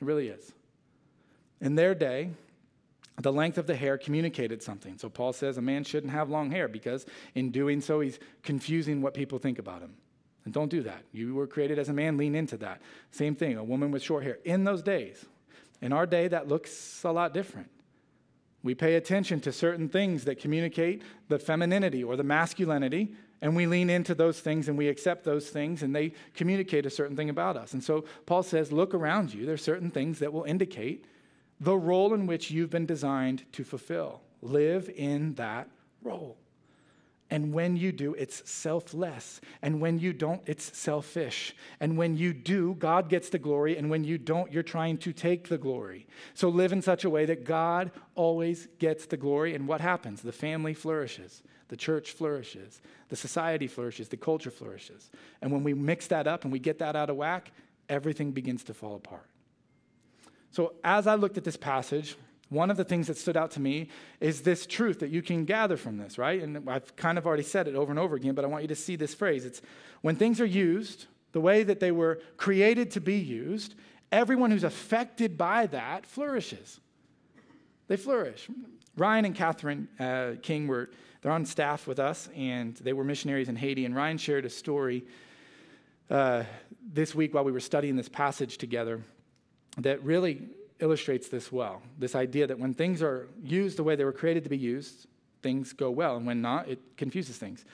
It 0.00 0.04
really 0.04 0.28
is. 0.28 0.52
In 1.60 1.76
their 1.76 1.94
day, 1.94 2.30
the 3.20 3.32
length 3.32 3.56
of 3.56 3.68
the 3.68 3.76
hair 3.76 3.96
communicated 3.96 4.62
something. 4.62 4.98
So 4.98 5.08
Paul 5.08 5.32
says 5.32 5.58
a 5.58 5.62
man 5.62 5.84
shouldn't 5.84 6.12
have 6.12 6.28
long 6.28 6.50
hair 6.50 6.66
because 6.66 7.06
in 7.36 7.50
doing 7.50 7.80
so, 7.80 8.00
he's 8.00 8.18
confusing 8.42 9.00
what 9.00 9.14
people 9.14 9.38
think 9.38 9.60
about 9.60 9.80
him. 9.80 9.94
And 10.44 10.52
don't 10.52 10.70
do 10.70 10.82
that. 10.82 11.04
You 11.12 11.36
were 11.36 11.46
created 11.46 11.78
as 11.78 11.88
a 11.88 11.92
man, 11.92 12.16
lean 12.16 12.34
into 12.34 12.56
that. 12.58 12.82
Same 13.12 13.36
thing, 13.36 13.56
a 13.56 13.62
woman 13.62 13.92
with 13.92 14.02
short 14.02 14.24
hair. 14.24 14.38
In 14.44 14.64
those 14.64 14.82
days, 14.82 15.24
in 15.80 15.92
our 15.92 16.04
day, 16.06 16.26
that 16.26 16.48
looks 16.48 17.04
a 17.04 17.12
lot 17.12 17.32
different. 17.32 17.70
We 18.64 18.74
pay 18.74 18.96
attention 18.96 19.40
to 19.42 19.52
certain 19.52 19.88
things 19.88 20.24
that 20.24 20.40
communicate 20.40 21.02
the 21.28 21.38
femininity 21.38 22.02
or 22.02 22.16
the 22.16 22.24
masculinity 22.24 23.14
and 23.42 23.56
we 23.56 23.66
lean 23.66 23.90
into 23.90 24.14
those 24.14 24.40
things 24.40 24.68
and 24.68 24.78
we 24.78 24.88
accept 24.88 25.24
those 25.24 25.50
things 25.50 25.82
and 25.82 25.94
they 25.94 26.14
communicate 26.34 26.86
a 26.86 26.90
certain 26.90 27.16
thing 27.16 27.28
about 27.28 27.56
us. 27.56 27.74
And 27.74 27.82
so 27.82 28.04
Paul 28.24 28.44
says, 28.44 28.72
look 28.72 28.94
around 28.94 29.34
you. 29.34 29.44
There's 29.44 29.62
certain 29.62 29.90
things 29.90 30.20
that 30.20 30.32
will 30.32 30.44
indicate 30.44 31.04
the 31.60 31.76
role 31.76 32.14
in 32.14 32.26
which 32.26 32.50
you've 32.50 32.70
been 32.70 32.86
designed 32.86 33.44
to 33.52 33.64
fulfill. 33.64 34.22
Live 34.40 34.88
in 34.88 35.34
that 35.34 35.68
role. 36.02 36.38
And 37.30 37.52
when 37.52 37.76
you 37.76 37.92
do, 37.92 38.14
it's 38.14 38.48
selfless. 38.48 39.40
And 39.62 39.80
when 39.80 39.98
you 39.98 40.12
don't, 40.12 40.42
it's 40.46 40.76
selfish. 40.76 41.56
And 41.80 41.96
when 41.96 42.16
you 42.16 42.32
do, 42.34 42.74
God 42.74 43.08
gets 43.08 43.30
the 43.30 43.38
glory. 43.38 43.76
And 43.76 43.88
when 43.90 44.04
you 44.04 44.18
don't, 44.18 44.52
you're 44.52 44.62
trying 44.62 44.98
to 44.98 45.12
take 45.12 45.48
the 45.48 45.58
glory. 45.58 46.06
So 46.34 46.48
live 46.48 46.72
in 46.72 46.82
such 46.82 47.04
a 47.04 47.10
way 47.10 47.24
that 47.24 47.44
God 47.44 47.90
always 48.14 48.68
gets 48.78 49.06
the 49.06 49.16
glory. 49.16 49.54
And 49.54 49.66
what 49.66 49.80
happens? 49.80 50.20
The 50.20 50.30
family 50.30 50.74
flourishes, 50.74 51.42
the 51.72 51.76
church 51.78 52.10
flourishes, 52.12 52.82
the 53.08 53.16
society 53.16 53.66
flourishes, 53.66 54.10
the 54.10 54.16
culture 54.18 54.50
flourishes. 54.50 55.10
And 55.40 55.50
when 55.50 55.64
we 55.64 55.72
mix 55.72 56.06
that 56.08 56.26
up 56.26 56.44
and 56.44 56.52
we 56.52 56.58
get 56.58 56.78
that 56.80 56.94
out 56.94 57.08
of 57.08 57.16
whack, 57.16 57.50
everything 57.88 58.32
begins 58.32 58.62
to 58.64 58.74
fall 58.74 58.94
apart. 58.94 59.26
So 60.50 60.74
as 60.84 61.06
I 61.06 61.14
looked 61.14 61.38
at 61.38 61.44
this 61.44 61.56
passage, 61.56 62.14
one 62.50 62.70
of 62.70 62.76
the 62.76 62.84
things 62.84 63.06
that 63.06 63.16
stood 63.16 63.38
out 63.38 63.52
to 63.52 63.60
me 63.60 63.88
is 64.20 64.42
this 64.42 64.66
truth 64.66 64.98
that 64.98 65.08
you 65.08 65.22
can 65.22 65.46
gather 65.46 65.78
from 65.78 65.96
this, 65.96 66.18
right? 66.18 66.42
And 66.42 66.68
I've 66.68 66.94
kind 66.94 67.16
of 67.16 67.26
already 67.26 67.42
said 67.42 67.66
it 67.66 67.74
over 67.74 67.90
and 67.90 67.98
over 67.98 68.16
again, 68.16 68.34
but 68.34 68.44
I 68.44 68.48
want 68.48 68.64
you 68.64 68.68
to 68.68 68.76
see 68.76 68.96
this 68.96 69.14
phrase. 69.14 69.46
It's 69.46 69.62
when 70.02 70.16
things 70.16 70.42
are 70.42 70.44
used 70.44 71.06
the 71.32 71.40
way 71.40 71.62
that 71.62 71.80
they 71.80 71.90
were 71.90 72.20
created 72.36 72.90
to 72.90 73.00
be 73.00 73.16
used, 73.16 73.76
everyone 74.12 74.50
who's 74.50 74.64
affected 74.64 75.38
by 75.38 75.68
that 75.68 76.04
flourishes. 76.04 76.80
They 77.88 77.96
flourish. 77.96 78.46
Ryan 78.94 79.24
and 79.24 79.34
Catherine 79.34 79.88
uh, 79.98 80.32
King 80.42 80.66
were 80.66 80.90
they're 81.22 81.32
on 81.32 81.46
staff 81.46 81.86
with 81.86 81.98
us, 81.98 82.28
and 82.36 82.74
they 82.76 82.92
were 82.92 83.04
missionaries 83.04 83.48
in 83.48 83.56
Haiti. 83.56 83.86
And 83.86 83.94
Ryan 83.94 84.18
shared 84.18 84.44
a 84.44 84.50
story 84.50 85.04
uh, 86.10 86.44
this 86.92 87.14
week 87.14 87.32
while 87.32 87.44
we 87.44 87.52
were 87.52 87.60
studying 87.60 87.96
this 87.96 88.08
passage 88.08 88.58
together 88.58 89.02
that 89.78 90.02
really 90.04 90.42
illustrates 90.80 91.28
this 91.28 91.52
well 91.52 91.80
this 91.98 92.16
idea 92.16 92.46
that 92.48 92.58
when 92.58 92.74
things 92.74 93.02
are 93.02 93.28
used 93.42 93.78
the 93.78 93.84
way 93.84 93.94
they 93.94 94.04
were 94.04 94.12
created 94.12 94.42
to 94.42 94.50
be 94.50 94.58
used, 94.58 95.06
things 95.40 95.72
go 95.72 95.90
well, 95.90 96.16
and 96.16 96.26
when 96.26 96.42
not, 96.42 96.68
it 96.68 96.80
confuses 96.96 97.36
things. 97.36 97.64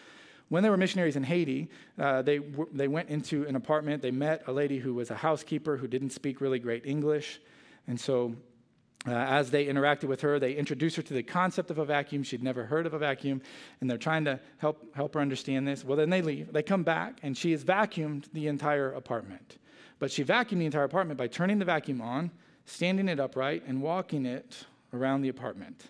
When 0.51 0.63
they 0.63 0.71
were 0.71 0.77
missionaries 0.77 1.17
in 1.17 1.25
Haiti, 1.25 1.69
uh, 1.99 2.23
they, 2.23 2.39
w- 2.39 2.69
they 2.73 2.89
went 2.89 3.09
into 3.11 3.47
an 3.47 3.57
apartment. 3.57 4.03
They 4.03 4.11
met 4.11 4.45
a 4.47 4.53
lady 4.53 4.79
who 4.79 4.95
was 4.95 5.11
a 5.11 5.15
housekeeper 5.15 5.77
who 5.77 5.87
didn't 5.87 6.11
speak 6.11 6.41
really 6.41 6.59
great 6.59 6.87
English. 6.87 7.41
And 7.87 8.01
so, 8.01 8.35
uh, 9.07 9.13
as 9.13 9.51
they 9.51 9.67
interacted 9.67 10.05
with 10.05 10.21
her, 10.23 10.39
they 10.39 10.55
introduced 10.55 10.97
her 10.97 11.03
to 11.03 11.15
the 11.15 11.23
concept 11.23 11.71
of 11.71 11.79
a 11.79 11.85
vacuum. 11.85 12.23
She'd 12.23 12.43
never 12.43 12.65
heard 12.65 12.85
of 12.85 12.95
a 12.95 12.99
vacuum, 12.99 13.41
and 13.81 13.89
they're 13.89 13.97
trying 13.97 14.25
to 14.25 14.41
help, 14.59 14.95
help 14.95 15.15
her 15.15 15.21
understand 15.21 15.69
this. 15.69 15.85
Well, 15.85 15.97
then 15.97 16.11
they 16.11 16.21
leave. 16.21 16.53
They 16.53 16.63
come 16.63 16.83
back, 16.83 17.21
and 17.23 17.37
she 17.37 17.53
has 17.53 17.65
vacuumed 17.65 18.25
the 18.33 18.49
entire 18.49 18.93
apartment. 18.93 19.59
But 19.99 20.11
she 20.11 20.25
vacuumed 20.25 20.59
the 20.59 20.67
entire 20.67 20.85
apartment 20.85 21.19
by 21.19 21.29
turning 21.29 21.59
the 21.59 21.65
vacuum 21.65 22.01
on 22.01 22.31
standing 22.69 23.09
it 23.09 23.19
upright 23.19 23.63
and 23.67 23.81
walking 23.81 24.27
it 24.27 24.67
around 24.93 25.23
the 25.23 25.29
apartment. 25.29 25.85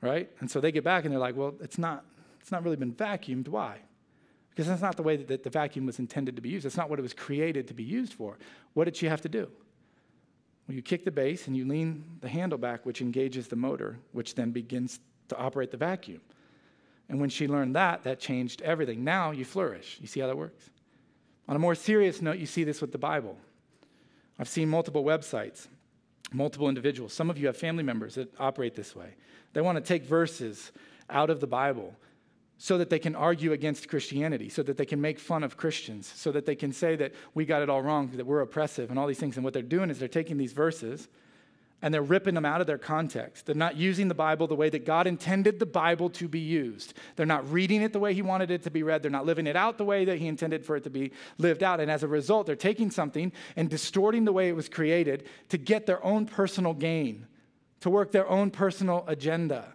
Right? 0.00 0.30
And 0.38 0.50
so 0.50 0.60
they 0.60 0.70
get 0.70 0.84
back 0.84 1.04
and 1.04 1.12
they're 1.12 1.18
like, 1.18 1.36
well, 1.36 1.54
it's 1.60 1.78
not, 1.78 2.04
it's 2.40 2.52
not 2.52 2.62
really 2.62 2.76
been 2.76 2.94
vacuumed. 2.94 3.48
Why? 3.48 3.78
Because 4.50 4.68
that's 4.68 4.82
not 4.82 4.96
the 4.96 5.02
way 5.02 5.16
that 5.16 5.42
the 5.42 5.50
vacuum 5.50 5.86
was 5.86 5.98
intended 5.98 6.36
to 6.36 6.42
be 6.42 6.48
used. 6.48 6.64
That's 6.64 6.76
not 6.76 6.88
what 6.88 6.98
it 6.98 7.02
was 7.02 7.14
created 7.14 7.66
to 7.68 7.74
be 7.74 7.82
used 7.82 8.12
for. 8.12 8.38
What 8.74 8.84
did 8.84 8.96
she 8.96 9.06
have 9.06 9.20
to 9.22 9.28
do? 9.28 9.48
You 10.68 10.82
kick 10.82 11.04
the 11.04 11.10
base 11.10 11.46
and 11.46 11.56
you 11.56 11.66
lean 11.66 12.04
the 12.20 12.28
handle 12.28 12.58
back, 12.58 12.84
which 12.84 13.00
engages 13.00 13.48
the 13.48 13.56
motor, 13.56 13.98
which 14.12 14.34
then 14.34 14.50
begins 14.50 15.00
to 15.28 15.36
operate 15.36 15.70
the 15.70 15.76
vacuum. 15.78 16.20
And 17.08 17.20
when 17.20 17.30
she 17.30 17.48
learned 17.48 17.74
that, 17.74 18.02
that 18.04 18.20
changed 18.20 18.60
everything. 18.60 19.02
Now 19.02 19.30
you 19.30 19.46
flourish. 19.46 19.98
You 20.00 20.06
see 20.06 20.20
how 20.20 20.26
that 20.26 20.36
works? 20.36 20.68
On 21.48 21.56
a 21.56 21.58
more 21.58 21.74
serious 21.74 22.20
note, 22.20 22.36
you 22.36 22.44
see 22.44 22.64
this 22.64 22.82
with 22.82 22.92
the 22.92 22.98
Bible. 22.98 23.38
I've 24.38 24.48
seen 24.48 24.68
multiple 24.68 25.02
websites, 25.02 25.68
multiple 26.32 26.68
individuals. 26.68 27.14
Some 27.14 27.30
of 27.30 27.38
you 27.38 27.46
have 27.46 27.56
family 27.56 27.82
members 27.82 28.16
that 28.16 28.32
operate 28.38 28.74
this 28.74 28.94
way. 28.94 29.14
They 29.54 29.62
want 29.62 29.76
to 29.76 29.82
take 29.82 30.04
verses 30.04 30.70
out 31.08 31.30
of 31.30 31.40
the 31.40 31.46
Bible 31.46 31.94
so 32.58 32.76
that 32.76 32.90
they 32.90 32.98
can 32.98 33.14
argue 33.14 33.52
against 33.52 33.88
Christianity, 33.88 34.48
so 34.48 34.62
that 34.64 34.76
they 34.76 34.84
can 34.84 35.00
make 35.00 35.20
fun 35.20 35.44
of 35.44 35.56
Christians, 35.56 36.12
so 36.14 36.32
that 36.32 36.44
they 36.44 36.56
can 36.56 36.72
say 36.72 36.96
that 36.96 37.14
we 37.32 37.46
got 37.46 37.62
it 37.62 37.70
all 37.70 37.80
wrong, 37.80 38.10
that 38.16 38.26
we're 38.26 38.40
oppressive, 38.40 38.90
and 38.90 38.98
all 38.98 39.06
these 39.06 39.18
things. 39.18 39.36
And 39.36 39.44
what 39.44 39.54
they're 39.54 39.62
doing 39.62 39.90
is 39.90 40.00
they're 40.00 40.08
taking 40.08 40.36
these 40.36 40.52
verses 40.52 41.08
and 41.80 41.94
they're 41.94 42.02
ripping 42.02 42.34
them 42.34 42.44
out 42.44 42.60
of 42.60 42.66
their 42.66 42.78
context. 42.78 43.46
They're 43.46 43.54
not 43.54 43.76
using 43.76 44.08
the 44.08 44.14
Bible 44.14 44.48
the 44.48 44.56
way 44.56 44.68
that 44.70 44.84
God 44.84 45.06
intended 45.06 45.60
the 45.60 45.66
Bible 45.66 46.10
to 46.10 46.26
be 46.26 46.40
used. 46.40 46.94
They're 47.14 47.26
not 47.26 47.48
reading 47.52 47.82
it 47.82 47.92
the 47.92 48.00
way 48.00 48.12
He 48.12 48.22
wanted 48.22 48.50
it 48.50 48.64
to 48.64 48.70
be 48.70 48.82
read. 48.82 49.02
They're 49.02 49.10
not 49.12 49.26
living 49.26 49.46
it 49.46 49.54
out 49.54 49.78
the 49.78 49.84
way 49.84 50.04
that 50.06 50.18
He 50.18 50.26
intended 50.26 50.64
for 50.64 50.74
it 50.74 50.82
to 50.84 50.90
be 50.90 51.12
lived 51.38 51.62
out. 51.62 51.78
And 51.78 51.88
as 51.88 52.02
a 52.02 52.08
result, 52.08 52.46
they're 52.46 52.56
taking 52.56 52.90
something 52.90 53.30
and 53.54 53.70
distorting 53.70 54.24
the 54.24 54.32
way 54.32 54.48
it 54.48 54.56
was 54.56 54.68
created 54.68 55.28
to 55.50 55.58
get 55.58 55.86
their 55.86 56.04
own 56.04 56.26
personal 56.26 56.74
gain, 56.74 57.28
to 57.80 57.90
work 57.90 58.10
their 58.10 58.28
own 58.28 58.50
personal 58.50 59.04
agenda. 59.06 59.72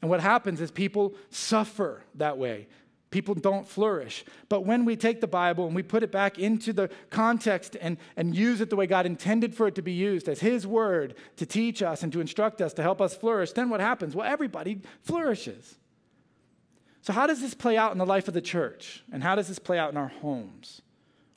And 0.00 0.10
what 0.10 0.20
happens 0.20 0.60
is 0.60 0.70
people 0.70 1.14
suffer 1.30 2.02
that 2.14 2.38
way 2.38 2.68
people 3.10 3.34
don't 3.34 3.66
flourish. 3.66 4.24
But 4.48 4.64
when 4.64 4.84
we 4.84 4.96
take 4.96 5.20
the 5.20 5.26
Bible 5.26 5.66
and 5.66 5.74
we 5.74 5.82
put 5.82 6.02
it 6.02 6.12
back 6.12 6.38
into 6.38 6.72
the 6.72 6.90
context 7.10 7.76
and, 7.80 7.98
and 8.16 8.36
use 8.36 8.60
it 8.60 8.70
the 8.70 8.76
way 8.76 8.86
God 8.86 9.06
intended 9.06 9.54
for 9.54 9.66
it 9.66 9.74
to 9.74 9.82
be 9.82 9.92
used 9.92 10.28
as 10.28 10.40
His 10.40 10.66
word 10.66 11.14
to 11.36 11.46
teach 11.46 11.82
us 11.82 12.02
and 12.02 12.12
to 12.12 12.20
instruct 12.20 12.60
us 12.60 12.72
to 12.74 12.82
help 12.82 13.00
us 13.00 13.14
flourish, 13.14 13.52
then 13.52 13.68
what 13.68 13.80
happens? 13.80 14.14
Well, 14.14 14.30
everybody 14.30 14.80
flourishes. 15.02 15.76
So, 17.02 17.12
how 17.12 17.26
does 17.26 17.40
this 17.40 17.54
play 17.54 17.76
out 17.76 17.92
in 17.92 17.98
the 17.98 18.06
life 18.06 18.28
of 18.28 18.34
the 18.34 18.42
church? 18.42 19.02
And 19.12 19.22
how 19.22 19.34
does 19.34 19.48
this 19.48 19.58
play 19.58 19.78
out 19.78 19.90
in 19.90 19.96
our 19.96 20.08
homes? 20.08 20.82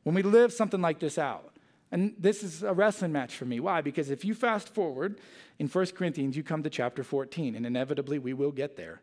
When 0.04 0.13
we 0.13 0.21
live 0.21 0.52
something 0.52 0.82
like 0.82 0.99
this 0.99 1.17
out. 1.17 1.53
And 1.93 2.15
this 2.17 2.41
is 2.41 2.63
a 2.63 2.73
wrestling 2.73 3.12
match 3.12 3.36
for 3.36 3.45
me. 3.45 3.60
Why? 3.60 3.82
Because 3.82 4.10
if 4.10 4.25
you 4.25 4.34
fast 4.34 4.73
forward 4.73 5.19
in 5.60 5.67
1 5.67 5.86
Corinthians, 5.95 6.36
you 6.36 6.41
come 6.41 6.63
to 6.63 6.69
chapter 6.71 7.03
14, 7.03 7.53
and 7.56 7.67
inevitably 7.67 8.17
we 8.17 8.34
will 8.34 8.51
get 8.51 8.75
there. 8.75 8.99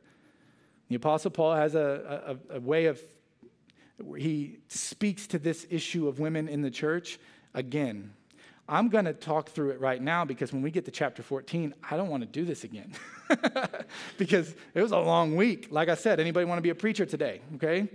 The 0.89 0.97
Apostle 0.97 1.31
Paul 1.31 1.55
has 1.55 1.77
a, 1.77 2.37
a, 2.51 2.57
a 2.57 2.61
way 2.61 2.87
of, 2.87 3.01
he 4.19 4.59
speaks 4.67 5.29
to 5.29 5.39
this 5.39 5.69
issue 5.71 6.09
of 6.09 6.19
women 6.19 6.49
in 6.49 6.63
the 6.63 6.71
church 6.71 7.21
again. 7.55 8.13
I'm 8.69 8.89
going 8.89 9.05
to 9.05 9.13
talk 9.13 9.51
through 9.51 9.71
it 9.71 9.81
right 9.81 10.03
now 10.03 10.25
because 10.25 10.53
when 10.53 10.61
we 10.61 10.73
get 10.73 10.85
to 10.87 10.91
chapter 10.91 11.23
14, 11.23 11.73
I 11.89 11.97
don't 11.97 12.09
want 12.09 12.25
to 12.25 12.29
do 12.29 12.45
this 12.45 12.65
again. 12.65 12.93
because 14.19 14.53
it 14.75 14.83
was 14.83 14.91
a 14.91 14.99
long 14.99 15.37
week. 15.37 15.69
Like 15.71 15.89
I 15.89 15.95
said, 15.95 16.19
anybody 16.19 16.45
want 16.45 16.59
to 16.59 16.63
be 16.63 16.71
a 16.71 16.75
preacher 16.75 17.07
today? 17.07 17.41
Okay? 17.55 17.89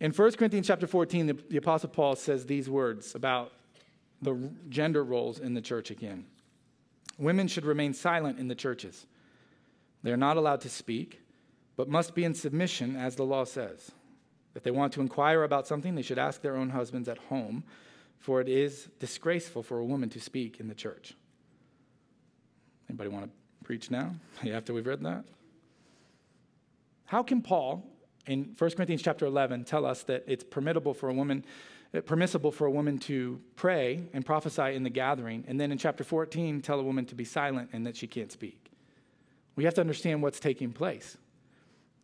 In 0.00 0.10
1 0.10 0.32
Corinthians 0.32 0.68
chapter 0.68 0.86
14, 0.86 1.26
the, 1.26 1.36
the 1.50 1.58
Apostle 1.58 1.90
Paul 1.90 2.16
says 2.16 2.46
these 2.46 2.70
words 2.70 3.14
about 3.14 3.52
the 4.22 4.50
gender 4.68 5.04
roles 5.04 5.38
in 5.38 5.54
the 5.54 5.60
church 5.60 5.90
again. 5.90 6.26
Women 7.18 7.48
should 7.48 7.64
remain 7.64 7.94
silent 7.94 8.38
in 8.38 8.48
the 8.48 8.54
churches. 8.54 9.06
They're 10.02 10.16
not 10.16 10.36
allowed 10.36 10.60
to 10.62 10.68
speak 10.68 11.20
but 11.76 11.88
must 11.88 12.14
be 12.14 12.24
in 12.24 12.34
submission 12.34 12.96
as 12.96 13.16
the 13.16 13.24
law 13.24 13.44
says. 13.44 13.90
If 14.54 14.62
they 14.62 14.70
want 14.70 14.92
to 14.94 15.00
inquire 15.00 15.42
about 15.42 15.66
something, 15.66 15.94
they 15.94 16.02
should 16.02 16.18
ask 16.18 16.40
their 16.40 16.56
own 16.56 16.70
husbands 16.70 17.08
at 17.08 17.18
home, 17.18 17.64
for 18.18 18.40
it 18.40 18.48
is 18.48 18.88
disgraceful 19.00 19.62
for 19.62 19.78
a 19.78 19.84
woman 19.84 20.08
to 20.10 20.20
speak 20.20 20.60
in 20.60 20.68
the 20.68 20.74
church. 20.74 21.14
Anybody 22.88 23.10
want 23.10 23.24
to 23.26 23.30
preach 23.64 23.90
now 23.90 24.14
after 24.48 24.72
we've 24.72 24.86
read 24.86 25.02
that? 25.02 25.24
How 27.06 27.22
can 27.22 27.42
Paul 27.42 27.84
in 28.26 28.54
1 28.56 28.70
Corinthians 28.70 29.02
chapter 29.02 29.26
11 29.26 29.64
tell 29.64 29.84
us 29.84 30.04
that 30.04 30.24
it's 30.26 30.44
permissible 30.44 30.94
for 30.94 31.08
a 31.08 31.14
woman 31.14 31.44
permissible 32.02 32.50
for 32.50 32.66
a 32.66 32.70
woman 32.70 32.98
to 32.98 33.40
pray 33.56 34.02
and 34.12 34.26
prophesy 34.26 34.74
in 34.74 34.82
the 34.82 34.90
gathering 34.90 35.44
and 35.46 35.60
then 35.60 35.70
in 35.70 35.78
chapter 35.78 36.02
14 36.02 36.60
tell 36.60 36.80
a 36.80 36.82
woman 36.82 37.04
to 37.06 37.14
be 37.14 37.24
silent 37.24 37.70
and 37.72 37.86
that 37.86 37.96
she 37.96 38.06
can't 38.06 38.32
speak? 38.32 38.70
We 39.56 39.64
have 39.64 39.74
to 39.74 39.80
understand 39.80 40.22
what's 40.22 40.40
taking 40.40 40.72
place. 40.72 41.16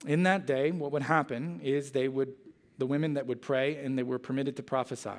In 0.06 0.22
that 0.22 0.46
day, 0.46 0.70
what 0.70 0.92
would 0.92 1.02
happen 1.02 1.60
is 1.62 1.90
they 1.90 2.08
would 2.08 2.32
the 2.78 2.86
women 2.86 3.14
that 3.14 3.26
would 3.26 3.42
pray 3.42 3.76
and 3.76 3.96
they 3.96 4.02
were 4.02 4.18
permitted 4.18 4.56
to 4.56 4.62
prophesy. 4.62 5.10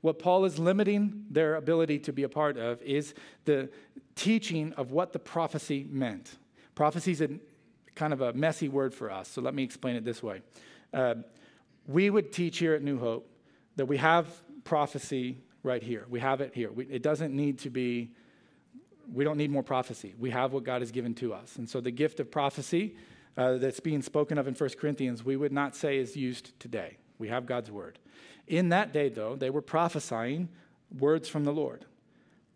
What 0.00 0.18
Paul 0.18 0.46
is 0.46 0.58
limiting 0.58 1.26
their 1.30 1.56
ability 1.56 1.98
to 2.00 2.12
be 2.14 2.22
a 2.22 2.28
part 2.30 2.56
of 2.56 2.80
is 2.80 3.14
the 3.44 3.68
teaching 4.16 4.72
of 4.72 4.90
what 4.90 5.12
the 5.12 5.18
prophecy 5.18 5.86
meant. 5.90 6.38
Prophecy 6.74 7.12
is 7.12 7.20
a 7.20 7.28
kind 7.94 8.14
of 8.14 8.22
a 8.22 8.32
messy 8.32 8.68
word 8.68 8.94
for 8.94 9.10
us, 9.10 9.28
so 9.28 9.42
let 9.42 9.54
me 9.54 9.62
explain 9.62 9.96
it 9.96 10.04
this 10.04 10.22
way. 10.22 10.40
Uh, 10.94 11.16
we 11.86 12.08
would 12.08 12.32
teach 12.32 12.58
here 12.58 12.72
at 12.72 12.82
New 12.82 12.98
Hope 12.98 13.29
that 13.80 13.86
we 13.86 13.96
have 13.96 14.26
prophecy 14.62 15.38
right 15.62 15.82
here. 15.82 16.04
We 16.10 16.20
have 16.20 16.42
it 16.42 16.54
here. 16.54 16.70
We, 16.70 16.84
it 16.84 17.02
doesn't 17.02 17.34
need 17.34 17.60
to 17.60 17.70
be, 17.70 18.12
we 19.10 19.24
don't 19.24 19.38
need 19.38 19.50
more 19.50 19.62
prophecy. 19.62 20.14
We 20.18 20.28
have 20.28 20.52
what 20.52 20.64
God 20.64 20.82
has 20.82 20.90
given 20.90 21.14
to 21.14 21.32
us. 21.32 21.56
And 21.56 21.66
so 21.66 21.80
the 21.80 21.90
gift 21.90 22.20
of 22.20 22.30
prophecy 22.30 22.94
uh, 23.38 23.54
that's 23.54 23.80
being 23.80 24.02
spoken 24.02 24.36
of 24.36 24.46
in 24.46 24.52
1 24.52 24.70
Corinthians, 24.78 25.24
we 25.24 25.34
would 25.34 25.50
not 25.50 25.74
say 25.74 25.96
is 25.96 26.14
used 26.14 26.60
today. 26.60 26.98
We 27.18 27.28
have 27.28 27.46
God's 27.46 27.70
word. 27.70 27.98
In 28.46 28.68
that 28.68 28.92
day, 28.92 29.08
though, 29.08 29.34
they 29.34 29.48
were 29.48 29.62
prophesying 29.62 30.50
words 30.98 31.26
from 31.26 31.44
the 31.44 31.52
Lord. 31.52 31.86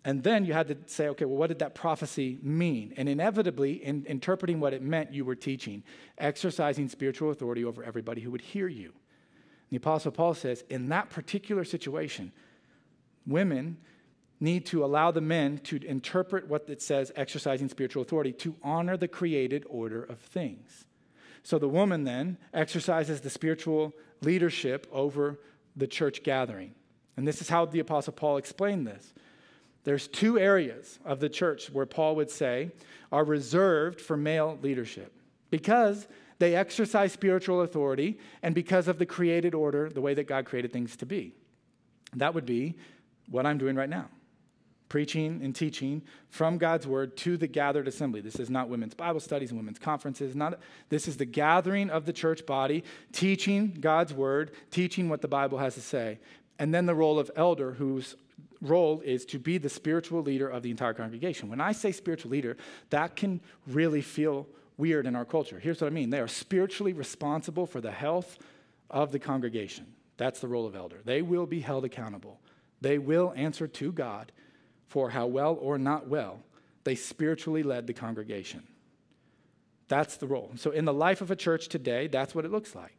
And 0.04 0.22
then 0.22 0.44
you 0.44 0.52
had 0.52 0.68
to 0.68 0.76
say, 0.84 1.08
okay, 1.08 1.24
well, 1.24 1.38
what 1.38 1.46
did 1.46 1.60
that 1.60 1.74
prophecy 1.74 2.38
mean? 2.42 2.92
And 2.98 3.08
inevitably, 3.08 3.82
in 3.82 4.04
interpreting 4.04 4.60
what 4.60 4.74
it 4.74 4.82
meant, 4.82 5.14
you 5.14 5.24
were 5.24 5.36
teaching, 5.36 5.84
exercising 6.18 6.90
spiritual 6.90 7.30
authority 7.30 7.64
over 7.64 7.82
everybody 7.82 8.20
who 8.20 8.30
would 8.30 8.42
hear 8.42 8.68
you. 8.68 8.92
The 9.70 9.76
Apostle 9.76 10.12
Paul 10.12 10.34
says, 10.34 10.64
in 10.68 10.88
that 10.90 11.10
particular 11.10 11.64
situation, 11.64 12.32
women 13.26 13.78
need 14.40 14.66
to 14.66 14.84
allow 14.84 15.10
the 15.10 15.20
men 15.20 15.58
to 15.58 15.84
interpret 15.84 16.48
what 16.48 16.68
it 16.68 16.82
says, 16.82 17.12
exercising 17.16 17.68
spiritual 17.68 18.02
authority, 18.02 18.32
to 18.32 18.54
honor 18.62 18.96
the 18.96 19.08
created 19.08 19.64
order 19.68 20.02
of 20.02 20.18
things. 20.18 20.84
So 21.42 21.58
the 21.58 21.68
woman 21.68 22.04
then 22.04 22.38
exercises 22.52 23.20
the 23.20 23.30
spiritual 23.30 23.92
leadership 24.22 24.86
over 24.92 25.38
the 25.76 25.86
church 25.86 26.22
gathering. 26.22 26.74
And 27.16 27.26
this 27.26 27.40
is 27.40 27.48
how 27.48 27.66
the 27.66 27.80
Apostle 27.80 28.12
Paul 28.12 28.36
explained 28.36 28.86
this. 28.86 29.12
There's 29.84 30.08
two 30.08 30.38
areas 30.38 30.98
of 31.04 31.20
the 31.20 31.28
church 31.28 31.70
where 31.70 31.86
Paul 31.86 32.16
would 32.16 32.30
say 32.30 32.70
are 33.12 33.24
reserved 33.24 34.00
for 34.00 34.16
male 34.16 34.58
leadership 34.62 35.12
because 35.50 36.08
they 36.38 36.54
exercise 36.56 37.12
spiritual 37.12 37.60
authority 37.62 38.18
and 38.42 38.54
because 38.54 38.88
of 38.88 38.98
the 38.98 39.06
created 39.06 39.54
order, 39.54 39.88
the 39.88 40.00
way 40.00 40.14
that 40.14 40.24
God 40.24 40.44
created 40.44 40.72
things 40.72 40.96
to 40.96 41.06
be. 41.06 41.34
That 42.14 42.34
would 42.34 42.46
be 42.46 42.76
what 43.28 43.46
I'm 43.46 43.58
doing 43.58 43.76
right 43.76 43.88
now 43.88 44.08
preaching 44.94 45.40
and 45.42 45.56
teaching 45.56 46.00
from 46.28 46.56
God's 46.56 46.86
word 46.86 47.16
to 47.16 47.36
the 47.36 47.48
gathered 47.48 47.88
assembly. 47.88 48.20
This 48.20 48.36
is 48.36 48.48
not 48.48 48.68
women's 48.68 48.94
Bible 48.94 49.18
studies 49.18 49.50
and 49.50 49.58
women's 49.58 49.80
conferences. 49.80 50.36
Not, 50.36 50.60
this 50.88 51.08
is 51.08 51.16
the 51.16 51.24
gathering 51.24 51.90
of 51.90 52.06
the 52.06 52.12
church 52.12 52.46
body, 52.46 52.84
teaching 53.10 53.76
God's 53.80 54.12
word, 54.14 54.52
teaching 54.70 55.08
what 55.08 55.20
the 55.20 55.26
Bible 55.26 55.58
has 55.58 55.74
to 55.74 55.80
say. 55.80 56.20
And 56.60 56.72
then 56.72 56.86
the 56.86 56.94
role 56.94 57.18
of 57.18 57.28
elder, 57.34 57.72
whose 57.72 58.14
role 58.62 59.00
is 59.00 59.24
to 59.26 59.40
be 59.40 59.58
the 59.58 59.68
spiritual 59.68 60.22
leader 60.22 60.48
of 60.48 60.62
the 60.62 60.70
entire 60.70 60.94
congregation. 60.94 61.48
When 61.48 61.60
I 61.60 61.72
say 61.72 61.90
spiritual 61.90 62.30
leader, 62.30 62.56
that 62.90 63.16
can 63.16 63.40
really 63.66 64.00
feel 64.00 64.46
weird 64.76 65.06
in 65.06 65.16
our 65.16 65.24
culture. 65.24 65.58
Here's 65.58 65.80
what 65.80 65.86
I 65.86 65.90
mean 65.90 66.10
they 66.10 66.20
are 66.20 66.28
spiritually 66.28 66.92
responsible 66.92 67.66
for 67.66 67.80
the 67.80 67.90
health 67.90 68.38
of 68.90 69.12
the 69.12 69.18
congregation. 69.18 69.86
That's 70.16 70.40
the 70.40 70.48
role 70.48 70.66
of 70.66 70.76
elder. 70.76 71.00
They 71.04 71.22
will 71.22 71.46
be 71.46 71.60
held 71.60 71.84
accountable, 71.84 72.40
they 72.80 72.98
will 72.98 73.32
answer 73.36 73.66
to 73.66 73.92
God 73.92 74.32
for 74.88 75.10
how 75.10 75.26
well 75.26 75.58
or 75.60 75.78
not 75.78 76.08
well 76.08 76.40
they 76.84 76.94
spiritually 76.94 77.62
led 77.62 77.86
the 77.86 77.94
congregation. 77.94 78.62
That's 79.88 80.16
the 80.16 80.26
role. 80.26 80.52
So, 80.56 80.70
in 80.70 80.84
the 80.84 80.92
life 80.92 81.20
of 81.20 81.30
a 81.30 81.36
church 81.36 81.68
today, 81.68 82.06
that's 82.06 82.34
what 82.34 82.44
it 82.44 82.50
looks 82.50 82.74
like. 82.74 82.96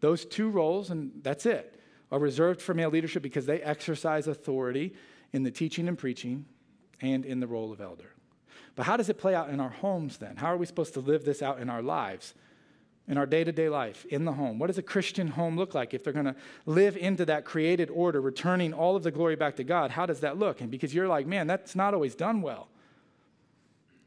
Those 0.00 0.24
two 0.24 0.50
roles, 0.50 0.90
and 0.90 1.12
that's 1.22 1.46
it, 1.46 1.80
are 2.12 2.18
reserved 2.18 2.60
for 2.60 2.74
male 2.74 2.90
leadership 2.90 3.22
because 3.22 3.46
they 3.46 3.60
exercise 3.60 4.28
authority 4.28 4.94
in 5.32 5.42
the 5.42 5.50
teaching 5.50 5.88
and 5.88 5.98
preaching 5.98 6.46
and 7.00 7.24
in 7.24 7.40
the 7.40 7.46
role 7.46 7.72
of 7.72 7.80
elder. 7.80 8.12
But 8.78 8.86
how 8.86 8.96
does 8.96 9.08
it 9.08 9.18
play 9.18 9.34
out 9.34 9.50
in 9.50 9.58
our 9.58 9.70
homes 9.70 10.18
then? 10.18 10.36
How 10.36 10.52
are 10.52 10.56
we 10.56 10.64
supposed 10.64 10.94
to 10.94 11.00
live 11.00 11.24
this 11.24 11.42
out 11.42 11.58
in 11.58 11.68
our 11.68 11.82
lives? 11.82 12.32
in 13.08 13.16
our 13.16 13.24
day 13.24 13.42
to 13.42 13.50
day 13.50 13.68
life, 13.70 14.04
in 14.10 14.24
the 14.26 14.32
home? 14.32 14.58
What 14.58 14.66
does 14.66 14.76
a 14.76 14.82
Christian 14.82 15.28
home 15.28 15.56
look 15.56 15.74
like 15.74 15.94
if 15.94 16.04
they're 16.04 16.12
going 16.12 16.26
to 16.26 16.36
live 16.66 16.94
into 16.94 17.24
that 17.24 17.46
created 17.46 17.88
order, 17.88 18.20
returning 18.20 18.74
all 18.74 18.96
of 18.96 19.02
the 19.02 19.10
glory 19.10 19.34
back 19.34 19.56
to 19.56 19.64
God? 19.64 19.90
How 19.90 20.04
does 20.04 20.20
that 20.20 20.38
look? 20.38 20.60
And 20.60 20.70
because 20.70 20.94
you're 20.94 21.08
like, 21.08 21.26
man, 21.26 21.46
that's 21.46 21.74
not 21.74 21.94
always 21.94 22.14
done 22.14 22.42
well. 22.42 22.68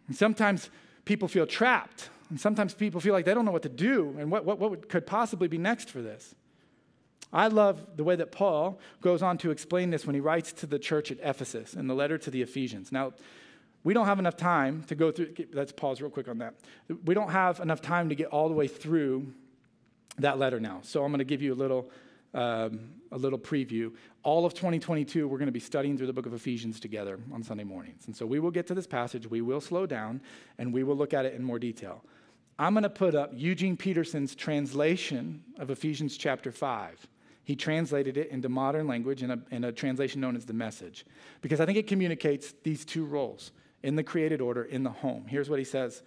And 0.08 0.16
sometimes 0.16 0.70
people 1.04 1.28
feel 1.28 1.48
trapped, 1.48 2.10
and 2.30 2.40
sometimes 2.40 2.76
people 2.76 3.02
feel 3.02 3.14
like 3.14 3.26
they 3.26 3.34
don't 3.34 3.44
know 3.44 3.52
what 3.52 3.64
to 3.64 3.70
do 3.70 4.16
and 4.20 4.30
what, 4.30 4.46
what, 4.46 4.60
what 4.60 4.88
could 4.88 5.08
possibly 5.08 5.48
be 5.48 5.58
next 5.58 5.90
for 5.90 6.04
this. 6.04 6.36
I 7.34 7.48
love 7.48 7.98
the 7.98 8.04
way 8.04 8.16
that 8.18 8.32
Paul 8.32 8.80
goes 9.02 9.24
on 9.24 9.40
to 9.40 9.52
explain 9.52 9.90
this 9.90 10.06
when 10.06 10.14
he 10.14 10.22
writes 10.22 10.54
to 10.54 10.68
the 10.68 10.78
church 10.78 11.12
at 11.12 11.18
Ephesus 11.24 11.74
in 11.74 11.88
the 11.88 11.96
letter 11.96 12.20
to 12.20 12.30
the 12.30 12.44
Ephesians. 12.44 12.92
Now, 12.92 13.14
we 13.84 13.94
don't 13.94 14.06
have 14.06 14.20
enough 14.20 14.38
time 14.38 14.84
to 14.84 14.96
go 14.96 15.12
through, 15.12 15.34
let's 15.54 15.72
pause 15.72 16.02
real 16.02 16.12
quick 16.12 16.28
on 16.28 16.38
that. 16.40 16.56
We 17.06 17.14
don't 17.14 17.32
have 17.32 17.60
enough 17.60 17.82
time 17.82 18.10
to 18.10 18.16
get 18.16 18.28
all 18.28 18.48
the 18.48 18.54
way 18.54 18.68
through 18.68 19.34
that 20.20 20.38
letter 20.38 20.60
now. 20.60 20.80
So 20.84 21.04
I'm 21.04 21.12
going 21.12 21.20
to 21.20 21.26
give 21.26 21.42
you 21.42 21.54
a 21.54 21.56
little, 21.56 21.90
um, 22.34 22.92
a 23.12 23.18
little 23.18 23.40
preview. 23.40 23.94
All 24.24 24.46
of 24.46 24.54
2022, 24.54 25.28
we're 25.28 25.38
going 25.38 25.48
to 25.48 25.52
be 25.52 25.60
studying 25.60 25.98
through 25.98 26.08
the 26.08 26.14
book 26.14 26.28
of 26.28 26.34
Ephesians 26.34 26.80
together 26.80 27.20
on 27.34 27.42
Sunday 27.42 27.64
mornings. 27.64 28.06
And 28.06 28.16
so 28.16 28.26
we 28.26 28.40
will 28.40 28.52
get 28.52 28.68
to 28.68 28.76
this 28.76 28.88
passage, 28.88 29.28
we 29.28 29.42
will 29.42 29.62
slow 29.62 29.86
down, 29.86 30.22
and 30.60 30.72
we 30.74 30.84
will 30.84 30.96
look 30.96 31.14
at 31.14 31.26
it 31.26 31.34
in 31.34 31.44
more 31.44 31.60
detail. 31.60 32.04
I'm 32.60 32.74
going 32.74 32.84
to 32.84 32.90
put 32.90 33.16
up 33.16 33.32
Eugene 33.34 33.76
Peterson's 33.76 34.36
translation 34.36 35.44
of 35.58 35.72
Ephesians 35.72 36.18
chapter 36.18 36.52
5. 36.52 37.08
He 37.44 37.56
translated 37.56 38.18
it 38.18 38.30
into 38.30 38.50
modern 38.50 38.88
language 38.88 39.24
in 39.24 39.32
a, 39.32 39.40
in 39.50 39.64
a 39.64 39.72
translation 39.72 40.22
known 40.22 40.36
as 40.36 40.46
the 40.46 40.54
message, 40.54 41.06
because 41.42 41.60
I 41.60 41.66
think 41.66 41.80
it 41.80 41.88
communicates 41.88 42.54
these 42.64 42.86
two 42.86 43.04
roles 43.04 43.52
in 43.84 43.96
the 43.96 44.04
created 44.04 44.42
order 44.42 44.64
in 44.64 44.84
the 44.84 44.90
home. 44.90 45.26
Here's 45.28 45.50
what 45.50 45.60
he 45.60 45.66
says, 45.66 46.04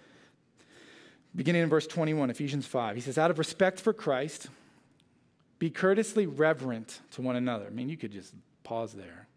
beginning 1.35 1.63
in 1.63 1.69
verse 1.69 1.87
21, 1.87 2.31
Ephesians 2.31 2.67
5. 2.67 2.97
He 2.97 3.03
says, 3.03 3.19
Out 3.19 3.31
of 3.31 3.39
respect 3.39 3.81
for 3.81 3.93
Christ, 3.93 4.49
be 5.59 5.71
courteously 5.71 6.27
reverent 6.27 7.01
to 7.13 7.23
one 7.23 7.37
another. 7.37 7.67
I 7.67 7.71
mean, 7.71 7.89
you 7.89 7.97
could 7.97 8.13
just 8.13 8.35
pause 8.63 8.93
there. 8.93 9.29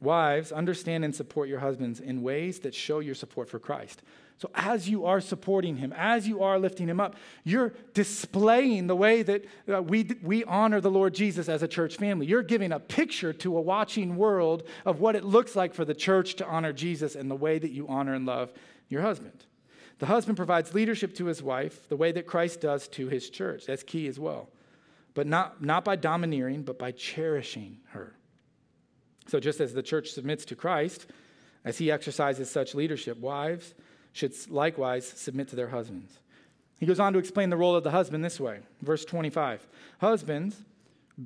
Wives, 0.00 0.50
understand 0.50 1.04
and 1.04 1.14
support 1.14 1.48
your 1.48 1.60
husbands 1.60 2.00
in 2.00 2.22
ways 2.22 2.60
that 2.60 2.74
show 2.74 3.00
your 3.00 3.14
support 3.14 3.50
for 3.50 3.58
Christ. 3.58 4.02
So, 4.40 4.50
as 4.54 4.88
you 4.88 5.04
are 5.04 5.20
supporting 5.20 5.76
him, 5.76 5.92
as 5.94 6.26
you 6.26 6.42
are 6.42 6.58
lifting 6.58 6.88
him 6.88 6.98
up, 6.98 7.16
you're 7.44 7.74
displaying 7.92 8.86
the 8.86 8.96
way 8.96 9.22
that 9.22 9.44
uh, 9.70 9.82
we, 9.82 10.16
we 10.22 10.44
honor 10.44 10.80
the 10.80 10.90
Lord 10.90 11.12
Jesus 11.12 11.46
as 11.46 11.62
a 11.62 11.68
church 11.68 11.98
family. 11.98 12.24
You're 12.24 12.42
giving 12.42 12.72
a 12.72 12.80
picture 12.80 13.34
to 13.34 13.58
a 13.58 13.60
watching 13.60 14.16
world 14.16 14.62
of 14.86 14.98
what 14.98 15.14
it 15.14 15.24
looks 15.24 15.54
like 15.54 15.74
for 15.74 15.84
the 15.84 15.92
church 15.92 16.36
to 16.36 16.46
honor 16.46 16.72
Jesus 16.72 17.16
and 17.16 17.30
the 17.30 17.36
way 17.36 17.58
that 17.58 17.70
you 17.70 17.86
honor 17.86 18.14
and 18.14 18.24
love 18.24 18.50
your 18.88 19.02
husband. 19.02 19.44
The 19.98 20.06
husband 20.06 20.38
provides 20.38 20.72
leadership 20.72 21.14
to 21.16 21.26
his 21.26 21.42
wife 21.42 21.86
the 21.90 21.96
way 21.96 22.10
that 22.10 22.26
Christ 22.26 22.62
does 22.62 22.88
to 22.88 23.08
his 23.08 23.28
church. 23.28 23.66
That's 23.66 23.82
key 23.82 24.08
as 24.08 24.18
well. 24.18 24.48
But 25.12 25.26
not, 25.26 25.62
not 25.62 25.84
by 25.84 25.96
domineering, 25.96 26.62
but 26.62 26.78
by 26.78 26.92
cherishing 26.92 27.76
her. 27.88 28.16
So, 29.26 29.38
just 29.38 29.60
as 29.60 29.74
the 29.74 29.82
church 29.82 30.12
submits 30.12 30.46
to 30.46 30.56
Christ, 30.56 31.08
as 31.62 31.76
he 31.76 31.90
exercises 31.90 32.50
such 32.50 32.74
leadership, 32.74 33.18
wives, 33.18 33.74
should 34.12 34.34
likewise 34.50 35.06
submit 35.06 35.48
to 35.48 35.56
their 35.56 35.68
husbands. 35.68 36.18
He 36.78 36.86
goes 36.86 36.98
on 36.98 37.12
to 37.12 37.18
explain 37.18 37.50
the 37.50 37.56
role 37.56 37.76
of 37.76 37.84
the 37.84 37.90
husband 37.90 38.24
this 38.24 38.40
way. 38.40 38.60
Verse 38.82 39.04
25 39.04 39.66
Husbands, 40.00 40.56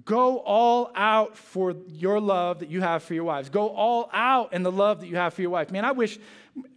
go 0.05 0.39
all 0.39 0.91
out 0.95 1.37
for 1.37 1.77
your 1.89 2.21
love 2.21 2.59
that 2.59 2.71
you 2.71 2.81
have 2.81 3.03
for 3.03 3.15
your 3.15 3.25
wives. 3.25 3.49
Go 3.49 3.69
all 3.69 4.11
out 4.13 4.53
in 4.53 4.63
the 4.65 4.73
love 4.73 5.01
that 5.01 5.07
you 5.07 5.17
have 5.17 5.35
for 5.35 5.43
your 5.43 5.51
wife. 5.51 5.71
Man, 5.71 5.85
I 5.85 5.93
wish 5.93 6.19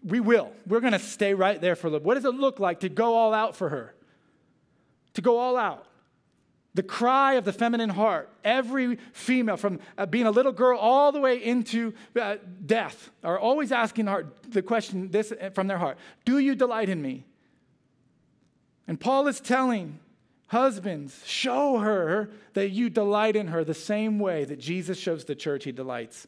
we 0.03 0.19
will. 0.19 0.51
We're 0.67 0.79
going 0.79 0.93
to 0.93 0.99
stay 0.99 1.33
right 1.33 1.59
there 1.59 1.75
for 1.75 1.87
a 1.87 1.89
little. 1.89 2.05
What 2.05 2.15
does 2.15 2.25
it 2.25 2.35
look 2.35 2.59
like 2.59 2.81
to 2.81 2.89
go 2.89 3.15
all 3.15 3.33
out 3.33 3.55
for 3.55 3.69
her? 3.69 3.95
To 5.15 5.21
go 5.21 5.39
all 5.39 5.57
out. 5.57 5.87
The 6.77 6.83
cry 6.83 7.33
of 7.33 7.43
the 7.43 7.51
feminine 7.51 7.89
heart, 7.89 8.29
every 8.43 8.97
female, 9.11 9.57
from 9.57 9.79
uh, 9.97 10.05
being 10.05 10.27
a 10.27 10.31
little 10.31 10.51
girl 10.51 10.77
all 10.77 11.11
the 11.11 11.19
way 11.19 11.43
into 11.43 11.95
uh, 12.15 12.35
death, 12.63 13.09
are 13.23 13.39
always 13.39 13.71
asking 13.71 14.07
the 14.47 14.61
question 14.61 15.09
this 15.09 15.31
uh, 15.31 15.49
from 15.55 15.65
their 15.65 15.79
heart 15.79 15.97
Do 16.23 16.37
you 16.37 16.53
delight 16.53 16.89
in 16.89 17.01
me? 17.01 17.25
And 18.87 18.99
Paul 18.99 19.27
is 19.27 19.39
telling 19.39 19.97
Husbands, 20.49 21.23
show 21.25 21.79
her 21.79 22.29
that 22.53 22.69
you 22.69 22.91
delight 22.91 23.35
in 23.35 23.47
her 23.47 23.63
the 23.63 23.73
same 23.73 24.19
way 24.19 24.45
that 24.45 24.59
Jesus 24.59 24.99
shows 24.99 25.25
the 25.25 25.33
church 25.33 25.63
he 25.63 25.71
delights 25.71 26.27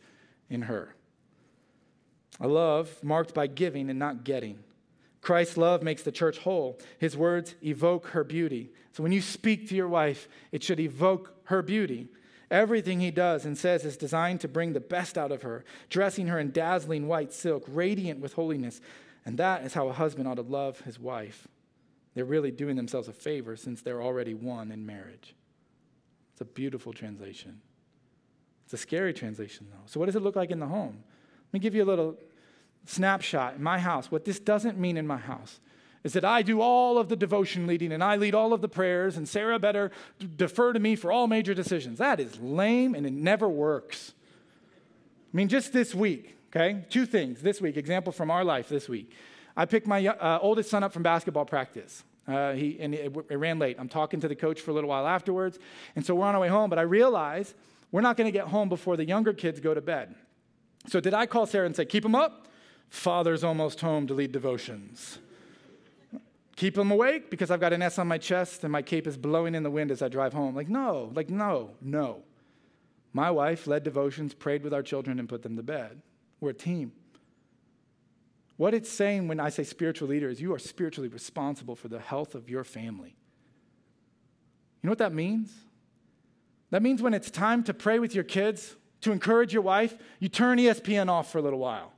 in 0.49 0.63
her. 0.63 0.95
A 2.39 2.47
love 2.47 3.03
marked 3.03 3.35
by 3.35 3.45
giving 3.45 3.87
and 3.91 3.99
not 3.99 4.23
getting. 4.23 4.57
Christ's 5.21 5.57
love 5.57 5.83
makes 5.83 6.03
the 6.03 6.11
church 6.11 6.39
whole. 6.39 6.79
His 6.97 7.17
words 7.17 7.55
evoke 7.63 8.07
her 8.07 8.23
beauty. 8.23 8.71
So 8.93 9.03
when 9.03 9.11
you 9.11 9.21
speak 9.21 9.67
to 9.69 9.75
your 9.75 9.87
wife, 9.87 10.27
it 10.51 10.63
should 10.63 10.79
evoke 10.79 11.33
her 11.45 11.61
beauty. 11.61 12.07
Everything 12.51 12.99
he 12.99 13.11
does 13.11 13.45
and 13.45 13.57
says 13.57 13.85
is 13.85 13.97
designed 13.97 14.41
to 14.41 14.47
bring 14.47 14.73
the 14.73 14.79
best 14.79 15.17
out 15.17 15.31
of 15.31 15.43
her, 15.43 15.63
dressing 15.89 16.27
her 16.27 16.39
in 16.39 16.51
dazzling 16.51 17.07
white 17.07 17.31
silk, 17.31 17.63
radiant 17.67 18.19
with 18.19 18.33
holiness. 18.33 18.81
And 19.25 19.37
that 19.37 19.63
is 19.63 19.73
how 19.73 19.87
a 19.87 19.93
husband 19.93 20.27
ought 20.27 20.35
to 20.35 20.41
love 20.41 20.79
his 20.81 20.99
wife. 20.99 21.47
They're 22.15 22.25
really 22.25 22.51
doing 22.51 22.75
themselves 22.75 23.07
a 23.07 23.13
favor 23.13 23.55
since 23.55 23.81
they're 23.81 24.01
already 24.01 24.33
one 24.33 24.71
in 24.71 24.85
marriage. 24.85 25.35
It's 26.33 26.41
a 26.41 26.45
beautiful 26.45 26.91
translation. 26.91 27.61
It's 28.65 28.73
a 28.73 28.77
scary 28.77 29.13
translation, 29.13 29.67
though. 29.69 29.83
So, 29.85 29.99
what 29.99 30.07
does 30.07 30.15
it 30.15 30.21
look 30.21 30.35
like 30.35 30.51
in 30.51 30.59
the 30.59 30.67
home? 30.67 31.03
Let 31.47 31.53
me 31.53 31.59
give 31.59 31.75
you 31.75 31.83
a 31.83 31.85
little 31.85 32.17
snapshot 32.85 33.55
in 33.55 33.63
my 33.63 33.79
house. 33.79 34.11
What 34.11 34.25
this 34.25 34.39
doesn't 34.39 34.77
mean 34.77 34.97
in 34.97 35.05
my 35.05 35.17
house 35.17 35.59
is 36.03 36.13
that 36.13 36.23
I 36.23 36.41
do 36.41 36.61
all 36.61 36.97
of 36.97 37.09
the 37.09 37.15
devotion 37.15 37.67
leading 37.67 37.91
and 37.91 38.03
I 38.03 38.15
lead 38.15 38.33
all 38.33 38.53
of 38.53 38.61
the 38.61 38.69
prayers, 38.69 39.17
and 39.17 39.27
Sarah 39.27 39.59
better 39.59 39.91
defer 40.37 40.73
to 40.73 40.79
me 40.79 40.95
for 40.95 41.11
all 41.11 41.27
major 41.27 41.53
decisions. 41.53 41.97
That 41.99 42.19
is 42.19 42.39
lame 42.39 42.95
and 42.95 43.05
it 43.05 43.13
never 43.13 43.49
works. 43.49 44.13
I 45.33 45.37
mean, 45.37 45.49
just 45.49 45.73
this 45.73 45.93
week, 45.93 46.37
okay? 46.55 46.85
Two 46.89 47.05
things 47.05 47.41
this 47.41 47.61
week, 47.61 47.77
example 47.77 48.11
from 48.11 48.31
our 48.31 48.43
life 48.43 48.69
this 48.69 48.89
week. 48.89 49.11
I 49.55 49.65
picked 49.65 49.87
my 49.87 50.07
uh, 50.07 50.39
oldest 50.41 50.69
son 50.69 50.83
up 50.83 50.93
from 50.93 51.03
basketball 51.03 51.45
practice. 51.45 52.03
Uh, 52.27 52.53
he, 52.53 52.77
and 52.79 52.93
it, 52.93 53.13
it 53.29 53.35
ran 53.35 53.59
late. 53.59 53.75
I'm 53.79 53.89
talking 53.89 54.19
to 54.21 54.27
the 54.27 54.35
coach 54.35 54.61
for 54.61 54.71
a 54.71 54.73
little 54.73 54.89
while 54.89 55.07
afterwards. 55.07 55.59
And 55.95 56.05
so 56.05 56.15
we're 56.15 56.27
on 56.27 56.35
our 56.35 56.41
way 56.41 56.47
home, 56.47 56.69
but 56.69 56.79
I 56.79 56.83
realize 56.83 57.53
we're 57.91 58.01
not 58.01 58.17
going 58.17 58.25
to 58.25 58.31
get 58.31 58.47
home 58.47 58.69
before 58.69 58.95
the 58.95 59.05
younger 59.05 59.33
kids 59.33 59.59
go 59.59 59.73
to 59.73 59.81
bed. 59.81 60.15
So 60.87 60.99
did 60.99 61.13
I 61.13 61.25
call 61.25 61.45
Sarah 61.45 61.65
and 61.65 61.75
say, 61.75 61.85
keep 61.85 62.05
him 62.05 62.15
up? 62.15 62.47
Father's 62.89 63.43
almost 63.43 63.81
home 63.81 64.07
to 64.07 64.13
lead 64.13 64.31
devotions. 64.31 65.19
Keep 66.55 66.77
him 66.77 66.91
awake 66.91 67.29
because 67.29 67.51
I've 67.51 67.61
got 67.61 67.71
an 67.71 67.81
S 67.81 67.97
on 67.99 68.07
my 68.07 68.17
chest 68.17 68.63
and 68.63 68.71
my 68.71 68.81
cape 68.81 69.07
is 69.07 69.15
blowing 69.15 69.55
in 69.55 69.63
the 69.63 69.71
wind 69.71 69.91
as 69.91 70.01
I 70.01 70.09
drive 70.09 70.33
home. 70.33 70.55
Like, 70.55 70.67
no, 70.67 71.11
like, 71.13 71.29
no, 71.29 71.71
no. 71.81 72.23
My 73.13 73.31
wife 73.31 73.65
led 73.65 73.83
devotions, 73.83 74.33
prayed 74.33 74.63
with 74.63 74.73
our 74.73 74.83
children, 74.83 75.19
and 75.19 75.29
put 75.29 75.41
them 75.41 75.55
to 75.55 75.63
bed. 75.63 76.01
We're 76.41 76.49
a 76.49 76.53
team. 76.53 76.91
What 78.57 78.73
it's 78.73 78.89
saying 78.89 79.29
when 79.29 79.39
I 79.39 79.49
say 79.49 79.63
spiritual 79.63 80.09
leader 80.09 80.29
is 80.29 80.41
you 80.41 80.53
are 80.53 80.59
spiritually 80.59 81.07
responsible 81.07 81.77
for 81.77 81.87
the 81.87 81.99
health 81.99 82.35
of 82.35 82.49
your 82.49 82.65
family. 82.65 83.15
You 84.81 84.87
know 84.87 84.91
what 84.91 84.97
that 84.97 85.13
means? 85.13 85.53
That 86.71 86.83
means 86.83 87.01
when 87.01 87.13
it's 87.13 87.31
time 87.31 87.63
to 87.63 87.73
pray 87.73 87.99
with 87.99 88.13
your 88.13 88.25
kids, 88.25 88.75
to 89.01 89.11
encourage 89.11 89.53
your 89.53 89.61
wife, 89.61 89.95
you 90.19 90.27
turn 90.27 90.57
ESPN 90.57 91.07
off 91.07 91.31
for 91.31 91.37
a 91.37 91.41
little 91.41 91.59
while. 91.59 91.93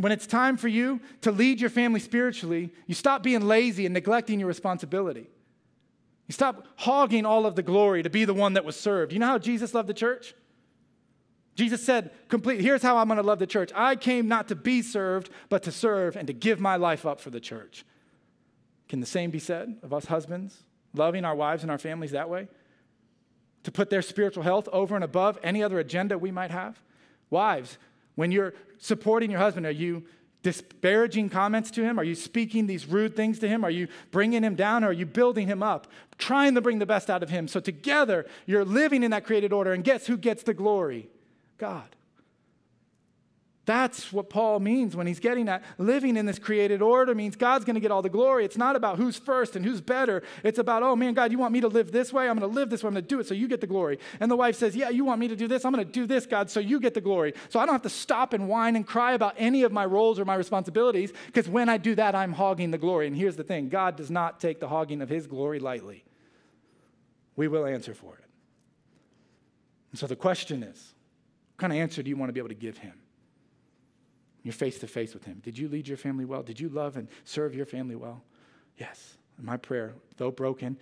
When 0.00 0.12
it's 0.12 0.26
time 0.26 0.56
for 0.56 0.68
you 0.68 1.00
to 1.20 1.30
lead 1.30 1.60
your 1.60 1.68
family 1.68 2.00
spiritually, 2.00 2.72
you 2.86 2.94
stop 2.94 3.22
being 3.22 3.42
lazy 3.42 3.84
and 3.84 3.92
neglecting 3.92 4.40
your 4.40 4.48
responsibility. 4.48 5.28
You 6.26 6.32
stop 6.32 6.66
hogging 6.76 7.26
all 7.26 7.44
of 7.44 7.54
the 7.54 7.62
glory 7.62 8.02
to 8.02 8.08
be 8.08 8.24
the 8.24 8.32
one 8.32 8.54
that 8.54 8.64
was 8.64 8.76
served. 8.76 9.12
You 9.12 9.18
know 9.18 9.26
how 9.26 9.38
Jesus 9.38 9.74
loved 9.74 9.88
the 9.88 9.94
church? 9.94 10.34
Jesus 11.54 11.84
said, 11.84 12.12
complete, 12.28 12.60
here's 12.60 12.82
how 12.82 12.96
I'm 12.96 13.08
going 13.08 13.18
to 13.18 13.22
love 13.22 13.40
the 13.40 13.46
church. 13.46 13.72
I 13.74 13.94
came 13.94 14.26
not 14.28 14.48
to 14.48 14.54
be 14.54 14.80
served, 14.80 15.28
but 15.50 15.64
to 15.64 15.72
serve 15.72 16.16
and 16.16 16.26
to 16.28 16.32
give 16.32 16.60
my 16.60 16.76
life 16.76 17.04
up 17.04 17.20
for 17.20 17.28
the 17.28 17.40
church. 17.40 17.84
Can 18.88 19.00
the 19.00 19.06
same 19.06 19.30
be 19.30 19.38
said 19.38 19.76
of 19.82 19.92
us 19.92 20.06
husbands, 20.06 20.56
loving 20.94 21.26
our 21.26 21.34
wives 21.34 21.62
and 21.62 21.70
our 21.70 21.78
families 21.78 22.12
that 22.12 22.30
way? 22.30 22.48
To 23.64 23.70
put 23.70 23.90
their 23.90 24.00
spiritual 24.00 24.44
health 24.44 24.68
over 24.72 24.94
and 24.94 25.04
above 25.04 25.38
any 25.42 25.62
other 25.62 25.78
agenda 25.78 26.16
we 26.16 26.30
might 26.30 26.50
have? 26.50 26.80
Wives, 27.28 27.76
when 28.20 28.30
you're 28.30 28.52
supporting 28.76 29.30
your 29.30 29.40
husband, 29.40 29.64
are 29.64 29.70
you 29.70 30.04
disparaging 30.42 31.30
comments 31.30 31.70
to 31.70 31.82
him? 31.82 31.98
Are 31.98 32.04
you 32.04 32.14
speaking 32.14 32.66
these 32.66 32.84
rude 32.84 33.16
things 33.16 33.38
to 33.38 33.48
him? 33.48 33.64
Are 33.64 33.70
you 33.70 33.88
bringing 34.10 34.42
him 34.42 34.56
down? 34.56 34.84
Or 34.84 34.88
are 34.88 34.92
you 34.92 35.06
building 35.06 35.46
him 35.46 35.62
up, 35.62 35.86
trying 36.18 36.54
to 36.54 36.60
bring 36.60 36.80
the 36.80 36.86
best 36.86 37.08
out 37.08 37.22
of 37.22 37.30
him? 37.30 37.48
So 37.48 37.60
together, 37.60 38.26
you're 38.44 38.66
living 38.66 39.02
in 39.02 39.10
that 39.12 39.24
created 39.24 39.54
order. 39.54 39.72
And 39.72 39.82
guess 39.82 40.06
who 40.06 40.18
gets 40.18 40.42
the 40.42 40.52
glory? 40.52 41.08
God. 41.56 41.96
That's 43.66 44.10
what 44.10 44.30
Paul 44.30 44.58
means 44.58 44.96
when 44.96 45.06
he's 45.06 45.20
getting 45.20 45.48
at 45.48 45.62
living 45.76 46.16
in 46.16 46.24
this 46.24 46.38
created 46.38 46.80
order 46.80 47.14
means 47.14 47.36
God's 47.36 47.64
going 47.64 47.74
to 47.74 47.80
get 47.80 47.90
all 47.90 48.00
the 48.00 48.08
glory. 48.08 48.44
It's 48.44 48.56
not 48.56 48.74
about 48.74 48.96
who's 48.96 49.18
first 49.18 49.54
and 49.54 49.64
who's 49.64 49.82
better. 49.82 50.22
It's 50.42 50.58
about, 50.58 50.82
oh 50.82 50.96
man, 50.96 51.12
God, 51.12 51.30
you 51.30 51.38
want 51.38 51.52
me 51.52 51.60
to 51.60 51.68
live 51.68 51.92
this 51.92 52.12
way? 52.12 52.28
I'm 52.28 52.38
going 52.38 52.50
to 52.50 52.54
live 52.54 52.70
this 52.70 52.82
way. 52.82 52.88
I'm 52.88 52.94
going 52.94 53.04
to 53.04 53.08
do 53.08 53.20
it 53.20 53.26
so 53.26 53.34
you 53.34 53.48
get 53.48 53.60
the 53.60 53.66
glory. 53.66 53.98
And 54.18 54.30
the 54.30 54.36
wife 54.36 54.56
says, 54.56 54.74
yeah, 54.74 54.88
you 54.88 55.04
want 55.04 55.20
me 55.20 55.28
to 55.28 55.36
do 55.36 55.46
this? 55.46 55.64
I'm 55.64 55.72
going 55.72 55.86
to 55.86 55.92
do 55.92 56.06
this, 56.06 56.26
God, 56.26 56.50
so 56.50 56.58
you 56.58 56.80
get 56.80 56.94
the 56.94 57.02
glory. 57.02 57.34
So 57.50 57.60
I 57.60 57.66
don't 57.66 57.74
have 57.74 57.82
to 57.82 57.90
stop 57.90 58.32
and 58.32 58.48
whine 58.48 58.76
and 58.76 58.86
cry 58.86 59.12
about 59.12 59.34
any 59.36 59.62
of 59.62 59.72
my 59.72 59.84
roles 59.84 60.18
or 60.18 60.24
my 60.24 60.36
responsibilities 60.36 61.12
because 61.26 61.48
when 61.48 61.68
I 61.68 61.76
do 61.76 61.94
that, 61.96 62.14
I'm 62.14 62.32
hogging 62.32 62.70
the 62.70 62.78
glory. 62.78 63.06
And 63.06 63.16
here's 63.16 63.36
the 63.36 63.44
thing 63.44 63.68
God 63.68 63.94
does 63.94 64.10
not 64.10 64.40
take 64.40 64.58
the 64.58 64.68
hogging 64.68 65.02
of 65.02 65.10
his 65.10 65.26
glory 65.26 65.58
lightly. 65.58 66.02
We 67.36 67.46
will 67.46 67.66
answer 67.66 67.92
for 67.92 68.14
it. 68.14 68.24
And 69.90 69.98
so 69.98 70.06
the 70.06 70.16
question 70.16 70.62
is, 70.62 70.94
what 71.52 71.60
kind 71.60 71.72
of 71.72 71.78
answer 71.78 72.02
do 72.02 72.08
you 72.08 72.16
want 72.16 72.30
to 72.30 72.32
be 72.32 72.40
able 72.40 72.48
to 72.48 72.54
give 72.54 72.78
him? 72.78 72.94
You're 74.42 74.52
face 74.52 74.78
to 74.78 74.86
face 74.86 75.14
with 75.14 75.24
Him. 75.24 75.40
Did 75.42 75.58
you 75.58 75.68
lead 75.68 75.86
your 75.86 75.96
family 75.96 76.24
well? 76.24 76.42
Did 76.42 76.58
you 76.60 76.68
love 76.68 76.96
and 76.96 77.08
serve 77.24 77.54
your 77.54 77.66
family 77.66 77.96
well? 77.96 78.22
Yes. 78.78 79.16
my 79.40 79.56
prayer, 79.56 79.94
though 80.16 80.30
broken, 80.30 80.78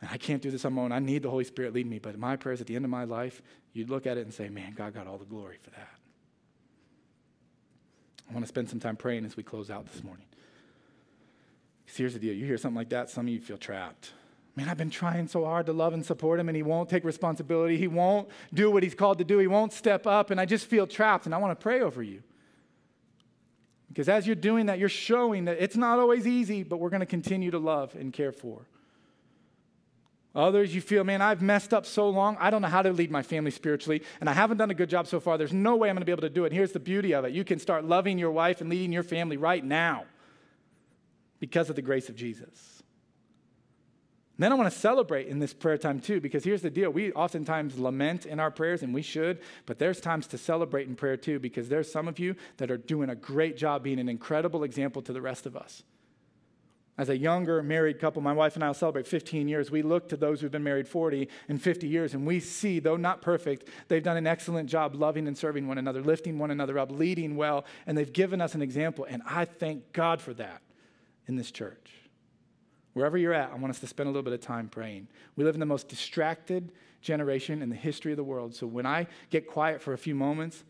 and 0.00 0.10
I 0.10 0.16
can't 0.16 0.42
do 0.42 0.50
this 0.50 0.64
on 0.64 0.74
my 0.74 0.82
own, 0.82 0.92
I 0.92 0.98
need 0.98 1.22
the 1.22 1.30
Holy 1.30 1.44
Spirit 1.44 1.74
lead 1.74 1.86
me. 1.86 1.98
But 1.98 2.18
my 2.18 2.36
prayers 2.36 2.60
at 2.60 2.66
the 2.66 2.76
end 2.76 2.84
of 2.84 2.90
my 2.90 3.04
life, 3.04 3.42
you'd 3.72 3.90
look 3.90 4.06
at 4.06 4.16
it 4.16 4.22
and 4.22 4.32
say, 4.32 4.48
man, 4.48 4.72
God 4.74 4.94
got 4.94 5.06
all 5.06 5.18
the 5.18 5.24
glory 5.24 5.56
for 5.62 5.70
that. 5.70 5.88
I 8.28 8.32
want 8.32 8.44
to 8.44 8.48
spend 8.48 8.68
some 8.68 8.78
time 8.78 8.96
praying 8.96 9.24
as 9.24 9.36
we 9.36 9.42
close 9.42 9.70
out 9.70 9.86
this 9.90 10.04
morning. 10.04 10.26
Because 11.84 11.96
here's 11.96 12.12
the 12.12 12.18
deal 12.18 12.34
you 12.34 12.44
hear 12.44 12.58
something 12.58 12.76
like 12.76 12.90
that, 12.90 13.10
some 13.10 13.26
of 13.26 13.32
you 13.32 13.40
feel 13.40 13.56
trapped. 13.56 14.12
Man, 14.54 14.68
I've 14.68 14.76
been 14.76 14.90
trying 14.90 15.28
so 15.28 15.44
hard 15.44 15.66
to 15.66 15.72
love 15.72 15.94
and 15.94 16.04
support 16.04 16.40
him, 16.40 16.48
and 16.48 16.56
he 16.56 16.64
won't 16.64 16.88
take 16.88 17.04
responsibility. 17.04 17.78
He 17.78 17.86
won't 17.86 18.28
do 18.52 18.70
what 18.70 18.82
he's 18.82 18.94
called 18.94 19.18
to 19.18 19.24
do. 19.24 19.38
He 19.38 19.46
won't 19.46 19.72
step 19.72 20.06
up, 20.06 20.30
and 20.30 20.40
I 20.40 20.46
just 20.46 20.66
feel 20.66 20.86
trapped, 20.86 21.26
and 21.26 21.34
I 21.34 21.38
want 21.38 21.58
to 21.58 21.62
pray 21.62 21.80
over 21.80 22.02
you. 22.02 22.22
Because 23.88 24.08
as 24.08 24.26
you're 24.26 24.36
doing 24.36 24.66
that, 24.66 24.78
you're 24.78 24.88
showing 24.88 25.46
that 25.46 25.56
it's 25.60 25.76
not 25.76 25.98
always 25.98 26.26
easy, 26.26 26.62
but 26.62 26.78
we're 26.78 26.90
going 26.90 27.00
to 27.00 27.06
continue 27.06 27.50
to 27.50 27.58
love 27.58 27.94
and 27.94 28.12
care 28.12 28.32
for. 28.32 28.66
Others, 30.34 30.74
you 30.74 30.80
feel, 30.80 31.04
man, 31.04 31.22
I've 31.22 31.42
messed 31.42 31.72
up 31.72 31.86
so 31.86 32.08
long. 32.10 32.36
I 32.38 32.50
don't 32.50 32.62
know 32.62 32.68
how 32.68 32.82
to 32.82 32.92
lead 32.92 33.10
my 33.10 33.22
family 33.22 33.50
spiritually, 33.50 34.02
and 34.20 34.28
I 34.28 34.34
haven't 34.34 34.58
done 34.58 34.70
a 34.70 34.74
good 34.74 34.90
job 34.90 35.06
so 35.06 35.20
far. 35.20 35.38
There's 35.38 35.54
no 35.54 35.74
way 35.76 35.88
I'm 35.88 35.96
going 35.96 36.02
to 36.02 36.06
be 36.06 36.12
able 36.12 36.22
to 36.22 36.30
do 36.30 36.44
it. 36.44 36.52
Here's 36.52 36.72
the 36.72 36.80
beauty 36.80 37.12
of 37.12 37.24
it 37.24 37.32
you 37.32 37.44
can 37.44 37.58
start 37.58 37.84
loving 37.84 38.18
your 38.18 38.30
wife 38.30 38.60
and 38.60 38.70
leading 38.70 38.92
your 38.92 39.02
family 39.02 39.36
right 39.36 39.64
now 39.64 40.04
because 41.40 41.70
of 41.70 41.76
the 41.76 41.82
grace 41.82 42.08
of 42.08 42.14
Jesus. 42.14 42.77
And 44.38 44.44
then 44.44 44.52
I 44.52 44.54
want 44.54 44.72
to 44.72 44.78
celebrate 44.78 45.26
in 45.26 45.40
this 45.40 45.52
prayer 45.52 45.76
time 45.76 45.98
too, 45.98 46.20
because 46.20 46.44
here's 46.44 46.62
the 46.62 46.70
deal. 46.70 46.90
We 46.90 47.12
oftentimes 47.12 47.76
lament 47.76 48.24
in 48.24 48.38
our 48.38 48.52
prayers, 48.52 48.84
and 48.84 48.94
we 48.94 49.02
should, 49.02 49.40
but 49.66 49.80
there's 49.80 50.00
times 50.00 50.28
to 50.28 50.38
celebrate 50.38 50.86
in 50.86 50.94
prayer 50.94 51.16
too, 51.16 51.40
because 51.40 51.68
there's 51.68 51.90
some 51.90 52.06
of 52.06 52.20
you 52.20 52.36
that 52.58 52.70
are 52.70 52.76
doing 52.76 53.10
a 53.10 53.16
great 53.16 53.56
job 53.56 53.82
being 53.82 53.98
an 53.98 54.08
incredible 54.08 54.62
example 54.62 55.02
to 55.02 55.12
the 55.12 55.20
rest 55.20 55.44
of 55.44 55.56
us. 55.56 55.82
As 56.96 57.08
a 57.08 57.18
younger 57.18 57.64
married 57.64 57.98
couple, 57.98 58.22
my 58.22 58.32
wife 58.32 58.54
and 58.54 58.62
I 58.62 58.68
will 58.68 58.74
celebrate 58.74 59.08
15 59.08 59.48
years. 59.48 59.72
We 59.72 59.82
look 59.82 60.08
to 60.10 60.16
those 60.16 60.40
who've 60.40 60.52
been 60.52 60.62
married 60.62 60.86
40 60.86 61.28
and 61.48 61.60
50 61.60 61.88
years, 61.88 62.14
and 62.14 62.24
we 62.24 62.38
see, 62.38 62.78
though 62.78 62.96
not 62.96 63.22
perfect, 63.22 63.68
they've 63.88 64.04
done 64.04 64.16
an 64.16 64.26
excellent 64.28 64.70
job 64.70 64.94
loving 64.94 65.26
and 65.26 65.36
serving 65.36 65.66
one 65.66 65.78
another, 65.78 66.00
lifting 66.00 66.38
one 66.38 66.52
another 66.52 66.78
up, 66.78 66.92
leading 66.92 67.34
well, 67.34 67.64
and 67.88 67.98
they've 67.98 68.12
given 68.12 68.40
us 68.40 68.54
an 68.54 68.62
example. 68.62 69.04
And 69.08 69.20
I 69.26 69.46
thank 69.46 69.92
God 69.92 70.20
for 70.22 70.32
that 70.34 70.62
in 71.26 71.34
this 71.34 71.50
church. 71.50 71.97
Wherever 72.98 73.16
you're 73.16 73.32
at, 73.32 73.52
I 73.52 73.54
want 73.54 73.70
us 73.70 73.78
to 73.78 73.86
spend 73.86 74.08
a 74.08 74.10
little 74.10 74.24
bit 74.24 74.32
of 74.32 74.40
time 74.40 74.68
praying. 74.68 75.06
We 75.36 75.44
live 75.44 75.54
in 75.54 75.60
the 75.60 75.66
most 75.66 75.88
distracted 75.88 76.72
generation 77.00 77.62
in 77.62 77.68
the 77.68 77.76
history 77.76 78.10
of 78.10 78.16
the 78.16 78.24
world. 78.24 78.56
So 78.56 78.66
when 78.66 78.86
I 78.86 79.06
get 79.30 79.46
quiet 79.46 79.80
for 79.80 79.92
a 79.92 79.98
few 79.98 80.16
moments, 80.16 80.64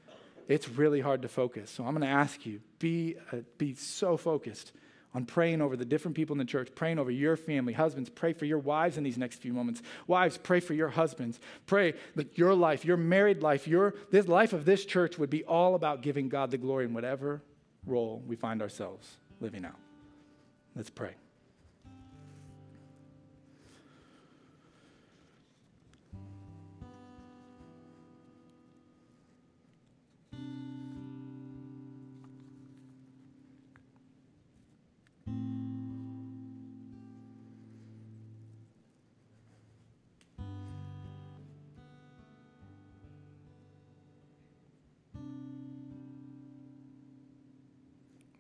it's 0.47 0.69
really 0.69 1.01
hard 1.01 1.23
to 1.23 1.29
focus. 1.29 1.71
So 1.71 1.85
I'm 1.85 1.93
going 1.93 2.03
to 2.03 2.07
ask 2.07 2.45
you 2.45 2.61
be, 2.79 3.17
uh, 3.33 3.39
be 3.57 3.75
so 3.77 4.19
focused 4.19 4.73
on 5.15 5.25
praying 5.25 5.63
over 5.63 5.75
the 5.75 5.87
different 5.87 6.19
people 6.19 6.35
in 6.35 6.39
the 6.39 6.45
church, 6.45 6.69
praying 6.75 6.99
over 6.99 7.11
your 7.11 7.35
family. 7.35 7.73
Husbands, 7.73 8.11
pray 8.11 8.35
for 8.35 8.45
your 8.45 8.59
wives 8.59 8.99
in 8.99 9.05
these 9.05 9.17
next 9.17 9.41
few 9.41 9.55
moments. 9.55 9.81
Wives, 10.07 10.37
pray 10.37 10.61
for 10.61 10.75
your 10.75 10.91
husbands. 10.91 11.41
Pray 11.65 11.95
that 12.17 12.37
your 12.37 12.55
life, 12.55 12.85
your 12.85 12.99
married 12.99 13.43
life, 13.43 13.67
your 13.67 13.95
this 14.11 14.29
life 14.29 14.53
of 14.53 14.67
this 14.67 14.85
church 14.85 15.17
would 15.17 15.31
be 15.31 15.45
all 15.45 15.75
about 15.75 16.03
giving 16.03 16.29
God 16.29 16.51
the 16.51 16.59
glory 16.59 16.85
in 16.85 16.93
whatever 16.93 17.41
role 17.87 18.23
we 18.27 18.37
find 18.37 18.61
ourselves 18.61 19.17
living 19.41 19.65
out. 19.65 19.79
Let's 20.77 20.91
pray. 20.91 21.15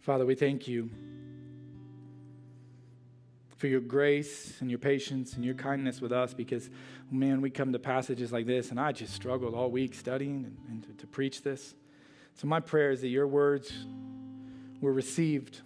Father, 0.08 0.24
we 0.24 0.34
thank 0.34 0.66
you 0.66 0.88
for 3.58 3.66
your 3.66 3.82
grace 3.82 4.56
and 4.62 4.70
your 4.70 4.78
patience 4.78 5.34
and 5.34 5.44
your 5.44 5.52
kindness 5.52 6.00
with 6.00 6.12
us 6.12 6.32
because, 6.32 6.70
man, 7.10 7.42
we 7.42 7.50
come 7.50 7.74
to 7.74 7.78
passages 7.78 8.32
like 8.32 8.46
this, 8.46 8.70
and 8.70 8.80
I 8.80 8.92
just 8.92 9.12
struggled 9.12 9.54
all 9.54 9.70
week 9.70 9.92
studying 9.92 10.46
and, 10.46 10.56
and 10.66 10.82
to, 10.84 10.92
to 11.02 11.06
preach 11.06 11.42
this. 11.42 11.74
So, 12.36 12.46
my 12.46 12.58
prayer 12.58 12.90
is 12.90 13.02
that 13.02 13.08
your 13.08 13.26
words 13.26 13.70
were 14.80 14.94
received, 14.94 15.60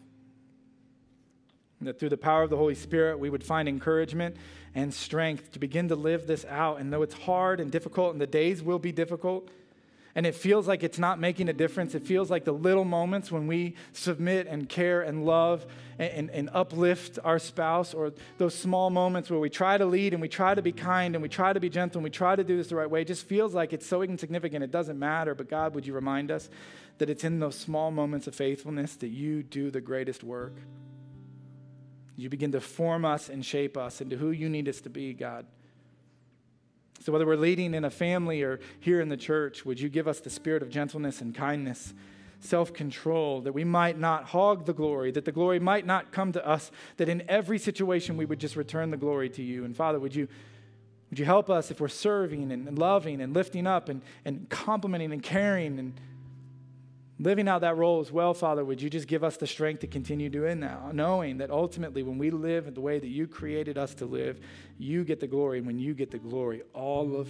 that 1.81 2.01
through 2.01 2.09
the 2.09 2.17
power 2.17 2.43
of 2.43 2.51
the 2.51 2.57
Holy 2.57 2.75
Spirit, 2.75 3.21
we 3.21 3.31
would 3.31 3.45
find 3.45 3.69
encouragement 3.69 4.37
and 4.75 4.93
strength 4.93 5.53
to 5.53 5.61
begin 5.61 5.87
to 5.87 5.95
live 5.95 6.27
this 6.27 6.45
out. 6.47 6.81
And 6.81 6.93
though 6.93 7.03
it's 7.03 7.15
hard 7.15 7.61
and 7.61 7.71
difficult, 7.71 8.11
and 8.11 8.21
the 8.21 8.27
days 8.27 8.61
will 8.61 8.81
be 8.81 8.91
difficult, 8.91 9.53
and 10.15 10.27
it 10.27 10.35
feels 10.35 10.69
like 10.69 10.83
it's 10.83 10.99
not 10.99 11.19
making 11.19 11.49
a 11.49 11.53
difference. 11.53 11.95
It 11.95 12.07
feels 12.07 12.31
like 12.31 12.45
the 12.45 12.53
little 12.53 12.85
moments 12.85 13.33
when 13.33 13.47
we 13.47 13.77
submit 13.93 14.47
and 14.47 14.69
care 14.69 15.01
and 15.01 15.25
love 15.25 15.65
and, 15.99 16.13
and, 16.13 16.31
and, 16.31 16.51
uplift 16.53 17.19
our 17.25 17.39
spouse, 17.39 17.95
or 17.95 18.13
those 18.37 18.55
small 18.55 18.91
moments 18.91 19.31
where 19.31 19.41
we 19.41 19.49
try 19.49 19.79
to 19.79 19.87
lead 19.87 20.13
and 20.13 20.21
we 20.21 20.29
try 20.29 20.55
to 20.55 20.63
be 20.63 20.73
kind 20.73 21.15
and 21.15 21.23
we 21.23 21.29
try 21.29 21.53
to 21.53 21.61
be 21.61 21.71
gentle 21.71 21.99
and 21.99 22.05
we 22.05 22.11
try 22.11 22.37
to 22.37 22.45
do 22.45 22.57
this 22.57 22.69
the 22.69 22.77
right 22.77 22.91
way, 22.91 23.03
it 23.03 23.07
just 23.07 23.27
feels 23.27 23.55
like 23.55 23.73
it's 23.73 23.87
so 23.87 24.03
insignificant. 24.03 24.63
It 24.63 24.71
doesn't 24.71 24.99
matter. 24.99 25.35
But 25.35 25.49
God, 25.49 25.75
would 25.75 25.87
you 25.87 25.95
remind 25.95 26.31
us 26.31 26.51
that 26.99 27.09
it's 27.09 27.25
in 27.25 27.41
those 27.41 27.59
small 27.59 27.91
moments 27.91 28.27
of 28.27 28.35
faithfulness 28.35 28.97
that 28.97 29.09
you 29.09 29.43
do 29.43 29.71
the 29.71 29.81
greatest 29.81 30.23
work? 30.23 30.55
You 32.17 32.29
begin 32.29 32.53
to 32.53 32.61
form 32.61 33.07
us 33.07 33.31
and 33.31 33.45
shape 33.45 33.79
us 33.79 34.03
into 34.03 34.17
who 34.17 34.31
you 34.31 34.51
need 34.51 34.69
us 34.69 34.83
to 34.83 34.91
be, 34.91 35.15
God. 35.15 35.47
So, 37.03 37.11
whether 37.13 37.27
we're 37.27 37.35
leading 37.37 37.75
in 37.75 37.85
a 37.85 37.91
family 37.91 38.43
or 38.43 38.61
here 38.79 39.01
in 39.01 39.09
the 39.09 39.17
church, 39.17 39.67
would 39.67 39.81
you 39.81 39.89
give 39.89 40.07
us 40.07 40.21
the 40.21 40.31
spirit 40.31 40.63
of 40.63 40.71
gentleness 40.71 41.21
and 41.21 41.35
kindness, 41.35 41.95
self 42.39 42.73
control, 42.73 43.41
that 43.41 43.53
we 43.53 43.65
might 43.65 43.99
not 43.99 44.27
hog 44.27 44.67
the 44.67 44.73
glory, 44.73 45.11
that 45.11 45.25
the 45.25 45.33
glory 45.33 45.59
might 45.59 45.85
not 45.85 46.13
come 46.13 46.31
to 46.31 46.47
us, 46.47 46.71
that 46.99 47.09
in 47.09 47.25
every 47.29 47.59
situation 47.59 48.17
we 48.17 48.25
would 48.25 48.39
just 48.39 48.55
return 48.55 48.93
the 48.93 48.97
glory 48.97 49.29
to 49.31 49.43
you? 49.43 49.65
And 49.65 49.77
Father, 49.77 49.99
would 49.99 50.15
you, 50.15 50.29
would 51.11 51.19
you 51.19 51.25
help 51.25 51.51
us 51.51 51.73
if 51.73 51.81
we're 51.81 51.89
serving 51.89 52.53
and, 52.53 52.79
loving 52.79 53.21
and 53.21 53.35
lifting 53.35 53.67
up 53.67 53.89
and, 53.89 54.01
and 54.25 54.49
complimenting 54.49 55.13
and 55.13 55.25
caring 55.25 55.81
and 55.81 55.95
living 57.23 57.49
out 57.49 57.61
that 57.61 57.77
role 57.77 58.01
as 58.01 58.11
well, 58.11 58.35
Father, 58.35 58.65
would 58.65 58.83
you 58.83 58.91
just 58.91 59.07
give 59.07 59.23
us 59.23 59.37
the 59.37 59.47
strength 59.47 59.81
to 59.81 59.87
continue 59.87 60.29
doing 60.29 60.61
that, 60.61 60.95
knowing 60.95 61.39
that 61.39 61.51
ultimately 61.51 62.03
when 62.03 62.19
we 62.19 62.31
live 62.31 62.75
the 62.75 62.81
way 62.81 62.99
that 62.99 63.09
you 63.09 63.27
created 63.27 63.79
us 63.79 63.95
to 63.95 64.07
live, 64.07 64.41
you 64.79 65.05
get 65.05 65.21
the 65.21 65.27
glory, 65.27 65.59
and 65.59 65.67
when 65.67 65.79
you 65.79 65.95
get 65.95 66.11
the 66.11 66.19
glory, 66.19 66.63
all 66.75 67.17
of 67.17 67.29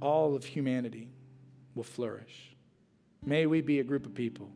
all 0.00 0.34
of 0.34 0.44
humanity 0.44 1.08
will 1.74 1.84
flourish. 1.84 2.56
May 3.24 3.44
we 3.46 3.60
be 3.60 3.80
a 3.80 3.84
group 3.84 4.06
of 4.06 4.14
people 4.14 4.50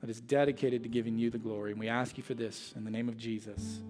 that 0.00 0.08
is 0.08 0.20
dedicated 0.20 0.84
to 0.84 0.88
giving 0.88 1.18
you 1.18 1.30
the 1.30 1.38
glory, 1.38 1.72
and 1.72 1.80
we 1.80 1.88
ask 1.88 2.16
you 2.16 2.22
for 2.22 2.34
this 2.34 2.72
in 2.76 2.84
the 2.84 2.90
name 2.90 3.08
of 3.08 3.16
Jesus. 3.16 3.80